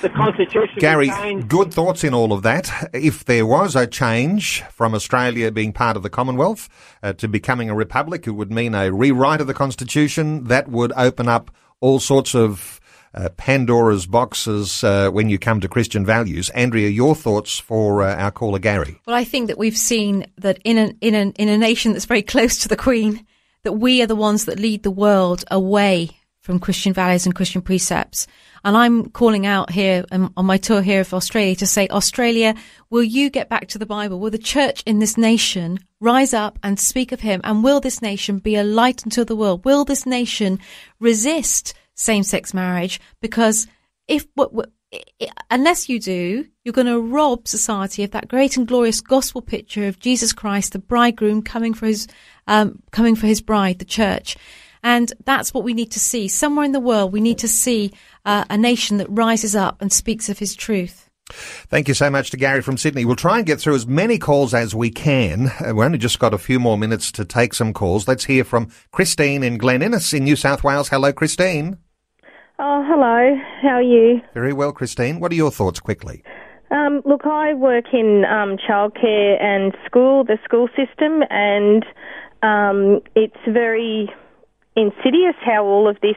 the 0.00 0.10
Constitution. 0.10 0.78
Gary, 0.78 1.10
good 1.46 1.72
thoughts 1.72 2.02
in 2.02 2.12
all 2.12 2.32
of 2.32 2.42
that. 2.42 2.90
If 2.92 3.24
there 3.24 3.46
was 3.46 3.76
a 3.76 3.86
change 3.86 4.62
from 4.72 4.94
Australia 4.94 5.52
being 5.52 5.72
part 5.72 5.96
of 5.96 6.02
the 6.02 6.10
Commonwealth 6.10 6.68
uh, 7.04 7.12
to 7.14 7.28
becoming 7.28 7.70
a 7.70 7.74
republic, 7.74 8.26
it 8.26 8.32
would 8.32 8.50
mean 8.50 8.74
a 8.74 8.90
rewrite 8.90 9.40
of 9.40 9.46
the 9.46 9.54
Constitution. 9.54 10.44
That 10.44 10.66
would 10.68 10.92
open 10.96 11.28
up 11.28 11.52
all 11.80 12.00
sorts 12.00 12.34
of 12.34 12.80
uh, 13.14 13.28
Pandora's 13.36 14.06
boxes 14.06 14.82
uh, 14.82 15.10
when 15.10 15.28
you 15.28 15.38
come 15.38 15.60
to 15.60 15.68
Christian 15.68 16.04
values. 16.04 16.50
Andrea, 16.50 16.88
your 16.88 17.14
thoughts 17.14 17.58
for 17.58 18.02
uh, 18.02 18.14
our 18.16 18.30
caller 18.30 18.58
Gary? 18.58 19.00
Well, 19.06 19.16
I 19.16 19.24
think 19.24 19.48
that 19.48 19.58
we've 19.58 19.76
seen 19.76 20.26
that 20.38 20.58
in 20.64 20.78
a, 20.78 20.94
in, 21.00 21.14
a, 21.14 21.30
in 21.32 21.48
a 21.48 21.58
nation 21.58 21.92
that's 21.92 22.06
very 22.06 22.22
close 22.22 22.58
to 22.58 22.68
the 22.68 22.76
Queen, 22.76 23.26
that 23.64 23.74
we 23.74 24.02
are 24.02 24.06
the 24.06 24.16
ones 24.16 24.46
that 24.46 24.58
lead 24.58 24.82
the 24.82 24.90
world 24.90 25.44
away 25.50 26.10
from 26.40 26.58
Christian 26.58 26.92
values 26.92 27.24
and 27.24 27.34
Christian 27.34 27.62
precepts. 27.62 28.26
And 28.64 28.76
I'm 28.76 29.10
calling 29.10 29.46
out 29.46 29.70
here 29.70 30.04
um, 30.10 30.32
on 30.36 30.44
my 30.44 30.56
tour 30.56 30.82
here 30.82 31.00
of 31.00 31.14
Australia 31.14 31.54
to 31.56 31.66
say, 31.66 31.86
Australia, 31.88 32.54
will 32.90 33.02
you 33.04 33.30
get 33.30 33.48
back 33.48 33.68
to 33.68 33.78
the 33.78 33.86
Bible? 33.86 34.18
Will 34.18 34.30
the 34.30 34.38
church 34.38 34.82
in 34.84 34.98
this 34.98 35.16
nation 35.16 35.78
rise 36.00 36.34
up 36.34 36.58
and 36.62 36.78
speak 36.80 37.12
of 37.12 37.20
him? 37.20 37.40
And 37.44 37.62
will 37.62 37.80
this 37.80 38.02
nation 38.02 38.38
be 38.38 38.56
a 38.56 38.64
light 38.64 39.04
unto 39.04 39.24
the 39.24 39.36
world? 39.36 39.64
Will 39.64 39.84
this 39.84 40.04
nation 40.04 40.58
resist 40.98 41.74
same-sex 41.94 42.54
marriage? 42.54 43.00
Because 43.20 43.66
if, 44.08 44.26
unless 45.50 45.88
you 45.88 45.98
do, 46.00 46.46
you're 46.64 46.72
going 46.72 46.86
to 46.86 47.00
rob 47.00 47.48
society 47.48 48.04
of 48.04 48.10
that 48.10 48.28
great 48.28 48.56
and 48.56 48.66
glorious 48.66 49.00
gospel 49.00 49.42
picture 49.42 49.86
of 49.86 49.98
Jesus 49.98 50.32
Christ, 50.32 50.72
the 50.72 50.78
bridegroom 50.78 51.42
coming 51.42 51.74
for 51.74 51.86
his, 51.86 52.08
um, 52.46 52.82
coming 52.90 53.16
for 53.16 53.26
his 53.26 53.40
bride, 53.40 53.78
the 53.78 53.84
church. 53.84 54.36
And 54.82 55.12
that's 55.24 55.54
what 55.54 55.64
we 55.64 55.74
need 55.74 55.92
to 55.92 56.00
see. 56.00 56.26
Somewhere 56.28 56.64
in 56.64 56.72
the 56.72 56.80
world, 56.80 57.12
we 57.12 57.20
need 57.20 57.38
to 57.38 57.48
see 57.48 57.92
uh, 58.24 58.44
a 58.50 58.58
nation 58.58 58.96
that 58.98 59.06
rises 59.08 59.54
up 59.54 59.80
and 59.80 59.92
speaks 59.92 60.28
of 60.28 60.40
his 60.40 60.56
truth. 60.56 61.08
Thank 61.30 61.88
you 61.88 61.94
so 61.94 62.10
much 62.10 62.30
to 62.30 62.36
Gary 62.36 62.62
from 62.62 62.76
Sydney. 62.76 63.04
We'll 63.04 63.16
try 63.16 63.38
and 63.38 63.46
get 63.46 63.60
through 63.60 63.74
as 63.74 63.86
many 63.86 64.18
calls 64.18 64.52
as 64.52 64.74
we 64.74 64.90
can. 64.90 65.50
We've 65.60 65.78
only 65.78 65.98
just 65.98 66.18
got 66.18 66.34
a 66.34 66.38
few 66.38 66.60
more 66.60 66.76
minutes 66.76 67.10
to 67.12 67.24
take 67.24 67.54
some 67.54 67.72
calls. 67.72 68.06
Let's 68.06 68.24
hear 68.24 68.44
from 68.44 68.70
Christine 68.90 69.42
in 69.42 69.58
Glen 69.58 69.82
Innes 69.82 70.12
in 70.12 70.24
New 70.24 70.36
South 70.36 70.62
Wales. 70.64 70.88
Hello, 70.88 71.12
Christine. 71.12 71.78
Oh, 72.58 72.84
hello. 72.86 73.36
How 73.62 73.76
are 73.76 73.82
you? 73.82 74.20
Very 74.34 74.52
well, 74.52 74.72
Christine. 74.72 75.20
What 75.20 75.32
are 75.32 75.36
your 75.36 75.50
thoughts 75.50 75.80
quickly? 75.80 76.22
Um, 76.70 77.02
look, 77.04 77.26
I 77.26 77.54
work 77.54 77.86
in 77.92 78.24
um, 78.24 78.56
childcare 78.56 79.42
and 79.42 79.74
school, 79.84 80.24
the 80.24 80.38
school 80.44 80.68
system, 80.68 81.22
and 81.28 81.84
um, 82.42 83.00
it's 83.14 83.36
very 83.46 84.10
insidious 84.74 85.34
how 85.44 85.64
all 85.64 85.88
of 85.88 86.00
this 86.00 86.16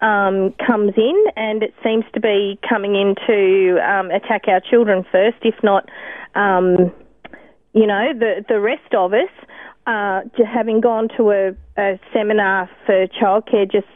um, 0.00 0.54
comes 0.64 0.92
in, 0.96 1.24
and 1.36 1.62
it 1.62 1.74
seems 1.82 2.04
to 2.14 2.20
be 2.20 2.58
coming 2.68 2.94
in 2.94 3.14
to 3.26 3.78
um, 3.80 4.10
attack 4.10 4.42
our 4.46 4.60
children 4.60 5.04
first, 5.10 5.38
if 5.42 5.54
not, 5.62 5.88
um, 6.34 6.92
you 7.72 7.86
know, 7.86 8.12
the 8.18 8.44
the 8.48 8.60
rest 8.60 8.94
of 8.94 9.12
us. 9.12 9.30
Uh, 9.86 10.20
having 10.46 10.82
gone 10.82 11.08
to 11.16 11.30
a, 11.30 11.56
a 11.80 11.98
seminar 12.12 12.68
for 12.84 13.06
childcare 13.06 13.70
just 13.70 13.86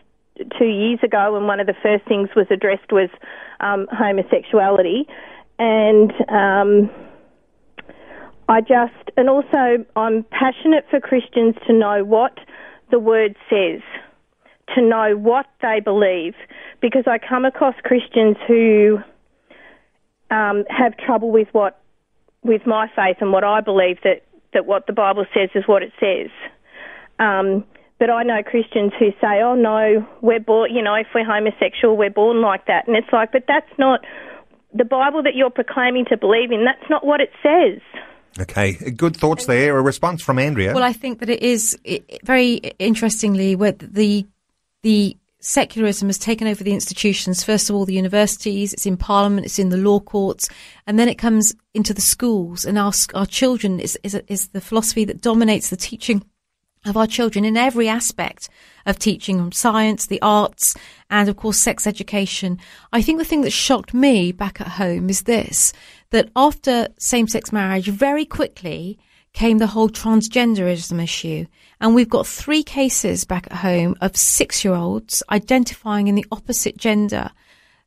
two 0.59 0.65
years 0.65 0.99
ago, 1.03 1.37
and 1.37 1.47
one 1.47 1.61
of 1.61 1.67
the 1.67 1.75
first 1.83 2.05
things 2.07 2.31
was 2.35 2.47
addressed 2.51 2.91
was 2.91 3.11
um, 3.61 3.87
homosexuality, 3.93 5.07
and 5.59 6.11
um, 6.31 6.91
I 8.49 8.61
just 8.61 9.11
and 9.17 9.29
also 9.29 9.85
I'm 9.95 10.25
passionate 10.25 10.87
for 10.91 11.01
Christians 11.01 11.55
to 11.67 11.73
know 11.73 12.05
what 12.05 12.39
the 12.91 12.99
word 12.99 13.37
says, 13.49 13.81
to 14.75 14.83
know 14.83 15.17
what 15.17 15.47
they 15.61 15.81
believe, 15.81 16.35
because 16.81 17.05
I 17.07 17.19
come 17.19 17.45
across 17.45 17.75
Christians 17.83 18.37
who 18.47 18.99
um, 20.31 20.65
have 20.69 20.97
trouble 20.97 21.31
with 21.31 21.49
what 21.53 21.79
with 22.43 22.67
my 22.67 22.89
faith 22.97 23.19
and 23.21 23.33
what 23.33 23.45
I 23.45 23.61
believe 23.61 23.99
that 24.03 24.25
that 24.53 24.67
what 24.67 24.87
the 24.87 24.93
Bible 24.93 25.27
says 25.35 25.51
is 25.55 25.65
what 25.67 25.83
it 25.83 25.93
says. 26.01 26.31
Um, 27.19 27.65
but 27.99 28.11
I 28.11 28.25
know 28.25 28.43
Christians 28.43 28.93
who 28.99 29.11
say, 29.21 29.43
"Oh 29.43 29.55
no, 29.55 30.07
we're 30.21 30.41
born. 30.41 30.75
You 30.75 30.83
know, 30.83 30.95
if 30.95 31.07
we're 31.15 31.25
homosexual, 31.25 31.97
we're 31.97 32.11
born 32.11 32.41
like 32.41 32.67
that." 32.67 32.89
And 32.89 32.97
it's 32.97 33.13
like, 33.13 33.31
but 33.33 33.45
that's 33.47 33.71
not 33.79 34.01
the 34.75 34.85
Bible 34.85 35.23
that 35.23 35.35
you're 35.35 35.51
proclaiming 35.51 36.07
to 36.07 36.17
believe 36.17 36.51
in. 36.51 36.65
That's 36.65 36.89
not 36.91 37.07
what 37.07 37.21
it 37.21 37.31
says. 37.43 37.81
Okay, 38.41 38.73
good 38.91 39.17
thoughts 39.17 39.45
there. 39.45 39.77
A 39.77 39.83
response 39.83 40.23
from 40.23 40.39
Andrea. 40.39 40.73
Well, 40.73 40.83
I 40.83 40.95
think 40.95 41.21
that 41.21 41.29
it 41.29 41.43
is 41.43 41.79
it, 41.85 42.25
very 42.25 42.55
interestingly 42.79 43.55
where 43.55 43.73
the 43.73 44.27
the 44.83 45.17
secularism 45.41 46.09
has 46.09 46.19
taken 46.19 46.47
over 46.47 46.63
the 46.63 46.73
institutions. 46.73 47.43
First 47.43 47.69
of 47.69 47.77
all, 47.77 47.85
the 47.85 47.95
universities. 47.95 48.73
It's 48.73 48.87
in 48.87 48.97
Parliament. 48.97 49.45
It's 49.45 49.59
in 49.59 49.71
the 49.71 49.77
law 49.77 50.01
courts, 50.01 50.49
and 50.87 50.99
then 50.99 51.09
it 51.09 51.19
comes 51.19 51.55
into 51.75 51.93
the 51.93 52.01
schools. 52.01 52.65
And 52.65 52.79
our 52.79 52.93
our 53.15 53.27
children 53.27 53.81
is 53.81 53.99
is, 54.03 54.15
is 54.29 54.49
the 54.49 54.61
philosophy 54.61 55.05
that 55.05 55.21
dominates 55.21 55.71
the 55.71 55.77
teaching 55.77 56.23
of 56.85 56.97
our 56.97 57.07
children 57.07 57.45
in 57.45 57.57
every 57.57 57.89
aspect 57.89 58.49
of 58.87 58.99
teaching 58.99 59.39
from 59.39 59.53
science, 59.53 60.07
the 60.07 60.21
arts, 60.21 60.75
and 61.11 61.29
of 61.29 61.37
course 61.37 61.59
sex 61.59 61.87
education. 61.87 62.59
I 62.93 63.03
think 63.03 63.19
the 63.19 63.25
thing 63.25 63.43
that 63.43 63.53
shocked 63.53 63.95
me 63.95 64.33
back 64.33 64.61
at 64.61 64.67
home 64.67 65.09
is 65.09 65.23
this, 65.23 65.73
that 66.11 66.31
after 66.35 66.89
same-sex 66.99 67.53
marriage, 67.53 67.87
very 67.87 68.25
quickly 68.25 68.99
came 69.33 69.59
the 69.59 69.67
whole 69.67 69.89
transgenderism 69.89 71.03
issue. 71.03 71.47
And 71.81 71.95
we've 71.95 72.09
got 72.09 72.27
three 72.27 72.63
cases 72.63 73.25
back 73.25 73.47
at 73.51 73.59
home 73.59 73.97
of 74.01 74.17
six-year-olds 74.17 75.23
identifying 75.31 76.09
in 76.09 76.15
the 76.15 76.27
opposite 76.31 76.77
gender. 76.77 77.31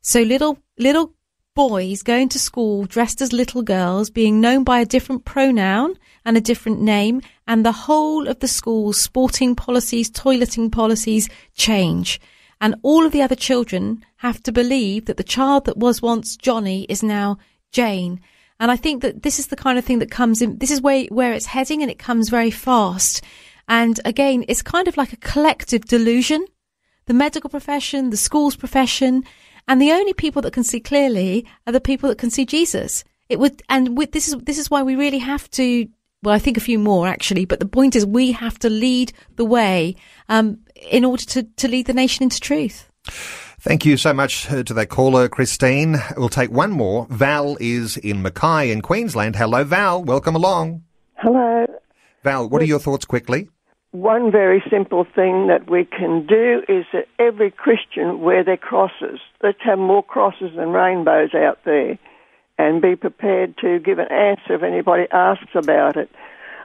So 0.00 0.22
little, 0.22 0.58
little 0.78 1.14
boys 1.54 2.02
going 2.02 2.28
to 2.28 2.38
school 2.38 2.84
dressed 2.84 3.22
as 3.22 3.32
little 3.32 3.62
girls, 3.62 4.10
being 4.10 4.40
known 4.40 4.62
by 4.62 4.80
a 4.80 4.86
different 4.86 5.24
pronoun 5.24 5.96
and 6.24 6.36
a 6.36 6.40
different 6.40 6.80
name, 6.80 7.22
and 7.46 7.64
the 7.64 7.72
whole 7.72 8.28
of 8.28 8.40
the 8.40 8.48
school's 8.48 9.00
sporting 9.00 9.54
policies, 9.54 10.10
toileting 10.10 10.70
policies 10.70 11.28
change. 11.54 12.20
And 12.60 12.74
all 12.82 13.06
of 13.06 13.12
the 13.12 13.22
other 13.22 13.34
children 13.34 14.04
have 14.16 14.42
to 14.42 14.52
believe 14.52 15.06
that 15.06 15.16
the 15.16 15.24
child 15.24 15.64
that 15.64 15.78
was 15.78 16.02
once 16.02 16.36
Johnny 16.36 16.84
is 16.88 17.02
now 17.02 17.38
Jane. 17.72 18.20
And 18.58 18.70
I 18.70 18.76
think 18.76 19.02
that 19.02 19.22
this 19.22 19.38
is 19.38 19.48
the 19.48 19.56
kind 19.56 19.78
of 19.78 19.84
thing 19.84 19.98
that 19.98 20.10
comes 20.10 20.40
in, 20.40 20.58
this 20.58 20.70
is 20.70 20.80
where, 20.80 21.04
where 21.06 21.32
it's 21.32 21.46
heading 21.46 21.82
and 21.82 21.90
it 21.90 21.98
comes 21.98 22.28
very 22.28 22.50
fast. 22.50 23.22
And 23.68 24.00
again, 24.04 24.44
it's 24.48 24.62
kind 24.62 24.88
of 24.88 24.96
like 24.96 25.12
a 25.12 25.18
collective 25.18 25.84
delusion. 25.84 26.46
The 27.06 27.14
medical 27.14 27.50
profession, 27.50 28.10
the 28.10 28.16
schools 28.16 28.56
profession, 28.56 29.24
and 29.68 29.80
the 29.80 29.92
only 29.92 30.12
people 30.12 30.42
that 30.42 30.52
can 30.52 30.64
see 30.64 30.80
clearly 30.80 31.46
are 31.66 31.72
the 31.72 31.80
people 31.80 32.08
that 32.08 32.18
can 32.18 32.30
see 32.30 32.44
Jesus. 32.44 33.04
It 33.28 33.38
would, 33.38 33.62
and 33.68 33.96
with, 33.96 34.12
this 34.12 34.28
is 34.28 34.36
this 34.38 34.58
is 34.58 34.70
why 34.70 34.82
we 34.82 34.96
really 34.96 35.18
have 35.18 35.50
to. 35.52 35.88
Well, 36.22 36.34
I 36.34 36.38
think 36.38 36.56
a 36.56 36.60
few 36.60 36.78
more 36.78 37.06
actually, 37.06 37.44
but 37.44 37.60
the 37.60 37.66
point 37.66 37.94
is 37.94 38.06
we 38.06 38.32
have 38.32 38.58
to 38.60 38.70
lead 38.70 39.12
the 39.36 39.44
way 39.44 39.96
um, 40.28 40.58
in 40.90 41.04
order 41.04 41.24
to 41.26 41.42
to 41.42 41.68
lead 41.68 41.86
the 41.86 41.94
nation 41.94 42.24
into 42.24 42.40
truth. 42.40 42.90
Thank 43.66 43.84
you 43.84 43.96
so 43.96 44.14
much 44.14 44.48
uh, 44.48 44.62
to 44.62 44.74
that 44.74 44.90
caller, 44.90 45.28
Christine. 45.28 45.96
We'll 46.16 46.28
take 46.28 46.52
one 46.52 46.70
more. 46.70 47.08
Val 47.10 47.56
is 47.58 47.96
in 47.96 48.22
Mackay 48.22 48.70
in 48.70 48.80
Queensland. 48.80 49.34
Hello, 49.34 49.64
Val. 49.64 50.04
Welcome 50.04 50.36
along. 50.36 50.84
Hello. 51.16 51.66
Val, 52.22 52.48
what 52.48 52.62
are 52.62 52.66
your 52.66 52.78
thoughts 52.78 53.04
quickly? 53.04 53.48
one 53.90 54.30
very 54.30 54.62
simple 54.70 55.04
thing 55.04 55.46
that 55.46 55.70
we 55.70 55.84
can 55.84 56.26
do 56.26 56.62
is 56.68 56.84
that 56.92 57.06
every 57.18 57.50
Christian 57.50 58.20
wear 58.20 58.44
their 58.44 58.56
crosses. 58.56 59.20
Let's 59.42 59.58
have 59.64 59.78
more 59.78 60.02
crosses 60.02 60.50
than 60.54 60.68
rainbows 60.68 61.34
out 61.34 61.58
there 61.64 61.98
and 62.58 62.82
be 62.82 62.94
prepared 62.94 63.56
to 63.58 63.78
give 63.78 63.98
an 63.98 64.10
answer 64.10 64.54
if 64.54 64.62
anybody 64.62 65.06
asks 65.10 65.54
about 65.54 65.96
it. 65.96 66.10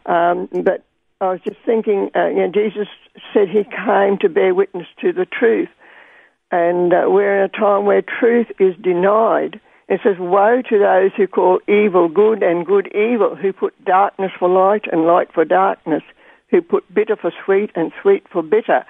Um, 0.05 0.49
but 0.51 0.83
I 1.19 1.31
was 1.31 1.39
just 1.43 1.57
thinking, 1.65 2.11
uh, 2.15 2.27
you 2.27 2.47
know, 2.47 2.51
Jesus 2.53 2.87
said 3.33 3.49
he 3.49 3.63
came 3.63 4.17
to 4.19 4.29
bear 4.29 4.53
witness 4.53 4.87
to 5.01 5.13
the 5.13 5.25
truth. 5.25 5.69
And 6.51 6.93
uh, 6.93 7.05
we're 7.07 7.43
in 7.43 7.43
a 7.43 7.49
time 7.49 7.85
where 7.85 8.01
truth 8.01 8.47
is 8.59 8.75
denied. 8.81 9.59
It 9.87 10.01
says, 10.03 10.17
Woe 10.19 10.61
to 10.69 10.79
those 10.79 11.11
who 11.15 11.27
call 11.27 11.59
evil 11.67 12.09
good 12.09 12.43
and 12.43 12.65
good 12.65 12.87
evil, 12.93 13.35
who 13.35 13.53
put 13.53 13.73
darkness 13.85 14.31
for 14.37 14.49
light 14.49 14.85
and 14.91 15.05
light 15.05 15.33
for 15.33 15.45
darkness, 15.45 16.03
who 16.49 16.61
put 16.61 16.93
bitter 16.93 17.15
for 17.15 17.31
sweet 17.45 17.71
and 17.75 17.91
sweet 18.01 18.25
for 18.29 18.43
bitter. 18.43 18.85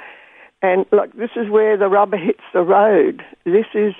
And 0.62 0.86
like 0.92 1.14
this 1.14 1.32
is 1.36 1.50
where 1.50 1.78
the 1.78 1.88
rubber 1.88 2.18
hits 2.18 2.44
the 2.54 2.62
road. 2.62 3.24
This 3.46 3.66
is 3.74 3.94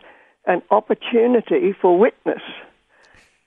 an 0.46 0.62
opportunity 0.70 1.74
for 1.74 1.98
witness. 1.98 2.42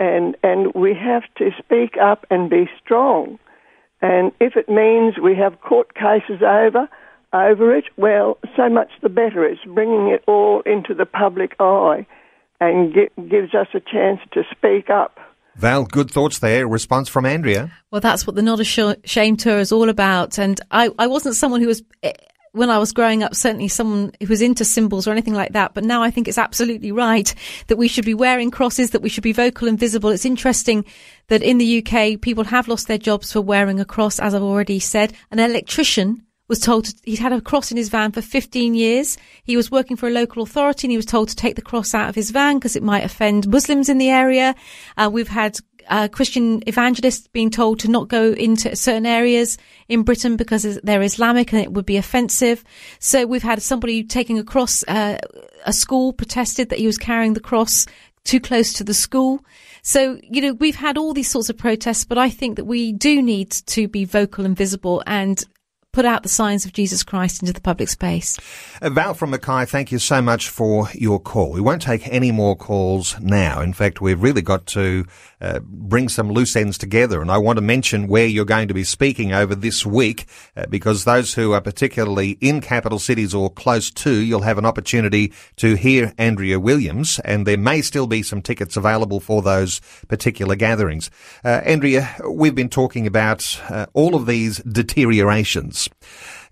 And, 0.00 0.36
and 0.42 0.74
we 0.74 0.94
have 0.94 1.22
to 1.38 1.50
speak 1.58 1.96
up 1.96 2.26
and 2.30 2.50
be 2.50 2.68
strong. 2.82 3.38
And 4.02 4.32
if 4.40 4.56
it 4.56 4.68
means 4.68 5.18
we 5.18 5.36
have 5.36 5.60
court 5.60 5.94
cases 5.94 6.42
over, 6.42 6.88
over 7.34 7.74
it, 7.74 7.84
well, 7.96 8.38
so 8.56 8.68
much 8.68 8.90
the 9.02 9.08
better. 9.08 9.44
It's 9.44 9.60
bringing 9.64 10.08
it 10.08 10.22
all 10.26 10.62
into 10.64 10.94
the 10.94 11.06
public 11.06 11.56
eye 11.58 12.06
and 12.60 12.94
gives 12.94 13.54
us 13.54 13.66
a 13.74 13.80
chance 13.80 14.20
to 14.32 14.42
speak 14.50 14.88
up. 14.88 15.18
Val, 15.56 15.84
good 15.84 16.10
thoughts 16.10 16.38
there. 16.38 16.66
Response 16.66 17.08
from 17.08 17.26
Andrea. 17.26 17.70
Well, 17.90 18.00
that's 18.00 18.26
what 18.26 18.34
the 18.34 18.42
Not 18.42 18.60
Ashamed 18.60 19.40
tour 19.40 19.58
is 19.58 19.72
all 19.72 19.88
about. 19.88 20.38
And 20.38 20.60
I, 20.70 20.90
I 20.98 21.06
wasn't 21.06 21.36
someone 21.36 21.60
who 21.60 21.68
was 21.68 21.82
eh, 22.02 22.12
when 22.52 22.70
I 22.70 22.78
was 22.78 22.92
growing 22.92 23.22
up, 23.22 23.34
certainly 23.34 23.68
someone 23.68 24.12
who 24.20 24.28
was 24.28 24.40
into 24.40 24.64
symbols 24.64 25.06
or 25.06 25.12
anything 25.12 25.34
like 25.34 25.52
that. 25.52 25.74
But 25.74 25.84
now 25.84 26.02
I 26.02 26.10
think 26.10 26.28
it's 26.28 26.38
absolutely 26.38 26.92
right 26.92 27.32
that 27.66 27.76
we 27.76 27.88
should 27.88 28.04
be 28.04 28.14
wearing 28.14 28.50
crosses, 28.50 28.90
that 28.90 29.02
we 29.02 29.08
should 29.08 29.24
be 29.24 29.32
vocal 29.32 29.68
and 29.68 29.78
visible. 29.78 30.10
It's 30.10 30.24
interesting 30.24 30.84
that 31.28 31.42
in 31.42 31.58
the 31.58 31.84
UK, 31.84 32.20
people 32.20 32.44
have 32.44 32.68
lost 32.68 32.88
their 32.88 32.98
jobs 32.98 33.32
for 33.32 33.40
wearing 33.40 33.80
a 33.80 33.84
cross, 33.84 34.18
as 34.20 34.34
I've 34.34 34.42
already 34.42 34.78
said. 34.78 35.12
An 35.30 35.40
electrician 35.40 36.22
was 36.48 36.60
told 36.60 36.84
to, 36.84 36.94
he'd 37.04 37.18
had 37.18 37.32
a 37.32 37.40
cross 37.40 37.70
in 37.70 37.76
his 37.76 37.88
van 37.88 38.12
for 38.12 38.20
15 38.20 38.74
years. 38.74 39.16
He 39.42 39.56
was 39.56 39.70
working 39.70 39.96
for 39.96 40.08
a 40.08 40.12
local 40.12 40.42
authority 40.42 40.86
and 40.86 40.90
he 40.90 40.96
was 40.96 41.06
told 41.06 41.28
to 41.28 41.36
take 41.36 41.56
the 41.56 41.62
cross 41.62 41.94
out 41.94 42.08
of 42.08 42.14
his 42.14 42.30
van 42.30 42.56
because 42.56 42.76
it 42.76 42.82
might 42.82 43.04
offend 43.04 43.48
Muslims 43.48 43.88
in 43.88 43.98
the 43.98 44.10
area. 44.10 44.54
Uh, 44.96 45.08
we've 45.12 45.28
had 45.28 45.58
uh, 45.88 46.08
Christian 46.08 46.62
evangelists 46.66 47.26
being 47.28 47.50
told 47.50 47.78
to 47.80 47.88
not 47.88 48.08
go 48.08 48.32
into 48.32 48.74
certain 48.76 49.06
areas 49.06 49.58
in 49.88 50.02
Britain 50.02 50.36
because 50.36 50.78
they're 50.82 51.02
Islamic 51.02 51.52
and 51.52 51.62
it 51.62 51.72
would 51.72 51.86
be 51.86 51.96
offensive. 51.96 52.64
So 52.98 53.26
we've 53.26 53.42
had 53.42 53.62
somebody 53.62 54.04
taking 54.04 54.38
a 54.38 54.44
cross, 54.44 54.82
uh, 54.88 55.18
a 55.64 55.72
school 55.72 56.12
protested 56.12 56.70
that 56.70 56.78
he 56.78 56.86
was 56.86 56.98
carrying 56.98 57.34
the 57.34 57.40
cross 57.40 57.86
too 58.24 58.40
close 58.40 58.72
to 58.74 58.84
the 58.84 58.94
school. 58.94 59.44
So, 59.82 60.18
you 60.22 60.40
know, 60.40 60.54
we've 60.54 60.76
had 60.76 60.96
all 60.96 61.12
these 61.12 61.30
sorts 61.30 61.50
of 61.50 61.58
protests, 61.58 62.06
but 62.06 62.16
I 62.16 62.30
think 62.30 62.56
that 62.56 62.64
we 62.64 62.92
do 62.92 63.20
need 63.20 63.50
to 63.50 63.86
be 63.86 64.06
vocal 64.06 64.46
and 64.46 64.56
visible 64.56 65.02
and 65.06 65.44
put 65.94 66.04
out 66.04 66.24
the 66.24 66.28
signs 66.28 66.66
of 66.66 66.72
Jesus 66.72 67.04
Christ 67.04 67.40
into 67.40 67.52
the 67.54 67.60
public 67.60 67.88
space. 67.88 68.36
Uh, 68.82 68.90
Val 68.90 69.14
from 69.14 69.30
Mackay, 69.30 69.64
thank 69.64 69.92
you 69.92 70.00
so 70.00 70.20
much 70.20 70.48
for 70.48 70.88
your 70.92 71.20
call. 71.20 71.52
We 71.52 71.60
won't 71.60 71.80
take 71.80 72.06
any 72.08 72.32
more 72.32 72.56
calls 72.56 73.18
now. 73.20 73.60
In 73.60 73.72
fact, 73.72 74.00
we've 74.00 74.20
really 74.20 74.42
got 74.42 74.66
to 74.66 75.06
uh, 75.44 75.60
bring 75.62 76.08
some 76.08 76.30
loose 76.30 76.56
ends 76.56 76.78
together. 76.78 77.20
And 77.20 77.30
I 77.30 77.38
want 77.38 77.56
to 77.58 77.62
mention 77.62 78.08
where 78.08 78.26
you're 78.26 78.44
going 78.44 78.68
to 78.68 78.74
be 78.74 78.84
speaking 78.84 79.32
over 79.32 79.54
this 79.54 79.84
week, 79.84 80.26
uh, 80.56 80.66
because 80.68 81.04
those 81.04 81.34
who 81.34 81.52
are 81.52 81.60
particularly 81.60 82.38
in 82.40 82.60
capital 82.60 82.98
cities 82.98 83.34
or 83.34 83.50
close 83.50 83.90
to, 83.90 84.10
you'll 84.10 84.42
have 84.42 84.58
an 84.58 84.66
opportunity 84.66 85.32
to 85.56 85.74
hear 85.74 86.12
Andrea 86.18 86.58
Williams, 86.58 87.20
and 87.24 87.46
there 87.46 87.58
may 87.58 87.82
still 87.82 88.06
be 88.06 88.22
some 88.22 88.42
tickets 88.42 88.76
available 88.76 89.20
for 89.20 89.42
those 89.42 89.80
particular 90.08 90.56
gatherings. 90.56 91.10
Uh, 91.44 91.60
Andrea, 91.64 92.14
we've 92.28 92.54
been 92.54 92.68
talking 92.68 93.06
about 93.06 93.60
uh, 93.68 93.86
all 93.92 94.14
of 94.14 94.26
these 94.26 94.58
deteriorations 94.58 95.88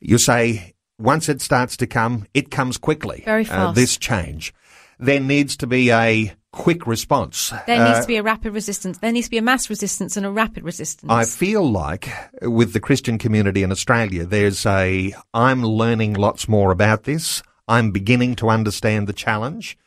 you 0.02 0.18
say 0.18 0.74
once 0.98 1.28
it 1.28 1.40
starts 1.40 1.76
to 1.78 1.86
come, 1.86 2.26
it 2.34 2.50
comes 2.50 2.76
quickly. 2.76 3.22
Very 3.24 3.44
uh, 3.44 3.48
fast. 3.48 3.74
This 3.74 3.96
change. 3.96 4.52
There 4.98 5.20
needs 5.20 5.56
to 5.58 5.66
be 5.66 5.90
a 5.90 6.32
quick 6.52 6.86
response. 6.86 7.52
There 7.66 7.84
needs 7.84 8.00
to 8.00 8.04
uh, 8.04 8.06
be 8.06 8.16
a 8.16 8.22
rapid 8.22 8.52
resistance. 8.52 8.98
There 8.98 9.10
needs 9.10 9.26
to 9.26 9.30
be 9.30 9.38
a 9.38 9.42
mass 9.42 9.68
resistance 9.70 10.16
and 10.16 10.24
a 10.24 10.30
rapid 10.30 10.64
resistance. 10.64 11.10
I 11.10 11.24
feel 11.24 11.68
like 11.68 12.08
with 12.42 12.72
the 12.72 12.80
Christian 12.80 13.18
community 13.18 13.62
in 13.62 13.72
Australia, 13.72 14.24
there's 14.24 14.64
a, 14.66 15.14
I'm 15.32 15.64
learning 15.64 16.14
lots 16.14 16.48
more 16.48 16.70
about 16.70 17.04
this. 17.04 17.42
I'm 17.66 17.90
beginning 17.90 18.36
to 18.36 18.50
understand 18.50 19.06
the 19.06 19.12
challenge. 19.12 19.78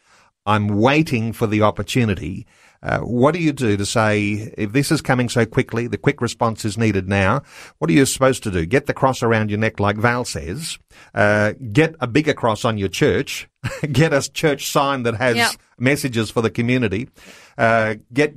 I'm 0.45 0.67
waiting 0.67 1.33
for 1.33 1.47
the 1.47 1.61
opportunity. 1.61 2.45
Uh, 2.85 2.99
what 2.99 3.33
do 3.33 3.41
you 3.41 3.51
do 3.51 3.75
to 3.75 3.85
say, 3.85 4.53
if 4.57 4.71
this 4.71 4.91
is 4.91 5.01
coming 5.01 5.27
so 5.27 5.43
quickly, 5.43 5.87
the 5.87 5.97
quick 5.97 6.21
response 6.21 6.63
is 6.63 6.77
needed 6.77 7.09
now, 7.09 7.41
what 7.79 7.89
are 7.89 7.93
you 7.93 8.05
supposed 8.05 8.43
to 8.43 8.51
do? 8.51 8.63
Get 8.65 8.85
the 8.85 8.93
cross 8.93 9.23
around 9.23 9.49
your 9.49 9.57
neck 9.57 9.79
like 9.79 9.97
Val 9.97 10.23
says, 10.23 10.77
uh, 11.15 11.53
get 11.71 11.95
a 11.99 12.05
bigger 12.05 12.33
cross 12.33 12.63
on 12.63 12.77
your 12.77 12.87
church, 12.87 13.49
get 13.91 14.13
a 14.13 14.21
church 14.31 14.67
sign 14.67 15.01
that 15.03 15.15
has 15.15 15.35
yep. 15.35 15.51
messages 15.79 16.29
for 16.29 16.43
the 16.43 16.51
community, 16.51 17.09
uh, 17.57 17.95
get, 18.13 18.35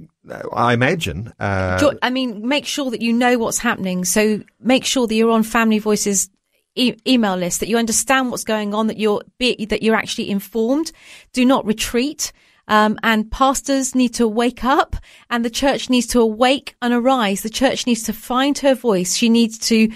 I 0.54 0.72
imagine. 0.72 1.30
Uh, 1.38 1.92
I 2.00 2.08
mean, 2.08 2.48
make 2.48 2.64
sure 2.64 2.90
that 2.90 3.02
you 3.02 3.12
know 3.12 3.36
what's 3.36 3.58
happening. 3.58 4.06
So 4.06 4.42
make 4.60 4.86
sure 4.86 5.06
that 5.06 5.14
you're 5.14 5.30
on 5.30 5.42
Family 5.42 5.78
Voices 5.78 6.30
E- 6.74 6.96
email 7.06 7.36
list, 7.36 7.60
that 7.60 7.68
you 7.68 7.76
understand 7.76 8.30
what's 8.30 8.44
going 8.44 8.72
on, 8.72 8.86
that 8.86 8.98
you're 8.98 9.22
be, 9.36 9.66
that 9.66 9.82
you're 9.82 9.96
actually 9.96 10.30
informed. 10.30 10.92
Do 11.32 11.44
not 11.44 11.66
retreat. 11.66 12.32
Um, 12.68 12.98
and 13.02 13.30
pastors 13.30 13.94
need 13.94 14.14
to 14.14 14.28
wake 14.28 14.62
up 14.62 14.96
and 15.30 15.44
the 15.44 15.50
church 15.50 15.90
needs 15.90 16.06
to 16.08 16.20
awake 16.20 16.76
and 16.80 16.94
arise. 16.94 17.42
The 17.42 17.50
church 17.50 17.86
needs 17.86 18.02
to 18.04 18.12
find 18.12 18.56
her 18.58 18.74
voice. 18.74 19.16
She 19.16 19.28
needs 19.28 19.58
to 19.68 19.90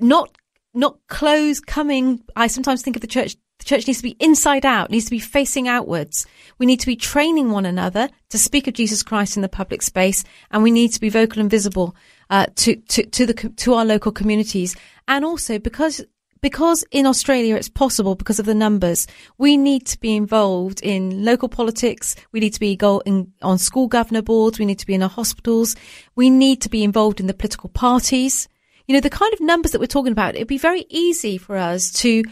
not, 0.00 0.36
not 0.74 0.98
close 1.08 1.58
coming. 1.58 2.22
I 2.36 2.46
sometimes 2.46 2.82
think 2.82 2.96
of 2.96 3.02
the 3.02 3.08
church 3.08 3.36
the 3.58 3.64
church 3.64 3.86
needs 3.86 3.98
to 3.98 4.04
be 4.04 4.16
inside 4.20 4.64
out, 4.64 4.90
needs 4.90 5.06
to 5.06 5.10
be 5.10 5.18
facing 5.18 5.66
outwards. 5.66 6.26
We 6.58 6.66
need 6.66 6.80
to 6.80 6.86
be 6.86 6.96
training 6.96 7.50
one 7.50 7.66
another 7.66 8.08
to 8.30 8.38
speak 8.38 8.68
of 8.68 8.74
Jesus 8.74 9.02
Christ 9.02 9.36
in 9.36 9.42
the 9.42 9.48
public 9.48 9.82
space, 9.82 10.22
and 10.50 10.62
we 10.62 10.70
need 10.70 10.92
to 10.92 11.00
be 11.00 11.08
vocal 11.08 11.40
and 11.40 11.50
visible 11.50 11.96
uh, 12.30 12.46
to 12.56 12.76
to 12.76 13.04
to 13.04 13.26
the 13.26 13.34
to 13.34 13.74
our 13.74 13.84
local 13.84 14.12
communities. 14.12 14.76
And 15.08 15.24
also 15.24 15.58
because 15.58 16.04
because 16.40 16.84
in 16.90 17.06
Australia 17.06 17.56
it's 17.56 17.68
possible 17.68 18.14
because 18.14 18.38
of 18.38 18.46
the 18.46 18.54
numbers, 18.54 19.06
we 19.38 19.56
need 19.56 19.86
to 19.86 20.00
be 20.00 20.14
involved 20.14 20.80
in 20.82 21.24
local 21.24 21.48
politics. 21.48 22.16
We 22.32 22.40
need 22.40 22.54
to 22.54 22.60
be 22.60 22.78
in, 23.06 23.32
on 23.42 23.58
school 23.58 23.88
governor 23.88 24.22
boards. 24.22 24.58
We 24.58 24.66
need 24.66 24.78
to 24.78 24.86
be 24.86 24.94
in 24.94 25.02
our 25.02 25.08
hospitals. 25.08 25.76
We 26.14 26.30
need 26.30 26.62
to 26.62 26.68
be 26.68 26.84
involved 26.84 27.20
in 27.20 27.26
the 27.26 27.34
political 27.34 27.70
parties. 27.70 28.48
You 28.86 28.94
know, 28.94 29.00
the 29.00 29.10
kind 29.10 29.32
of 29.34 29.40
numbers 29.40 29.72
that 29.72 29.80
we're 29.80 29.86
talking 29.86 30.12
about, 30.12 30.34
it'd 30.34 30.48
be 30.48 30.58
very 30.58 30.86
easy 30.88 31.38
for 31.38 31.56
us 31.56 31.92
to 31.94 32.24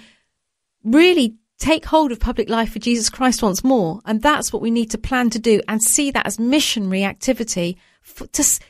really 0.85 1.37
take 1.59 1.85
hold 1.85 2.13
of 2.13 2.21
public 2.21 2.49
life 2.49 2.73
for 2.73 2.79
Jesus 2.79 3.11
Christ 3.11 3.43
once 3.43 3.65
more. 3.65 4.01
And 4.05 4.23
that's 4.23 4.53
what 4.53 4.63
we 4.63 4.71
need 4.71 4.91
to 4.91 4.99
plan 4.99 5.31
to 5.31 5.39
do 5.39 5.61
and 5.69 5.83
see 5.83 6.11
that 6.11 6.27
as 6.27 6.39
missionary 6.39 7.05
activity 7.05 7.77
for, 8.03 8.27
to, 8.29 8.61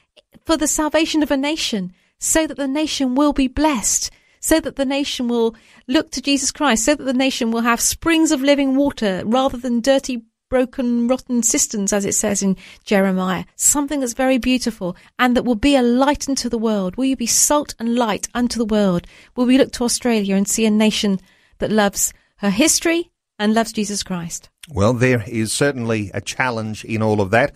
for 0.45 0.57
the 0.57 0.69
salvation 0.69 1.23
of 1.23 1.31
a 1.31 1.37
nation 1.37 1.93
so 2.19 2.47
that 2.47 2.57
the 2.57 2.69
nation 2.69 3.15
will 3.15 3.33
be 3.33 3.49
blessed 3.49 4.11
so 4.41 4.61
that 4.61 4.77
the 4.77 4.85
nation 4.85 5.29
will 5.29 5.55
look 5.89 6.11
to 6.13 6.23
Jesus 6.23 6.51
Christ, 6.51 6.85
so 6.85 6.95
that 6.95 7.05
the 7.05 7.13
nation 7.13 7.51
will 7.51 7.63
have 7.63 7.81
springs 7.81 8.33
of 8.33 8.41
living 8.41 8.77
water 8.77 9.23
rather 9.25 9.57
than 9.57 9.81
dirty, 9.81 10.23
broken, 10.49 11.09
rotten 11.09 11.43
cisterns, 11.43 11.93
as 11.93 12.05
it 12.05 12.15
says 12.15 12.43
in 12.43 12.57
Jeremiah. 12.85 13.45
Something 13.57 14.01
that's 14.01 14.15
very 14.15 14.39
beautiful 14.39 14.97
and 15.19 15.37
that 15.37 15.45
will 15.45 15.57
be 15.57 15.77
a 15.77 15.83
light 15.83 16.29
unto 16.29 16.49
the 16.49 16.59
world. 16.59 16.97
Will 16.97 17.07
you 17.07 17.17
be 17.17 17.27
salt 17.27 17.75
and 17.79 17.97
light 17.97 18.29
unto 18.35 18.59
the 18.59 18.65
world? 18.65 19.07
Will 19.35 19.47
we 19.47 19.59
look 19.59 19.73
to 19.73 19.85
Australia 19.85 20.37
and 20.37 20.47
see 20.47 20.67
a 20.67 20.71
nation 20.71 21.21
that 21.59 21.73
loves 21.73 22.13
her 22.37 22.51
history 22.51 23.11
and 23.39 23.55
loves 23.55 23.73
Jesus 23.73 24.03
Christ? 24.03 24.49
Well, 24.69 24.93
there 24.93 25.25
is 25.27 25.53
certainly 25.53 26.11
a 26.13 26.21
challenge 26.21 26.85
in 26.85 27.03
all 27.03 27.21
of 27.21 27.31
that. 27.31 27.55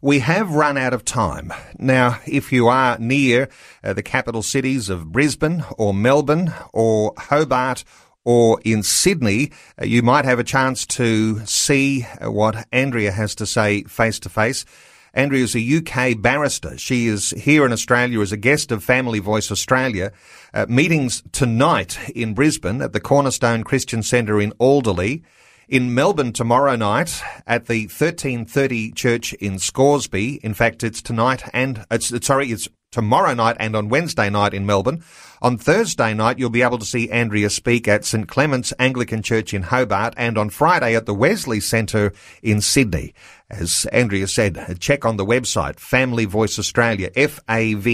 We 0.00 0.20
have 0.20 0.54
run 0.54 0.78
out 0.78 0.94
of 0.94 1.04
time. 1.04 1.52
Now, 1.76 2.20
if 2.24 2.52
you 2.52 2.68
are 2.68 2.96
near 3.00 3.48
uh, 3.82 3.94
the 3.94 4.02
capital 4.02 4.44
cities 4.44 4.88
of 4.88 5.10
Brisbane 5.10 5.64
or 5.76 5.92
Melbourne 5.92 6.54
or 6.72 7.14
Hobart 7.18 7.82
or 8.24 8.60
in 8.64 8.84
Sydney, 8.84 9.50
uh, 9.76 9.86
you 9.86 10.02
might 10.02 10.24
have 10.24 10.38
a 10.38 10.44
chance 10.44 10.86
to 10.86 11.44
see 11.46 12.06
uh, 12.24 12.30
what 12.30 12.68
Andrea 12.70 13.10
has 13.10 13.34
to 13.34 13.46
say 13.46 13.82
face 13.84 14.20
to 14.20 14.28
face. 14.28 14.64
Andrea 15.14 15.42
is 15.42 15.56
a 15.56 15.78
UK 15.78 16.22
barrister. 16.22 16.78
She 16.78 17.08
is 17.08 17.30
here 17.30 17.66
in 17.66 17.72
Australia 17.72 18.20
as 18.20 18.30
a 18.30 18.36
guest 18.36 18.70
of 18.70 18.84
Family 18.84 19.18
Voice 19.18 19.50
Australia. 19.50 20.12
Uh, 20.54 20.66
meetings 20.68 21.24
tonight 21.32 21.98
in 22.14 22.34
Brisbane 22.34 22.82
at 22.82 22.92
the 22.92 23.00
Cornerstone 23.00 23.64
Christian 23.64 24.04
Centre 24.04 24.40
in 24.40 24.52
Alderley 24.60 25.24
in 25.68 25.94
Melbourne 25.94 26.32
tomorrow 26.32 26.76
night 26.76 27.22
at 27.46 27.66
the 27.66 27.82
1330 27.82 28.92
church 28.92 29.34
in 29.34 29.58
Scoresby. 29.58 30.40
In 30.42 30.54
fact, 30.54 30.82
it's 30.82 31.02
tonight 31.02 31.42
and 31.52 31.84
it's, 31.90 32.08
sorry, 32.26 32.50
it's 32.50 32.68
tomorrow 32.90 33.34
night 33.34 33.56
and 33.60 33.76
on 33.76 33.90
Wednesday 33.90 34.30
night 34.30 34.54
in 34.54 34.64
Melbourne. 34.64 35.04
On 35.42 35.58
Thursday 35.58 36.14
night, 36.14 36.38
you'll 36.38 36.50
be 36.50 36.62
able 36.62 36.78
to 36.78 36.86
see 36.86 37.10
Andrea 37.10 37.50
speak 37.50 37.86
at 37.86 38.04
St 38.04 38.26
Clement's 38.26 38.72
Anglican 38.78 39.22
Church 39.22 39.52
in 39.52 39.64
Hobart 39.64 40.14
and 40.16 40.38
on 40.38 40.50
Friday 40.50 40.96
at 40.96 41.06
the 41.06 41.14
Wesley 41.14 41.60
Centre 41.60 42.12
in 42.42 42.60
Sydney. 42.60 43.12
As 43.50 43.86
Andrea 43.92 44.28
said, 44.28 44.58
uh, 44.58 44.74
check 44.74 45.06
on 45.06 45.16
the 45.16 45.24
website, 45.24 45.80
Family 45.80 46.26
Voice 46.26 46.58
Australia, 46.58 47.10
fava.org.au, 47.10 47.90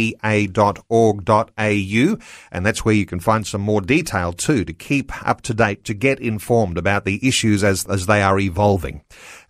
and 2.50 2.66
that's 2.66 2.84
where 2.84 2.94
you 2.94 3.06
can 3.06 3.20
find 3.20 3.46
some 3.46 3.60
more 3.60 3.80
detail 3.80 4.32
too 4.32 4.64
to 4.64 4.72
keep 4.72 5.12
up 5.24 5.42
to 5.42 5.54
date, 5.54 5.84
to 5.84 5.94
get 5.94 6.18
informed 6.18 6.76
about 6.76 7.04
the 7.04 7.24
issues 7.26 7.62
as, 7.62 7.86
as 7.86 8.06
they 8.06 8.20
are 8.20 8.40
evolving. 8.40 9.02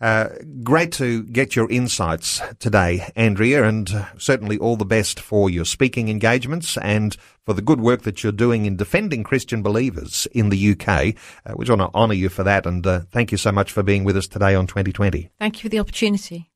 Uh, 0.05 0.29
great 0.63 0.93
to 0.93 1.23
get 1.23 1.57
your 1.57 1.67
insights 1.71 2.43
today, 2.59 3.11
Andrea, 3.17 3.67
and 3.67 3.91
uh, 3.91 4.05
certainly 4.19 4.59
all 4.59 4.77
the 4.77 4.85
best 4.85 5.19
for 5.19 5.49
your 5.49 5.65
speaking 5.65 6.11
engagements 6.11 6.77
and 6.77 7.17
for 7.47 7.55
the 7.55 7.63
good 7.63 7.81
work 7.81 8.03
that 8.03 8.23
you're 8.23 8.31
doing 8.31 8.67
in 8.67 8.77
defending 8.77 9.25
Christian 9.25 9.63
believers 9.63 10.29
in 10.33 10.51
the 10.51 10.73
UK. 10.73 11.15
Uh, 11.47 11.55
we 11.57 11.65
just 11.65 11.79
want 11.79 11.91
to 11.91 11.97
honour 11.97 12.13
you 12.13 12.29
for 12.29 12.43
that, 12.43 12.67
and 12.67 12.87
uh, 12.87 13.01
thank 13.13 13.33
you 13.33 13.39
so 13.39 13.51
much 13.51 13.73
for 13.73 13.83
being 13.83 14.05
with 14.05 14.15
us 14.15 14.29
today 14.29 14.55
on 14.55 14.67
2020. 14.67 15.31
Thank 15.39 15.57
you 15.57 15.63
for 15.63 15.71
the 15.71 15.79
opportunity. 15.79 16.51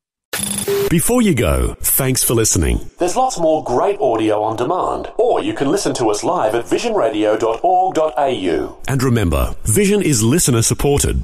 Before 0.91 1.23
you 1.23 1.33
go, 1.33 1.73
thanks 1.79 2.23
for 2.23 2.35
listening. 2.35 2.91
There's 2.99 3.15
lots 3.15 3.39
more 3.39 3.63
great 3.63 3.99
audio 3.99 4.43
on 4.43 4.57
demand, 4.57 5.11
or 5.17 5.41
you 5.41 5.55
can 5.55 5.71
listen 5.71 5.95
to 5.95 6.11
us 6.11 6.23
live 6.23 6.53
at 6.53 6.65
visionradio.org.au. 6.65 8.77
And 8.87 9.01
remember, 9.01 9.55
Vision 9.63 10.03
is 10.03 10.21
listener 10.21 10.61
supported. 10.61 11.23